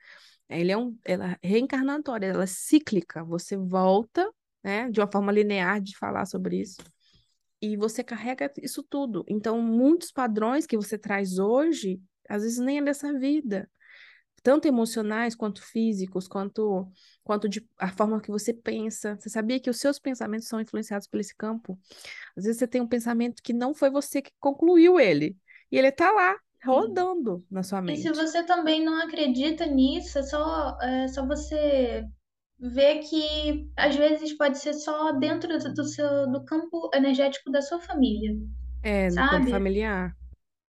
ele 0.49 0.73
é 0.73 0.77
um, 0.77 0.97
ela 1.05 1.39
é 1.43 1.49
reencarnatória, 1.49 2.27
ela 2.27 2.45
é 2.45 2.47
cíclica. 2.47 3.25
Você 3.25 3.57
volta, 3.57 4.31
né, 4.63 4.91
de 4.91 5.01
uma 5.01 5.11
forma 5.11 5.33
linear 5.33 5.81
de 5.81 5.97
falar 5.97 6.27
sobre 6.27 6.61
isso, 6.61 6.83
e 7.61 7.77
você 7.77 8.05
carrega 8.05 8.53
isso 8.63 8.83
tudo. 8.83 9.25
Então, 9.29 9.61
muitos 9.61 10.13
padrões 10.13 10.67
que 10.67 10.77
você 10.77 10.97
traz 10.97 11.39
hoje, 11.39 12.01
às 12.29 12.43
vezes 12.43 12.59
nem 12.59 12.79
é 12.79 12.83
dessa 12.83 13.13
vida, 13.19 13.69
tanto 14.43 14.69
emocionais 14.69 15.35
quanto 15.35 15.63
físicos, 15.63 16.29
quanto 16.29 16.91
quanto 17.25 17.49
de 17.49 17.67
a 17.77 17.89
forma 17.93 18.21
que 18.21 18.31
você 18.31 18.55
pensa. 18.55 19.17
Você 19.17 19.29
sabia 19.29 19.61
que 19.61 19.69
os 19.69 19.79
seus 19.79 19.99
pensamentos 19.99 20.47
são 20.49 20.61
influenciados 20.61 21.07
por 21.07 21.21
esse 21.21 21.35
campo? 21.35 21.79
Às 22.37 22.45
vezes 22.45 22.59
você 22.59 22.67
tem 22.67 22.81
um 22.81 22.87
pensamento 22.87 23.43
que 23.43 23.53
não 23.53 23.75
foi 23.75 23.91
você 23.91 24.23
que 24.23 24.31
concluiu 24.41 24.99
ele, 25.01 25.37
e 25.71 25.77
ele 25.77 25.89
está 25.89 26.11
lá 26.13 26.37
rodando 26.65 27.45
na 27.51 27.63
sua 27.63 27.81
mente. 27.83 27.89
E 27.89 27.97
se 27.97 28.13
você 28.13 28.45
também 28.45 28.85
não 28.85 29.03
acredita 29.03 29.67
nisso, 29.67 30.19
é 30.19 30.23
só, 30.23 30.79
é 30.81 31.09
só 31.09 31.27
você 31.27 32.05
ver 32.59 33.01
que 33.01 33.71
às 33.77 33.97
vezes 33.97 34.37
pode 34.37 34.59
ser 34.59 34.75
só 34.75 35.13
dentro 35.13 35.59
do 35.75 35.85
seu 35.85 36.31
do 36.31 36.45
campo 36.45 36.91
energético 36.95 37.51
da 37.51 37.63
sua 37.63 37.81
família, 37.81 38.37
É, 38.83 39.11
no 39.11 39.25
campo 39.25 39.49
sabe? 39.49 39.51
familiar. 39.51 40.17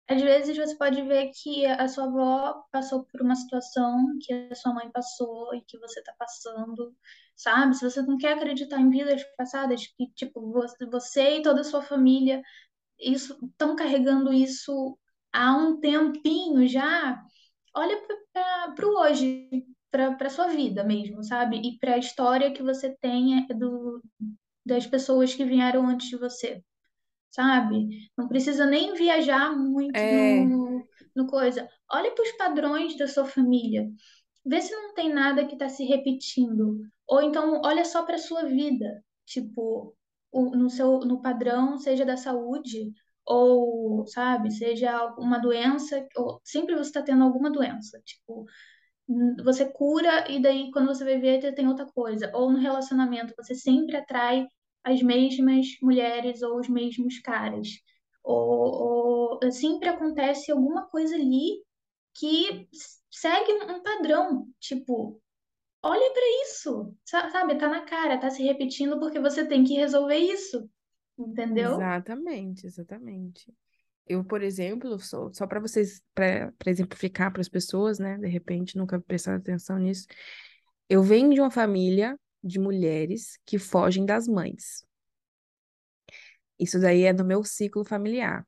Às 0.09 0.21
vezes 0.21 0.57
você 0.57 0.77
pode 0.77 1.01
ver 1.03 1.31
que 1.35 1.65
a 1.67 1.89
sua 1.89 2.05
avó 2.05 2.63
passou 2.71 3.05
por 3.05 3.23
uma 3.23 3.35
situação 3.35 4.19
que 4.21 4.33
a 4.51 4.55
sua 4.55 4.75
mãe 4.75 4.91
passou 4.91 5.55
e 5.55 5.63
que 5.63 5.79
você 5.79 6.01
está 6.01 6.13
passando, 6.19 6.95
sabe? 7.35 7.75
Se 7.75 7.89
você 7.89 8.03
não 8.03 8.19
quer 8.19 8.35
acreditar 8.35 8.79
em 8.81 8.91
vidas 8.91 9.23
passadas, 9.37 9.87
que 9.97 10.07
tipo 10.15 10.53
você, 10.53 10.85
você 10.87 11.39
e 11.39 11.43
toda 11.43 11.63
a 11.63 11.65
sua 11.65 11.81
família 11.83 12.43
isso 13.01 13.39
estão 13.53 13.77
carregando 13.77 14.33
isso 14.33 14.99
há 15.35 15.57
um 15.57 15.81
tempinho 15.81 16.69
já, 16.69 17.23
olha 17.77 18.01
para 18.77 18.89
o 18.89 19.01
hoje, 19.01 19.51
para 19.91 20.17
a 20.27 20.31
sua 20.31 20.49
vida 20.49 20.85
mesmo, 20.85 21.23
sabe? 21.25 21.59
E 21.59 21.79
para 21.79 21.95
a 21.95 21.99
história 21.99 22.53
que 22.53 22.63
você 22.63 22.97
tem 23.01 23.47
do, 23.49 24.03
das 24.67 24.87
pessoas 24.87 25.35
que 25.35 25.45
vieram 25.45 25.87
antes 25.89 26.09
de 26.09 26.17
você, 26.19 26.63
sabe? 27.31 27.89
Não 28.17 28.29
precisa 28.29 28.67
nem 28.67 28.95
viajar 28.95 29.57
muito 29.57 30.07
É, 30.07 30.45
no, 30.45 30.89
no 31.17 31.27
coisa. 31.27 31.69
Olha 31.93 32.13
para 32.15 32.25
os 32.25 32.33
padrões 32.33 32.97
da 32.97 33.09
sua 33.09 33.25
família. 33.27 33.89
Vê 34.47 34.61
se 34.63 34.73
não 34.73 34.95
tem 34.95 35.13
nada 35.13 35.47
que 35.47 35.55
está 35.55 35.69
se 35.69 35.85
repetindo. 35.85 36.79
Ou 37.09 37.23
então 37.23 37.61
olha 37.65 37.85
só 37.85 38.05
para 38.05 38.17
a 38.17 38.19
sua 38.19 38.45
vida. 38.45 39.05
Tipo, 39.27 39.97
no 40.33 40.69
seu 40.71 41.01
no 41.01 41.23
padrão, 41.23 41.79
seja 41.79 42.05
da 42.05 42.17
saúde, 42.17 42.93
ou, 43.27 44.07
sabe, 44.07 44.51
seja 44.53 45.07
uma 45.19 45.39
doença, 45.39 46.07
ou 46.17 46.41
sempre 46.45 46.75
você 46.75 46.91
está 46.91 47.03
tendo 47.03 47.25
alguma 47.25 47.51
doença. 47.51 48.01
Tipo, 48.05 48.47
você 49.45 49.71
cura 49.71 50.31
e 50.31 50.41
daí 50.41 50.71
quando 50.73 50.87
você 50.89 51.05
vai 51.05 51.19
ver, 51.19 51.55
tem 51.55 51.69
outra 51.69 51.87
coisa. 51.87 52.31
Ou 52.35 52.51
no 52.51 52.59
relacionamento, 52.59 53.35
você 53.37 53.55
sempre 53.55 53.97
atrai 53.97 54.47
as 54.83 55.03
mesmas 55.03 55.67
mulheres 55.83 56.43
ou 56.43 56.59
os 56.59 56.69
mesmos 56.69 57.19
caras. 57.21 57.69
Ou, 58.23 59.39
ou 59.43 59.53
sempre 59.53 59.89
acontece 59.89 60.51
alguma 60.51 60.87
coisa 60.89 61.15
ali 61.15 61.63
que 62.15 62.69
segue 63.11 63.53
um 63.65 63.83
padrão, 63.83 64.47
tipo, 64.61 65.21
olha 65.83 66.13
para 66.13 66.23
isso, 66.45 66.95
sa- 67.05 67.31
sabe? 67.31 67.57
Tá 67.59 67.69
na 67.69 67.83
cara, 67.85 68.19
tá 68.19 68.31
se 68.31 68.43
repetindo 68.43 68.99
porque 69.01 69.21
você 69.21 69.47
tem 69.47 69.65
que 69.65 69.75
resolver 69.75 70.17
isso, 70.19 70.69
entendeu? 71.19 71.75
exatamente, 71.75 72.67
exatamente. 72.67 73.53
Eu, 74.07 74.23
por 74.23 74.43
exemplo, 74.43 74.99
sou, 74.99 75.33
só 75.33 75.47
para 75.47 75.61
vocês, 75.61 76.03
para 76.15 76.53
exemplificar 76.67 77.33
para 77.33 77.41
as 77.41 77.49
pessoas, 77.49 77.99
né? 77.99 78.19
De 78.19 78.29
repente, 78.29 78.77
nunca 78.77 79.01
prestaram 79.01 79.39
atenção 79.39 79.79
nisso. 79.79 80.07
Eu 80.89 81.03
venho 81.03 81.33
de 81.33 81.41
uma 81.41 81.51
família 81.51 82.19
de 82.43 82.59
mulheres 82.59 83.39
que 83.47 83.59
fogem 83.59 84.05
das 84.05 84.29
mães. 84.29 84.85
Isso 86.59 86.79
daí 86.79 87.05
é 87.05 87.13
do 87.13 87.25
meu 87.25 87.43
ciclo 87.43 87.85
familiar. 87.85 88.47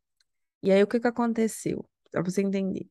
E 0.63 0.71
aí, 0.71 0.83
o 0.83 0.87
que 0.87 1.01
que 1.01 1.07
aconteceu? 1.07 1.89
Para 2.11 2.23
você 2.23 2.43
entender. 2.43 2.89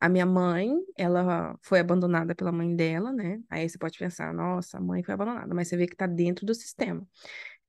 A 0.00 0.08
minha 0.08 0.26
mãe, 0.26 0.72
ela 0.96 1.56
foi 1.62 1.78
abandonada 1.78 2.34
pela 2.34 2.50
mãe 2.50 2.74
dela, 2.74 3.12
né? 3.12 3.40
Aí 3.50 3.68
você 3.68 3.76
pode 3.78 3.98
pensar, 3.98 4.32
nossa, 4.32 4.78
a 4.78 4.80
mãe 4.80 5.02
foi 5.02 5.12
abandonada, 5.14 5.54
mas 5.54 5.68
você 5.68 5.76
vê 5.76 5.86
que 5.86 5.94
tá 5.94 6.06
dentro 6.06 6.46
do 6.46 6.54
sistema. 6.54 7.06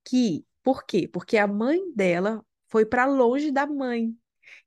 Que, 0.04 0.44
por 0.62 0.84
quê? 0.84 1.08
Porque 1.08 1.36
a 1.36 1.46
mãe 1.46 1.80
dela 1.94 2.44
foi 2.68 2.86
para 2.86 3.04
longe 3.06 3.50
da 3.50 3.66
mãe 3.66 4.14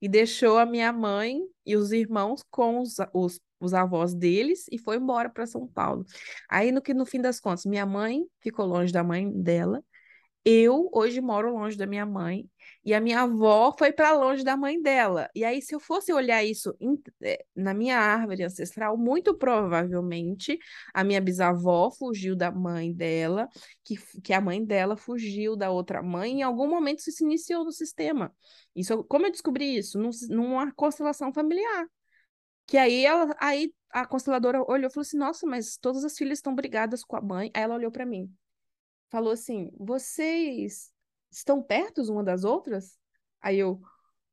e 0.02 0.08
deixou 0.08 0.58
a 0.58 0.66
minha 0.66 0.92
mãe 0.92 1.42
e 1.66 1.76
os 1.76 1.92
irmãos 1.92 2.44
com 2.52 2.80
os, 2.80 2.98
os, 3.14 3.40
os 3.60 3.74
avós 3.74 4.14
deles 4.14 4.66
e 4.72 4.78
foi 4.78 4.98
embora 4.98 5.30
para 5.30 5.46
São 5.48 5.68
Paulo. 5.68 6.06
Aí, 6.50 6.72
no 6.72 6.82
que 6.82 6.94
no 6.94 7.06
fim 7.06 7.22
das 7.22 7.40
contas, 7.40 7.66
minha 7.66 7.86
mãe 7.86 8.26
ficou 8.40 8.66
longe 8.66 8.92
da 8.92 9.04
mãe 9.04 9.32
dela 9.32 9.84
eu 10.46 10.90
hoje 10.94 11.22
moro 11.22 11.52
longe 11.54 11.78
da 11.78 11.88
minha 11.88 12.06
mãe 12.06 12.50
e 12.86 12.94
a 12.94 13.02
minha 13.02 13.22
avó 13.22 13.74
foi 13.78 13.92
para 13.92 14.12
longe 14.14 14.44
da 14.44 14.56
mãe 14.56 14.80
dela. 14.82 15.28
E 15.36 15.44
aí, 15.44 15.62
se 15.62 15.74
eu 15.74 15.80
fosse 15.80 16.14
olhar 16.14 16.44
isso 16.44 16.76
em- 16.80 17.02
eh, 17.24 17.44
na 17.56 17.74
minha 17.74 17.98
árvore 17.98 18.44
ancestral, 18.44 18.96
muito 18.98 19.36
provavelmente 19.36 20.60
a 20.94 21.04
minha 21.04 21.20
bisavó 21.20 21.90
fugiu 21.92 22.36
da 22.36 22.52
mãe 22.52 22.94
dela, 22.94 23.50
que, 23.84 23.96
que 24.22 24.34
a 24.34 24.40
mãe 24.42 24.64
dela 24.64 24.96
fugiu 24.96 25.56
da 25.56 25.72
outra 25.72 26.04
mãe, 26.04 26.34
e 26.34 26.40
em 26.40 26.44
algum 26.44 26.68
momento 26.70 27.00
isso 27.00 27.12
se 27.12 27.24
iniciou 27.24 27.66
no 27.66 27.72
sistema. 27.72 28.32
Isso, 28.76 29.04
como 29.06 29.26
eu 29.26 29.32
descobri 29.32 29.76
isso? 29.78 29.98
Num, 30.00 30.12
numa 30.30 30.72
constelação 30.74 31.34
familiar. 31.34 31.88
Que 32.68 32.78
aí 32.78 33.06
ela, 33.06 33.36
aí 33.40 33.74
a 33.92 34.06
consteladora 34.06 34.64
olhou 34.70 34.90
e 34.90 34.94
falou 34.94 35.04
assim: 35.04 35.18
Nossa, 35.18 35.46
mas 35.48 35.78
todas 35.78 36.04
as 36.04 36.18
filhas 36.18 36.40
estão 36.40 36.56
brigadas 36.56 37.04
com 37.04 37.16
a 37.16 37.22
mãe. 37.22 37.52
Aí 37.54 37.64
ela 37.64 37.76
olhou 37.76 37.92
para 37.92 38.06
mim 38.06 38.34
falou 39.10 39.32
assim: 39.32 39.72
vocês 39.78 40.92
estão 41.32 41.62
perto 41.62 42.02
uma 42.12 42.24
das 42.24 42.44
outras? 42.44 42.98
Aí 43.42 43.60
eu. 43.60 43.82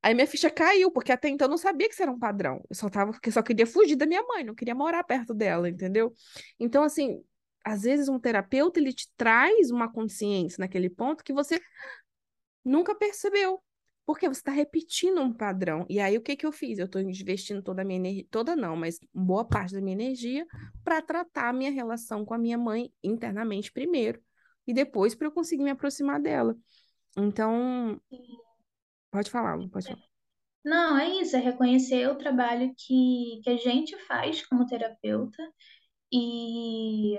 Aí 0.02 0.14
minha 0.14 0.26
ficha 0.26 0.50
caiu, 0.50 0.90
porque 0.90 1.12
até 1.12 1.28
então 1.28 1.46
eu 1.46 1.50
não 1.50 1.56
sabia 1.56 1.86
que 1.86 1.94
isso 1.94 2.02
era 2.02 2.10
um 2.10 2.18
padrão. 2.18 2.60
Eu 2.68 2.74
só 2.74 2.88
tava, 2.88 3.12
porque 3.12 3.30
só 3.30 3.40
queria 3.40 3.66
fugir 3.66 3.94
da 3.94 4.04
minha 4.04 4.22
mãe, 4.24 4.42
não 4.42 4.54
queria 4.54 4.74
morar 4.74 5.04
perto 5.04 5.32
dela, 5.32 5.68
entendeu? 5.68 6.12
Então, 6.58 6.82
assim, 6.82 7.22
às 7.64 7.82
vezes 7.82 8.08
um 8.08 8.18
terapeuta 8.18 8.80
ele 8.80 8.92
te 8.92 9.08
traz 9.16 9.70
uma 9.70 9.90
consciência 9.92 10.60
naquele 10.60 10.90
ponto 10.90 11.22
que 11.22 11.32
você 11.32 11.60
nunca 12.64 12.94
percebeu. 12.94 13.62
Porque 14.04 14.28
você 14.28 14.40
está 14.40 14.50
repetindo 14.50 15.20
um 15.20 15.32
padrão. 15.32 15.86
E 15.88 16.00
aí, 16.00 16.18
o 16.18 16.20
que 16.20 16.34
que 16.34 16.44
eu 16.44 16.50
fiz? 16.50 16.78
Eu 16.78 16.86
estou 16.86 17.00
investindo 17.00 17.62
toda 17.62 17.82
a 17.82 17.84
minha 17.84 18.00
energia, 18.00 18.26
toda 18.32 18.56
não, 18.56 18.74
mas 18.74 18.98
boa 19.14 19.44
parte 19.44 19.74
da 19.74 19.80
minha 19.80 19.94
energia 19.94 20.44
para 20.82 21.00
tratar 21.00 21.50
a 21.50 21.52
minha 21.52 21.70
relação 21.70 22.24
com 22.24 22.34
a 22.34 22.38
minha 22.38 22.58
mãe 22.58 22.92
internamente 23.02 23.70
primeiro. 23.70 24.20
E 24.66 24.72
depois 24.72 25.14
para 25.14 25.26
eu 25.26 25.32
conseguir 25.32 25.64
me 25.64 25.70
aproximar 25.70 26.20
dela. 26.20 26.56
Então, 27.16 28.00
pode 29.10 29.30
falar, 29.30 29.58
pode 29.68 29.86
falar. 29.86 30.12
Não, 30.64 30.96
é 30.96 31.08
isso, 31.20 31.36
é 31.36 31.40
reconhecer 31.40 32.08
o 32.08 32.16
trabalho 32.16 32.72
que, 32.76 33.40
que 33.42 33.50
a 33.50 33.56
gente 33.56 33.96
faz 34.06 34.46
como 34.46 34.66
terapeuta 34.66 35.42
e, 36.12 37.18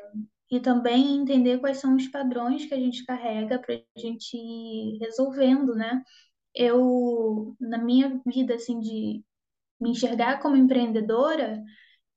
e 0.49 0.59
também 0.61 1.17
entender 1.17 1.59
quais 1.59 1.77
são 1.77 1.95
os 1.95 2.07
padrões 2.07 2.65
que 2.65 2.73
a 2.73 2.79
gente 2.79 3.05
carrega 3.05 3.59
para 3.59 3.75
a 3.75 3.99
gente 3.99 4.37
ir 4.37 4.97
resolvendo, 4.99 5.75
né? 5.75 6.01
Eu, 6.55 7.55
na 7.59 7.77
minha 7.77 8.21
vida, 8.25 8.55
assim, 8.55 8.79
de 8.79 9.23
me 9.79 9.91
enxergar 9.91 10.39
como 10.41 10.55
empreendedora, 10.55 11.61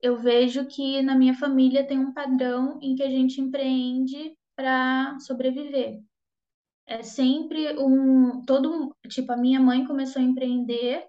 eu 0.01 0.17
vejo 0.19 0.67
que 0.67 1.03
na 1.03 1.17
minha 1.17 1.35
família 1.35 1.87
tem 1.87 1.99
um 1.99 2.13
padrão 2.13 2.79
em 2.83 2.95
que 2.95 3.03
a 3.03 3.11
gente 3.11 3.41
empreende 3.41 4.37
para 4.57 5.19
sobreviver. 5.21 6.01
É 6.87 7.03
sempre 7.03 7.77
um, 7.79 8.43
todo, 8.45 8.97
tipo, 9.09 9.33
a 9.33 9.37
minha 9.37 9.61
mãe 9.61 9.87
começou 9.87 10.23
a 10.23 10.25
empreender 10.25 11.07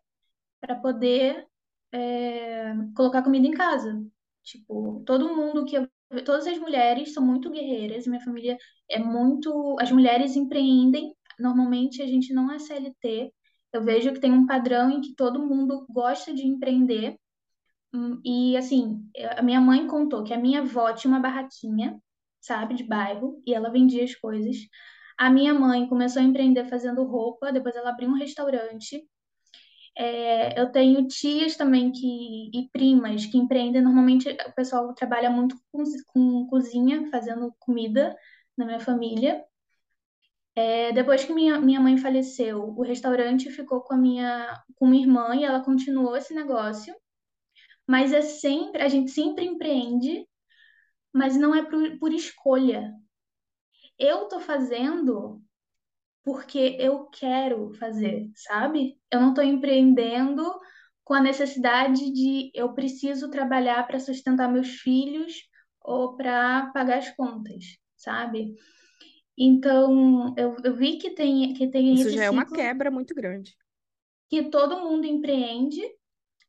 para 0.60 0.76
poder 0.76 1.48
é, 1.92 2.74
colocar 2.96 3.24
comida 3.24 3.48
em 3.48 3.52
casa. 3.52 4.04
Tipo, 4.44 5.04
todo 5.06 5.36
mundo 5.36 5.66
que 5.66 5.78
eu, 5.78 5.88
todas 6.26 6.48
as 6.48 6.58
mulheres 6.58 7.14
são 7.14 7.26
muito 7.26 7.52
guerreiras, 7.52 8.08
minha 8.08 8.22
família 8.22 8.58
é 8.90 9.00
muito, 9.00 9.76
as 9.80 9.92
mulheres 9.92 10.36
empreendem, 10.36 11.16
normalmente 11.40 12.02
a 12.02 12.08
gente 12.08 12.34
não 12.34 12.52
é 12.52 12.60
CLT. 12.60 13.34
Eu 13.74 13.84
vejo 13.84 14.14
que 14.14 14.20
tem 14.20 14.32
um 14.34 14.48
padrão 14.48 14.90
em 14.90 15.02
que 15.02 15.14
todo 15.16 15.46
mundo 15.46 15.86
gosta 15.90 16.34
de 16.34 16.48
empreender. 16.48 17.20
Hum, 17.94 18.22
e 18.26 18.58
assim, 18.58 19.10
a 19.38 19.42
minha 19.42 19.62
mãe 19.62 19.88
contou 19.88 20.24
que 20.24 20.34
a 20.34 20.40
minha 20.40 20.62
avó 20.62 20.92
tinha 20.94 21.12
uma 21.12 21.20
barraquinha, 21.20 22.02
sabe, 22.48 22.76
de 22.76 22.84
bairro, 22.84 23.42
e 23.46 23.54
ela 23.54 23.70
vendia 23.70 24.04
as 24.04 24.16
coisas. 24.16 24.58
A 25.18 25.30
minha 25.30 25.54
mãe 25.54 25.88
começou 25.88 26.22
a 26.22 26.26
empreender 26.26 26.66
fazendo 26.66 27.04
roupa, 27.04 27.52
depois 27.52 27.76
ela 27.76 27.90
abriu 27.90 28.10
um 28.10 28.18
restaurante. 28.18 29.04
É, 29.98 30.60
eu 30.60 30.72
tenho 30.72 31.08
tias 31.08 31.56
também 31.58 31.92
que, 31.92 32.52
e 32.54 32.70
primas 32.72 33.26
que 33.26 33.38
empreendem. 33.38 33.82
Normalmente 33.82 34.30
o 34.30 34.54
pessoal 34.54 34.94
trabalha 34.94 35.30
muito 35.30 35.56
com, 35.72 35.84
com 36.14 36.48
cozinha, 36.48 37.10
fazendo 37.10 37.54
comida 37.60 38.16
na 38.56 38.66
minha 38.66 38.80
família. 38.80 39.44
É, 40.56 40.92
depois 40.92 41.24
que 41.26 41.34
minha, 41.34 41.60
minha 41.60 41.80
mãe 41.80 41.98
faleceu, 41.98 42.64
o 42.76 42.84
restaurante 42.84 43.50
ficou 43.52 43.82
com 43.82 43.94
a 43.94 43.98
minha, 43.98 44.64
com 44.76 44.88
minha 44.88 45.04
irmã 45.04 45.36
e 45.36 45.44
ela 45.44 45.64
continuou 45.64 46.16
esse 46.16 46.34
negócio. 46.34 46.96
Mas 47.88 48.12
é 48.14 48.22
sempre, 48.22 48.82
a 48.84 48.88
gente 48.88 49.12
sempre 49.12 49.46
empreende, 49.46 50.28
mas 51.14 51.38
não 51.38 51.54
é 51.56 51.64
por, 51.64 51.98
por 52.00 52.14
escolha. 52.14 52.94
Eu 53.98 54.28
tô 54.28 54.40
fazendo 54.40 55.42
porque 56.24 56.78
eu 56.80 57.06
quero 57.06 57.74
fazer, 57.76 58.30
sabe? 58.36 59.00
Eu 59.12 59.22
não 59.22 59.30
estou 59.30 59.44
empreendendo 59.44 60.44
com 61.04 61.14
a 61.14 61.22
necessidade 61.22 62.12
de 62.12 62.52
eu 62.54 62.74
preciso 62.74 63.30
trabalhar 63.30 63.88
para 63.88 64.00
sustentar 64.00 64.52
meus 64.52 64.68
filhos 64.82 65.34
ou 65.82 66.18
para 66.18 66.68
pagar 66.74 66.98
as 66.98 67.10
contas, 67.16 67.64
sabe? 67.96 68.56
Então, 69.38 70.34
eu, 70.38 70.58
eu 70.64 70.76
vi 70.76 70.98
que 70.98 71.12
tem, 71.12 71.54
que 71.54 71.68
tem 71.70 71.94
Isso 71.94 72.10
já 72.10 72.26
é 72.26 72.30
uma 72.30 72.44
ciclo 72.44 72.58
quebra 72.58 72.92
muito 72.92 73.16
grande. 73.16 73.56
que 74.30 74.50
todo 74.50 74.82
mundo 74.82 75.06
empreende, 75.06 75.82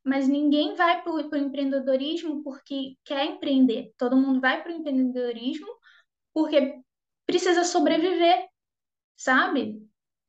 mas 0.09 0.27
ninguém 0.27 0.75
vai 0.75 1.03
para 1.03 1.13
o 1.13 1.37
empreendedorismo 1.37 2.43
porque 2.43 2.97
quer 3.05 3.27
empreender. 3.27 3.93
Todo 3.99 4.17
mundo 4.17 4.41
vai 4.41 4.63
para 4.63 4.73
o 4.73 4.75
empreendedorismo 4.75 5.69
porque 6.33 6.81
precisa 7.27 7.65
sobreviver, 7.65 8.49
sabe? 9.17 9.83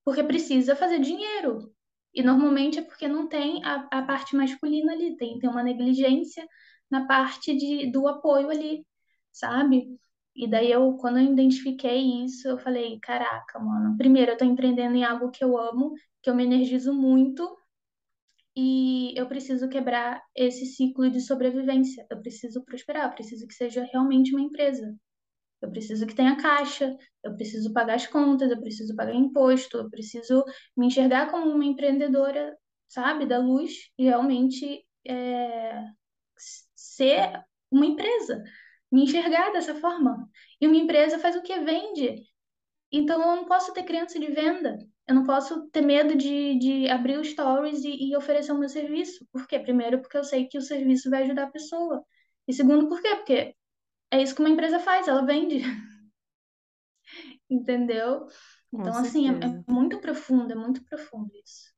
Porque 0.03 0.23
precisa 0.23 0.75
fazer 0.75 0.99
dinheiro. 0.99 1.73
E 2.13 2.21
normalmente 2.23 2.79
é 2.79 2.81
porque 2.81 3.07
não 3.07 3.27
tem 3.29 3.63
a, 3.63 3.87
a 3.91 4.01
parte 4.03 4.35
masculina 4.35 4.93
ali, 4.93 5.15
tem, 5.15 5.39
tem 5.39 5.49
uma 5.49 5.63
negligência 5.63 6.45
na 6.91 7.05
parte 7.07 7.55
de, 7.55 7.91
do 7.91 8.07
apoio 8.07 8.49
ali, 8.49 8.85
sabe? 9.31 9.97
E 10.35 10.47
daí 10.47 10.71
eu, 10.71 10.97
quando 10.97 11.19
eu 11.19 11.31
identifiquei 11.31 12.23
isso, 12.25 12.47
eu 12.47 12.57
falei, 12.57 12.99
caraca, 13.01 13.59
mano, 13.59 13.95
primeiro 13.97 14.31
eu 14.31 14.37
tô 14.37 14.45
empreendendo 14.45 14.95
em 14.95 15.03
algo 15.03 15.31
que 15.31 15.43
eu 15.43 15.57
amo, 15.57 15.93
que 16.21 16.29
eu 16.29 16.35
me 16.35 16.43
energizo 16.43 16.93
muito, 16.93 17.57
e 18.61 19.17
eu 19.17 19.25
preciso 19.25 19.69
quebrar 19.69 20.21
esse 20.35 20.65
ciclo 20.65 21.09
de 21.09 21.21
sobrevivência. 21.21 22.05
Eu 22.11 22.19
preciso 22.19 22.61
prosperar, 22.65 23.05
eu 23.05 23.15
preciso 23.15 23.47
que 23.47 23.53
seja 23.53 23.85
realmente 23.85 24.35
uma 24.35 24.41
empresa. 24.41 24.93
Eu 25.61 25.71
preciso 25.71 26.05
que 26.05 26.13
tenha 26.13 26.35
caixa, 26.35 26.93
eu 27.23 27.35
preciso 27.37 27.71
pagar 27.71 27.95
as 27.95 28.05
contas, 28.05 28.51
eu 28.51 28.59
preciso 28.59 28.93
pagar 28.97 29.15
imposto, 29.15 29.77
eu 29.77 29.89
preciso 29.89 30.43
me 30.75 30.87
enxergar 30.87 31.31
como 31.31 31.49
uma 31.49 31.63
empreendedora, 31.63 32.53
sabe, 32.85 33.25
da 33.25 33.37
luz 33.37 33.71
e 33.97 34.03
realmente 34.03 34.85
é, 35.07 35.81
ser 36.75 37.41
uma 37.71 37.85
empresa, 37.85 38.43
me 38.91 39.03
enxergar 39.03 39.51
dessa 39.53 39.75
forma. 39.75 40.29
E 40.59 40.67
uma 40.67 40.75
empresa 40.75 41.17
faz 41.17 41.37
o 41.37 41.41
que? 41.41 41.57
Vende. 41.59 42.25
Então 42.91 43.21
eu 43.21 43.35
não 43.37 43.45
posso 43.45 43.73
ter 43.73 43.83
criança 43.83 44.19
de 44.19 44.27
venda, 44.27 44.77
eu 45.09 45.15
não 45.15 45.25
posso 45.25 45.67
ter 45.71 45.81
medo 45.81 46.15
de, 46.15 46.59
de 46.59 46.87
abrir 46.87 47.17
os 47.17 47.29
stories 47.29 47.83
e, 47.83 48.11
e 48.11 48.15
oferecer 48.15 48.51
o 48.51 48.59
meu 48.59 48.69
serviço. 48.69 49.25
Por 49.31 49.47
quê? 49.47 49.57
Primeiro, 49.57 49.99
porque 49.99 50.15
eu 50.15 50.23
sei 50.23 50.45
que 50.45 50.55
o 50.55 50.61
serviço 50.61 51.09
vai 51.09 51.23
ajudar 51.23 51.45
a 51.45 51.51
pessoa. 51.51 52.05
E 52.47 52.53
segundo, 52.53 52.87
por 52.87 53.01
quê? 53.01 53.15
Porque 53.15 53.55
é 54.11 54.21
isso 54.21 54.35
que 54.35 54.41
uma 54.41 54.51
empresa 54.51 54.77
faz, 54.77 55.07
ela 55.07 55.25
vende. 55.25 55.63
Entendeu? 57.49 58.27
Então, 58.71 58.95
assim, 58.95 59.27
é, 59.27 59.31
é 59.31 59.63
muito 59.67 59.97
profundo, 59.99 60.53
é 60.53 60.55
muito 60.55 60.85
profundo 60.85 61.31
isso. 61.43 61.73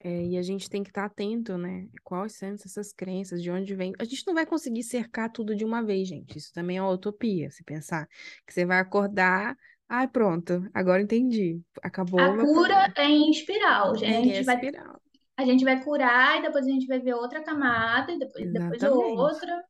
É, 0.00 0.24
e 0.24 0.38
a 0.38 0.42
gente 0.42 0.70
tem 0.70 0.82
que 0.82 0.88
estar 0.88 1.04
atento, 1.04 1.58
né? 1.58 1.86
Quais 2.02 2.36
são 2.36 2.48
essas 2.48 2.90
crenças, 2.90 3.42
de 3.42 3.50
onde 3.50 3.74
vem. 3.74 3.92
A 3.98 4.04
gente 4.04 4.26
não 4.26 4.32
vai 4.32 4.46
conseguir 4.46 4.82
cercar 4.82 5.30
tudo 5.30 5.54
de 5.54 5.62
uma 5.62 5.84
vez, 5.84 6.08
gente. 6.08 6.38
Isso 6.38 6.54
também 6.54 6.78
é 6.78 6.82
uma 6.82 6.90
utopia, 6.90 7.50
se 7.50 7.62
pensar 7.62 8.08
que 8.46 8.54
você 8.54 8.64
vai 8.64 8.80
acordar. 8.80 9.54
Ai, 9.94 10.08
pronto, 10.08 10.66
agora 10.72 11.02
entendi. 11.02 11.60
Acabou 11.82 12.18
A 12.22 12.36
cura 12.38 12.92
é 12.96 13.04
em 13.04 13.30
espiral, 13.30 13.94
gente. 13.94 14.10
A 14.10 14.14
É, 14.14 14.22
gente 14.22 14.44
vai, 14.44 14.56
espiral. 14.56 15.02
a 15.36 15.44
gente 15.44 15.64
vai 15.64 15.84
curar 15.84 16.38
e 16.38 16.42
depois 16.42 16.66
a 16.66 16.70
gente 16.70 16.86
vai 16.86 16.98
ver 16.98 17.14
outra 17.14 17.42
camada 17.44 18.10
e 18.12 18.18
depois, 18.18 18.50
depois 18.52 18.82
outra. 18.82 19.64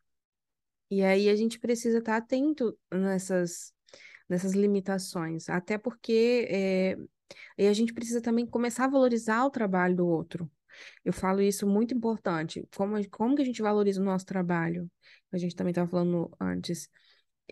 E 0.90 1.02
aí 1.02 1.28
a 1.28 1.36
gente 1.36 1.58
precisa 1.58 1.98
estar 1.98 2.16
atento 2.16 2.78
nessas, 2.92 3.72
nessas 4.28 4.52
limitações, 4.52 5.48
até 5.48 5.78
porque 5.78 6.46
é, 6.50 6.96
e 7.58 7.66
a 7.68 7.72
gente 7.72 7.94
precisa 7.94 8.20
também 8.22 8.46
começar 8.46 8.86
a 8.86 8.88
valorizar 8.88 9.44
o 9.46 9.50
trabalho 9.50 9.96
do 9.96 10.06
outro. 10.06 10.50
Eu 11.04 11.12
falo 11.12 11.42
isso 11.42 11.66
muito 11.66 11.94
importante. 11.94 12.66
Como, 12.76 12.96
como 13.10 13.36
que 13.36 13.42
a 13.42 13.44
gente 13.44 13.62
valoriza 13.62 14.00
o 14.00 14.04
nosso 14.04 14.26
trabalho? 14.26 14.90
A 15.32 15.38
gente 15.38 15.56
também 15.56 15.72
estava 15.72 15.90
falando 15.90 16.30
antes. 16.40 16.88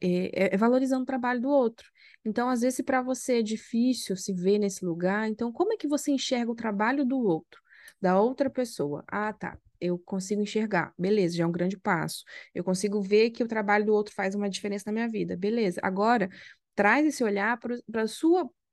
É, 0.03 0.47
é, 0.47 0.55
é 0.55 0.57
valorizando 0.57 1.03
o 1.03 1.07
trabalho 1.07 1.41
do 1.41 1.49
outro. 1.51 1.89
Então, 2.25 2.49
às 2.49 2.61
vezes, 2.61 2.81
para 2.83 3.03
você 3.03 3.39
é 3.41 3.43
difícil 3.43 4.17
se 4.17 4.33
ver 4.33 4.59
nesse 4.59 4.85
lugar, 4.85 5.29
então, 5.29 5.51
como 5.53 5.73
é 5.73 5.77
que 5.77 5.89
você 5.89 6.11
enxerga 6.13 6.51
o 6.53 6.55
trabalho 6.55 7.05
do 7.05 7.19
outro, 7.19 7.61
da 8.01 8.21
outra 8.21 8.51
pessoa? 8.51 9.05
Ah, 9.09 9.33
tá. 9.33 9.59
Eu 9.81 9.99
consigo 9.99 10.43
enxergar, 10.43 10.93
beleza, 10.99 11.37
já 11.37 11.45
é 11.45 11.47
um 11.47 11.53
grande 11.53 11.79
passo. 11.79 12.23
Eu 12.55 12.63
consigo 12.63 13.01
ver 13.01 13.31
que 13.31 13.43
o 13.43 13.49
trabalho 13.49 13.87
do 13.87 13.95
outro 13.95 14.15
faz 14.15 14.35
uma 14.35 14.51
diferença 14.51 14.85
na 14.87 14.93
minha 14.93 15.09
vida, 15.09 15.37
beleza. 15.37 15.81
Agora, 15.83 16.29
traz 16.75 17.07
esse 17.07 17.25
olhar 17.25 17.59
para 17.59 17.75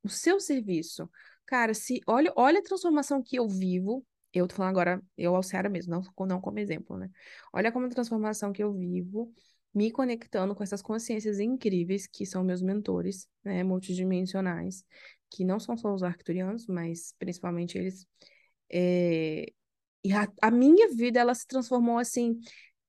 o 0.04 0.10
seu 0.10 0.40
serviço. 0.40 1.10
Cara, 1.46 1.74
se 1.74 2.02
olha, 2.06 2.32
olha 2.36 2.60
a 2.60 2.64
transformação 2.64 3.22
que 3.24 3.38
eu 3.38 3.48
vivo. 3.48 4.06
Eu 4.34 4.48
tô 4.48 4.56
falando 4.56 4.72
agora, 4.72 5.02
eu, 5.18 5.36
Alciara 5.36 5.70
mesmo, 5.70 5.92
não, 5.92 6.28
não 6.28 6.42
como 6.42 6.60
exemplo, 6.60 6.98
né? 6.98 7.10
Olha 7.54 7.72
como 7.72 7.86
a 7.86 7.90
transformação 7.90 8.52
que 8.52 8.62
eu 8.62 8.74
vivo, 8.74 9.34
me 9.78 9.92
conectando 9.92 10.56
com 10.56 10.64
essas 10.64 10.82
consciências 10.82 11.40
incríveis 11.40 12.08
que 12.08 12.26
são 12.26 12.44
meus 12.44 12.64
mentores, 12.64 13.28
né? 13.44 13.64
Multidimensionais, 13.64 14.84
que 15.30 15.46
não 15.46 15.60
são 15.60 15.78
só 15.78 15.94
os 15.94 16.02
arcturianos, 16.02 16.66
mas 16.66 17.14
principalmente 17.20 17.78
eles. 17.78 18.08
É... 18.72 19.46
E 20.04 20.14
a, 20.14 20.28
a 20.42 20.50
minha 20.50 20.90
vida, 20.90 21.20
ela 21.20 21.36
se 21.36 21.46
transformou 21.46 22.00
assim 22.00 22.40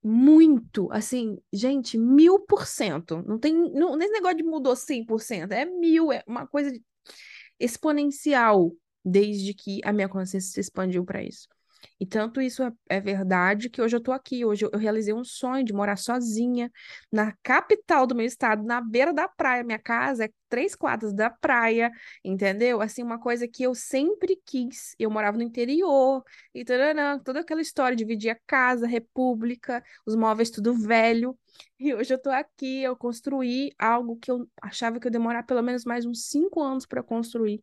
muito, 0.03 0.91
assim, 0.91 1.39
gente, 1.53 1.99
mil 1.99 2.41
por 2.41 2.67
cento. 2.67 3.23
Não 3.23 3.39
tem, 3.39 3.55
não, 3.55 3.95
nesse 3.95 4.13
negócio 4.13 4.39
de 4.39 4.45
mudou 4.45 4.75
100%, 4.75 5.53
é 5.53 5.67
mil, 5.67 6.11
é 6.11 6.23
uma 6.27 6.47
coisa 6.47 6.73
exponencial 7.61 8.73
desde 9.05 9.53
que 9.53 9.81
a 9.85 9.93
minha 9.93 10.09
consciência 10.09 10.53
se 10.53 10.61
expandiu 10.61 11.05
para 11.05 11.23
isso. 11.23 11.49
E 12.01 12.07
tanto 12.07 12.41
isso 12.41 12.63
é, 12.63 12.71
é 12.89 13.01
verdade 13.01 13.69
que 13.69 13.83
hoje 13.83 13.97
eu 13.97 14.01
tô 14.01 14.13
aqui. 14.13 14.45
Hoje 14.45 14.65
eu, 14.65 14.71
eu 14.73 14.79
realizei 14.79 15.13
um 15.13 15.25
sonho 15.25 15.65
de 15.65 15.73
morar 15.73 15.97
sozinha 15.97 16.71
na 17.11 17.33
capital 17.43 18.07
do 18.07 18.15
meu 18.15 18.25
estado, 18.25 18.63
na 18.63 18.81
beira 18.81 19.13
da 19.13 19.27
praia. 19.27 19.65
Minha 19.65 19.81
casa 19.81 20.27
é 20.27 20.31
três 20.49 20.77
quadras 20.77 21.13
da 21.13 21.29
praia, 21.29 21.91
entendeu? 22.25 22.81
Assim, 22.81 23.03
uma 23.03 23.19
coisa 23.19 23.49
que 23.49 23.65
eu 23.65 23.75
sempre 23.75 24.41
quis. 24.47 24.95
Eu 24.99 25.11
morava 25.11 25.37
no 25.37 25.43
interior 25.43 26.23
e 26.55 26.65
taranã, 26.65 27.19
toda 27.19 27.41
aquela 27.41 27.61
história, 27.61 27.97
dividir 27.97 28.31
a 28.31 28.39
casa, 28.47 28.87
república, 28.87 29.83
os 30.07 30.15
móveis 30.15 30.51
tudo 30.51 30.75
velho. 30.75 31.37
E 31.81 31.95
hoje 31.95 32.13
eu 32.13 32.21
tô 32.21 32.31
aqui, 32.31 32.83
eu 32.83 32.97
construí 32.97 33.73
algo 33.79 34.17
que 34.17 34.31
eu 34.31 34.49
achava 34.61 34.99
que 34.99 35.07
eu 35.07 35.11
demorar 35.13 35.45
pelo 35.45 35.63
menos 35.63 35.85
mais 35.85 36.05
uns 36.05 36.27
cinco 36.27 36.61
anos 36.61 36.85
para 36.87 37.03
construir 37.05 37.63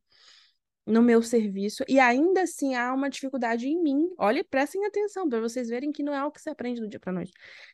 no 0.85 1.01
meu 1.01 1.21
serviço 1.21 1.83
e 1.87 1.99
ainda 1.99 2.43
assim 2.43 2.75
há 2.75 2.93
uma 2.93 3.09
dificuldade 3.09 3.67
em 3.67 3.81
mim. 3.81 4.07
Olha, 4.17 4.43
prestem 4.43 4.85
atenção 4.85 5.27
para 5.27 5.39
vocês 5.39 5.67
verem 5.67 5.91
que 5.91 6.03
não 6.03 6.13
é 6.13 6.17
algo 6.17 6.33
que 6.33 6.41
se 6.41 6.49
aprende 6.49 6.79
do 6.79 6.87
dia 6.87 6.99
para 6.99 7.11
noite, 7.11 7.31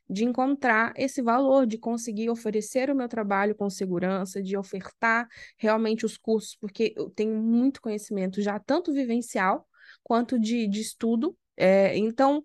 de 0.09 0.23
encontrar 0.23 0.93
esse 0.95 1.21
valor, 1.21 1.65
de 1.65 1.77
conseguir 1.77 2.29
oferecer 2.29 2.89
o 2.89 2.95
meu 2.95 3.09
trabalho 3.09 3.53
com 3.53 3.69
segurança, 3.69 4.41
de 4.41 4.55
ofertar 4.55 5.27
realmente 5.57 6.05
os 6.05 6.17
cursos, 6.17 6.55
porque 6.55 6.93
eu 6.95 7.09
tenho 7.09 7.35
muito 7.35 7.81
conhecimento 7.81 8.41
já 8.41 8.59
tanto 8.59 8.93
vivencial 8.93 9.67
quanto 10.03 10.39
de, 10.39 10.67
de 10.67 10.79
estudo. 10.79 11.37
É, 11.57 11.97
então 11.97 12.43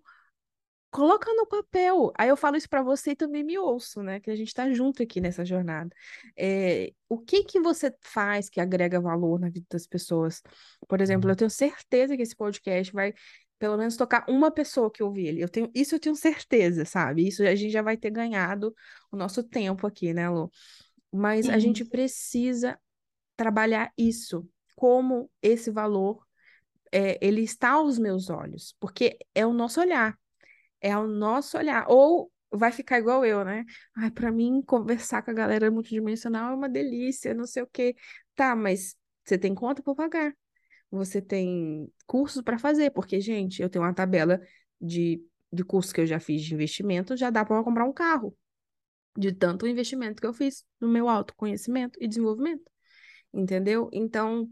coloca 0.97 1.31
no 1.35 1.45
papel. 1.45 2.11
Aí 2.17 2.27
eu 2.27 2.35
falo 2.35 2.57
isso 2.57 2.67
para 2.67 2.81
você 2.81 3.11
e 3.11 3.15
também 3.15 3.43
me 3.43 3.55
ouço, 3.55 4.01
né? 4.01 4.19
Que 4.19 4.31
a 4.31 4.35
gente 4.35 4.47
está 4.47 4.71
junto 4.73 5.03
aqui 5.03 5.21
nessa 5.21 5.45
jornada. 5.45 5.95
É, 6.35 6.91
o 7.07 7.19
que 7.19 7.43
que 7.43 7.59
você 7.59 7.93
faz 8.01 8.49
que 8.49 8.59
agrega 8.59 8.99
valor 8.99 9.39
na 9.39 9.47
vida 9.47 9.67
das 9.69 9.85
pessoas? 9.85 10.41
Por 10.87 10.99
exemplo, 10.99 11.29
eu 11.29 11.35
tenho 11.35 11.51
certeza 11.51 12.17
que 12.17 12.23
esse 12.23 12.35
podcast 12.35 12.91
vai 12.91 13.13
pelo 13.59 13.77
menos 13.77 13.95
tocar 13.95 14.25
uma 14.27 14.49
pessoa 14.49 14.89
que 14.89 15.03
ouvir 15.03 15.27
ele. 15.27 15.43
Eu 15.43 15.49
tenho, 15.49 15.69
isso 15.73 15.93
eu 15.93 15.99
tenho 15.99 16.15
certeza, 16.15 16.83
sabe? 16.83 17.27
Isso 17.27 17.43
a 17.43 17.53
gente 17.53 17.71
já 17.71 17.83
vai 17.83 17.95
ter 17.95 18.09
ganhado 18.09 18.73
o 19.11 19.17
nosso 19.17 19.43
tempo 19.43 19.85
aqui, 19.85 20.15
né, 20.15 20.27
Lu? 20.27 20.49
Mas 21.13 21.45
Sim. 21.45 21.51
a 21.51 21.59
gente 21.59 21.85
precisa 21.85 22.79
trabalhar 23.35 23.91
isso, 23.95 24.49
como 24.75 25.29
esse 25.43 25.69
valor 25.69 26.25
é, 26.91 27.19
ele 27.21 27.41
está 27.41 27.73
aos 27.73 27.99
meus 27.99 28.31
olhos, 28.31 28.75
porque 28.79 29.19
é 29.35 29.45
o 29.45 29.53
nosso 29.53 29.79
olhar 29.79 30.17
é 30.87 30.97
o 30.97 31.07
nosso 31.07 31.57
olhar. 31.57 31.85
Ou 31.89 32.31
vai 32.51 32.71
ficar 32.71 32.99
igual 32.99 33.25
eu, 33.25 33.43
né? 33.43 33.65
Ai, 33.95 34.09
para 34.11 34.31
mim, 34.31 34.61
conversar 34.61 35.21
com 35.21 35.31
a 35.31 35.33
galera 35.33 35.69
multidimensional 35.69 36.53
é 36.53 36.55
uma 36.55 36.69
delícia, 36.69 37.33
não 37.33 37.45
sei 37.45 37.63
o 37.63 37.67
quê. 37.67 37.95
Tá, 38.35 38.55
mas 38.55 38.95
você 39.23 39.37
tem 39.37 39.53
conta 39.53 39.83
para 39.83 39.95
pagar. 39.95 40.33
Você 40.89 41.21
tem 41.21 41.91
cursos 42.05 42.41
para 42.41 42.57
fazer, 42.57 42.91
porque, 42.91 43.19
gente, 43.19 43.61
eu 43.61 43.69
tenho 43.69 43.83
uma 43.83 43.93
tabela 43.93 44.39
de, 44.79 45.21
de 45.51 45.63
cursos 45.65 45.91
que 45.91 45.99
eu 45.99 46.05
já 46.05 46.19
fiz 46.19 46.41
de 46.43 46.53
investimento, 46.53 47.17
já 47.17 47.29
dá 47.29 47.43
para 47.43 47.61
comprar 47.63 47.85
um 47.85 47.93
carro. 47.93 48.35
De 49.17 49.33
tanto 49.33 49.67
investimento 49.67 50.21
que 50.21 50.27
eu 50.27 50.33
fiz 50.33 50.63
no 50.79 50.87
meu 50.87 51.09
autoconhecimento 51.09 51.99
e 52.01 52.07
desenvolvimento. 52.07 52.63
Entendeu? 53.33 53.89
Então, 53.91 54.49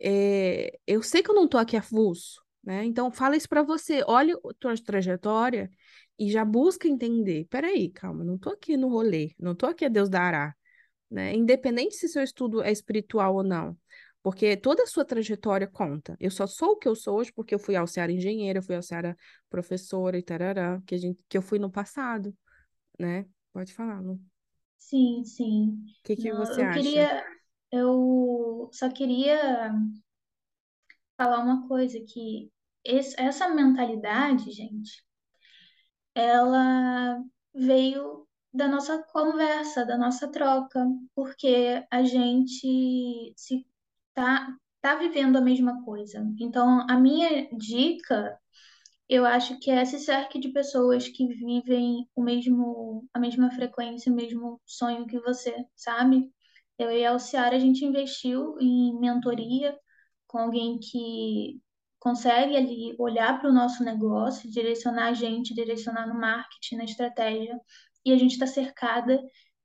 é, 0.00 0.78
eu 0.86 1.02
sei 1.02 1.22
que 1.22 1.30
eu 1.30 1.34
não 1.34 1.48
tô 1.48 1.56
aqui 1.56 1.76
avulso, 1.76 2.42
né? 2.62 2.84
Então, 2.84 3.10
fala 3.10 3.36
isso 3.36 3.48
para 3.48 3.62
você, 3.62 4.02
olha 4.06 4.34
a 4.34 4.54
tua 4.58 4.74
trajetória 4.76 5.70
e 6.18 6.30
já 6.30 6.44
busca 6.44 6.88
entender. 6.88 7.46
Peraí, 7.50 7.90
calma, 7.90 8.24
não 8.24 8.38
tô 8.38 8.50
aqui 8.50 8.76
no 8.76 8.88
rolê, 8.88 9.32
não 9.38 9.54
tô 9.54 9.66
aqui 9.66 9.84
a 9.84 9.88
Deus 9.88 10.08
dará, 10.08 10.54
né? 11.10 11.34
Independente 11.34 11.96
se 11.96 12.08
seu 12.08 12.22
estudo 12.22 12.62
é 12.62 12.70
espiritual 12.72 13.34
ou 13.36 13.42
não, 13.42 13.76
porque 14.22 14.56
toda 14.56 14.84
a 14.84 14.86
sua 14.86 15.04
trajetória 15.04 15.66
conta. 15.66 16.16
Eu 16.20 16.30
só 16.30 16.46
sou 16.46 16.70
o 16.72 16.76
que 16.76 16.88
eu 16.88 16.94
sou 16.94 17.18
hoje 17.18 17.32
porque 17.32 17.54
eu 17.54 17.58
fui 17.58 17.76
auxiliar 17.76 18.10
engenheira, 18.10 18.58
eu 18.60 18.62
fui 18.62 18.76
auxiliar 18.76 19.16
professora 19.50 20.18
e 20.18 20.22
tarará, 20.22 20.80
que, 20.86 20.94
a 20.94 20.98
gente, 20.98 21.20
que 21.28 21.36
eu 21.36 21.42
fui 21.42 21.58
no 21.58 21.70
passado, 21.70 22.34
né? 22.98 23.26
Pode 23.52 23.74
falar, 23.74 24.00
Lu. 24.00 24.20
Sim, 24.78 25.24
sim. 25.24 25.84
O 26.00 26.04
que, 26.04 26.16
que 26.16 26.30
não, 26.30 26.38
você 26.44 26.60
eu 26.60 26.66
acha? 26.66 26.82
Queria, 26.82 27.24
eu 27.70 28.70
só 28.72 28.90
queria 28.90 29.72
falar 31.16 31.40
uma 31.40 31.66
coisa 31.68 31.98
que 32.00 32.50
esse, 32.84 33.14
essa 33.20 33.48
mentalidade, 33.48 34.50
gente, 34.52 35.02
ela 36.14 37.22
veio 37.54 38.26
da 38.52 38.68
nossa 38.68 39.02
conversa, 39.04 39.84
da 39.86 39.96
nossa 39.96 40.30
troca, 40.30 40.86
porque 41.14 41.84
a 41.90 42.02
gente 42.02 43.32
se 43.36 43.66
tá, 44.14 44.46
tá 44.80 44.96
vivendo 44.96 45.36
a 45.36 45.40
mesma 45.40 45.82
coisa. 45.84 46.22
Então, 46.40 46.86
a 46.88 46.98
minha 46.98 47.48
dica, 47.56 48.38
eu 49.08 49.24
acho 49.26 49.58
que 49.60 49.70
é 49.70 49.84
se 49.84 49.98
cerque 50.00 50.38
de 50.38 50.50
pessoas 50.50 51.08
que 51.08 51.26
vivem 51.28 52.08
o 52.14 52.22
mesmo, 52.22 53.06
a 53.14 53.18
mesma 53.20 53.50
frequência, 53.50 54.12
o 54.12 54.16
mesmo 54.16 54.60
sonho 54.66 55.06
que 55.06 55.20
você, 55.20 55.54
sabe? 55.76 56.30
Eu 56.78 56.90
e 56.90 57.04
a 57.04 57.12
Alciara, 57.12 57.56
a 57.56 57.58
gente 57.58 57.84
investiu 57.84 58.56
em 58.60 58.98
mentoria 58.98 59.78
com 60.32 60.38
alguém 60.38 60.78
que 60.78 61.60
consegue 62.00 62.56
ali 62.56 62.96
olhar 62.98 63.38
para 63.38 63.50
o 63.50 63.52
nosso 63.52 63.84
negócio, 63.84 64.50
direcionar 64.50 65.08
a 65.08 65.12
gente, 65.12 65.54
direcionar 65.54 66.06
no 66.06 66.18
marketing, 66.18 66.76
na 66.76 66.84
estratégia, 66.84 67.60
e 68.04 68.12
a 68.12 68.16
gente 68.16 68.32
está 68.32 68.46
cercada 68.46 69.22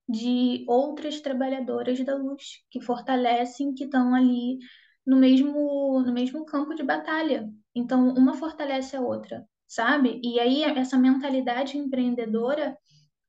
de 0.07 0.65
outras 0.67 1.21
trabalhadoras 1.21 2.03
da 2.03 2.15
luz 2.15 2.63
que 2.69 2.81
fortalecem, 2.81 3.73
que 3.73 3.85
estão 3.85 4.13
ali 4.13 4.59
no 5.05 5.15
mesmo 5.15 6.01
no 6.05 6.13
mesmo 6.13 6.45
campo 6.45 6.75
de 6.75 6.83
batalha. 6.83 7.49
Então, 7.73 8.09
uma 8.09 8.33
fortalece 8.33 8.95
a 8.95 9.01
outra, 9.01 9.47
sabe? 9.67 10.19
E 10.21 10.37
aí 10.39 10.63
essa 10.63 10.97
mentalidade 10.97 11.77
empreendedora, 11.77 12.77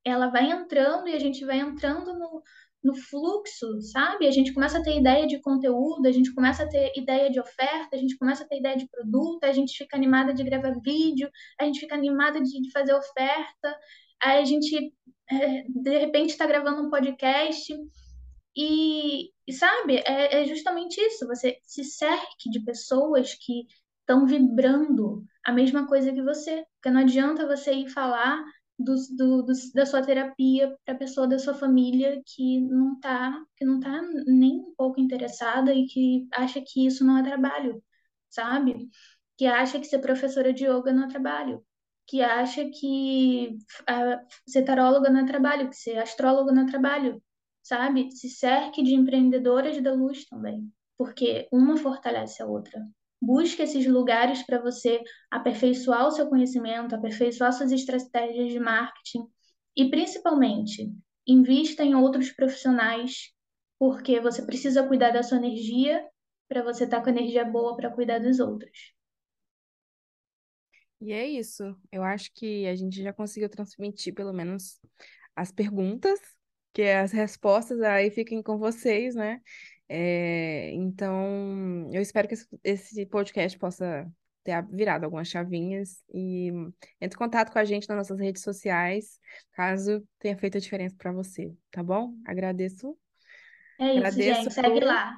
ela 0.04 0.26
vai 0.28 0.50
entrando 0.50 1.08
e 1.08 1.14
a 1.14 1.18
gente 1.20 1.44
vai 1.44 1.60
entrando 1.60 2.18
no, 2.18 2.42
no 2.82 2.94
fluxo, 2.94 3.80
sabe? 3.82 4.26
A 4.26 4.30
gente 4.30 4.52
começa 4.52 4.78
a 4.78 4.82
ter 4.82 4.98
ideia 4.98 5.26
de 5.26 5.40
conteúdo, 5.40 6.06
a 6.06 6.12
gente 6.12 6.32
começa 6.34 6.62
a 6.62 6.68
ter 6.68 6.92
ideia 6.96 7.30
de 7.30 7.40
oferta, 7.40 7.96
a 7.96 7.98
gente 7.98 8.16
começa 8.16 8.44
a 8.44 8.46
ter 8.46 8.58
ideia 8.58 8.76
de 8.76 8.88
produto, 8.88 9.44
a 9.44 9.52
gente 9.52 9.76
fica 9.76 9.96
animada 9.96 10.32
de 10.32 10.44
gravar 10.44 10.74
vídeo, 10.82 11.28
a 11.60 11.64
gente 11.64 11.80
fica 11.80 11.94
animada 11.94 12.40
de, 12.40 12.70
fazer 12.70 12.94
oferta, 12.94 13.78
a 14.22 14.44
gente 14.44 14.92
é, 15.30 15.64
de 15.68 15.98
repente 15.98 16.30
está 16.30 16.46
gravando 16.46 16.82
um 16.82 16.90
podcast 16.90 17.74
e, 18.56 19.30
e 19.46 19.52
sabe, 19.52 19.96
é, 19.98 20.42
é 20.42 20.44
justamente 20.46 21.00
isso, 21.00 21.26
você 21.26 21.58
se 21.62 21.84
cerque 21.84 22.50
de 22.50 22.60
pessoas 22.64 23.34
que 23.34 23.66
estão 24.00 24.24
vibrando 24.24 25.24
a 25.44 25.52
mesma 25.52 25.86
coisa 25.86 26.12
que 26.12 26.22
você, 26.22 26.64
porque 26.74 26.90
não 26.90 27.02
adianta 27.02 27.46
você 27.46 27.72
ir 27.72 27.88
falar 27.90 28.42
do, 28.78 28.94
do, 29.16 29.42
do, 29.42 29.52
da 29.74 29.84
sua 29.86 30.02
terapia 30.02 30.76
para 30.84 30.94
a 30.94 30.98
pessoa 30.98 31.26
da 31.26 31.38
sua 31.38 31.54
família 31.54 32.22
que 32.24 32.60
não 32.60 32.94
está 32.94 33.44
que 33.56 33.64
não 33.64 33.80
tá 33.80 34.00
nem 34.26 34.60
um 34.60 34.74
pouco 34.76 35.00
interessada 35.00 35.74
e 35.74 35.86
que 35.86 36.28
acha 36.32 36.60
que 36.64 36.86
isso 36.86 37.04
não 37.04 37.18
é 37.18 37.22
trabalho, 37.22 37.82
sabe? 38.30 38.88
Que 39.36 39.46
acha 39.46 39.78
que 39.80 39.86
ser 39.86 39.98
professora 40.00 40.52
de 40.52 40.64
yoga 40.66 40.92
não 40.92 41.04
é 41.04 41.08
trabalho, 41.08 41.64
que 42.06 42.22
acha 42.22 42.64
que 42.70 43.58
a, 43.86 44.20
ser 44.46 44.64
taróloga 44.64 45.10
não 45.10 45.20
é 45.20 45.26
trabalho, 45.26 45.68
que 45.70 45.76
ser 45.76 45.98
astróloga 45.98 46.52
não 46.52 46.62
é 46.62 46.66
trabalho, 46.66 47.22
sabe? 47.62 48.10
Se 48.12 48.28
cerque 48.30 48.82
de 48.82 48.94
empreendedoras 48.94 49.82
da 49.82 49.92
luz 49.94 50.24
também, 50.26 50.72
porque 50.96 51.48
uma 51.52 51.76
fortalece 51.76 52.42
a 52.42 52.46
outra. 52.46 52.80
Busque 53.20 53.62
esses 53.62 53.86
lugares 53.86 54.42
para 54.44 54.60
você 54.60 55.02
aperfeiçoar 55.30 56.06
o 56.06 56.10
seu 56.10 56.28
conhecimento, 56.28 56.94
aperfeiçoar 56.94 57.52
suas 57.52 57.72
estratégias 57.72 58.52
de 58.52 58.60
marketing 58.60 59.26
e, 59.76 59.90
principalmente, 59.90 60.92
invista 61.26 61.82
em 61.84 61.94
outros 61.94 62.30
profissionais, 62.30 63.32
porque 63.78 64.20
você 64.20 64.44
precisa 64.44 64.86
cuidar 64.86 65.10
da 65.10 65.22
sua 65.22 65.38
energia 65.38 66.06
para 66.48 66.62
você 66.62 66.84
estar 66.84 66.98
tá 66.98 67.04
com 67.04 67.10
energia 67.10 67.44
boa 67.44 67.76
para 67.76 67.90
cuidar 67.90 68.18
dos 68.18 68.40
outros. 68.40 68.94
E 71.00 71.12
é 71.12 71.26
isso. 71.26 71.76
Eu 71.92 72.02
acho 72.02 72.32
que 72.34 72.66
a 72.66 72.74
gente 72.74 73.02
já 73.02 73.12
conseguiu 73.12 73.48
transmitir 73.48 74.14
pelo 74.14 74.32
menos 74.32 74.80
as 75.36 75.52
perguntas, 75.52 76.18
que 76.72 76.82
as 76.82 77.12
respostas 77.12 77.80
aí 77.82 78.10
fiquem 78.10 78.42
com 78.42 78.58
vocês, 78.58 79.14
né? 79.14 79.40
É, 79.88 80.70
então, 80.72 81.88
eu 81.92 82.02
espero 82.02 82.28
que 82.28 82.34
esse 82.62 83.06
podcast 83.06 83.58
possa 83.58 84.06
ter 84.44 84.62
virado 84.70 85.04
algumas 85.04 85.28
chavinhas 85.28 86.02
e 86.12 86.48
entre 87.00 87.16
em 87.16 87.18
contato 87.18 87.52
com 87.52 87.58
a 87.58 87.64
gente 87.64 87.88
nas 87.88 87.98
nossas 87.98 88.20
redes 88.20 88.42
sociais, 88.42 89.18
caso 89.52 90.02
tenha 90.18 90.36
feito 90.36 90.56
a 90.56 90.60
diferença 90.60 90.94
para 90.96 91.12
você, 91.12 91.52
tá 91.70 91.82
bom? 91.82 92.14
Agradeço. 92.26 92.96
É 93.78 93.88
isso, 93.88 93.98
Agradeço 93.98 94.42
gente. 94.42 94.54
Segue 94.54 94.80
por... 94.80 94.84
lá. 94.84 95.16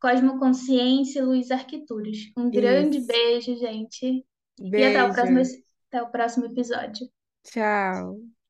Cosmoconsciência 0.00 1.20
e 1.20 1.22
Luiz 1.22 1.50
Arquituros. 1.50 2.32
Um 2.36 2.42
isso. 2.42 2.50
grande 2.50 3.00
beijo, 3.00 3.56
gente. 3.56 4.24
Beijo. 4.60 4.76
E 4.76 4.96
até 4.96 5.04
o 5.04 5.12
próximo, 5.12 5.40
até 5.88 6.02
o 6.02 6.10
próximo 6.10 6.46
episódio. 6.46 7.08
Tchau. 7.42 8.43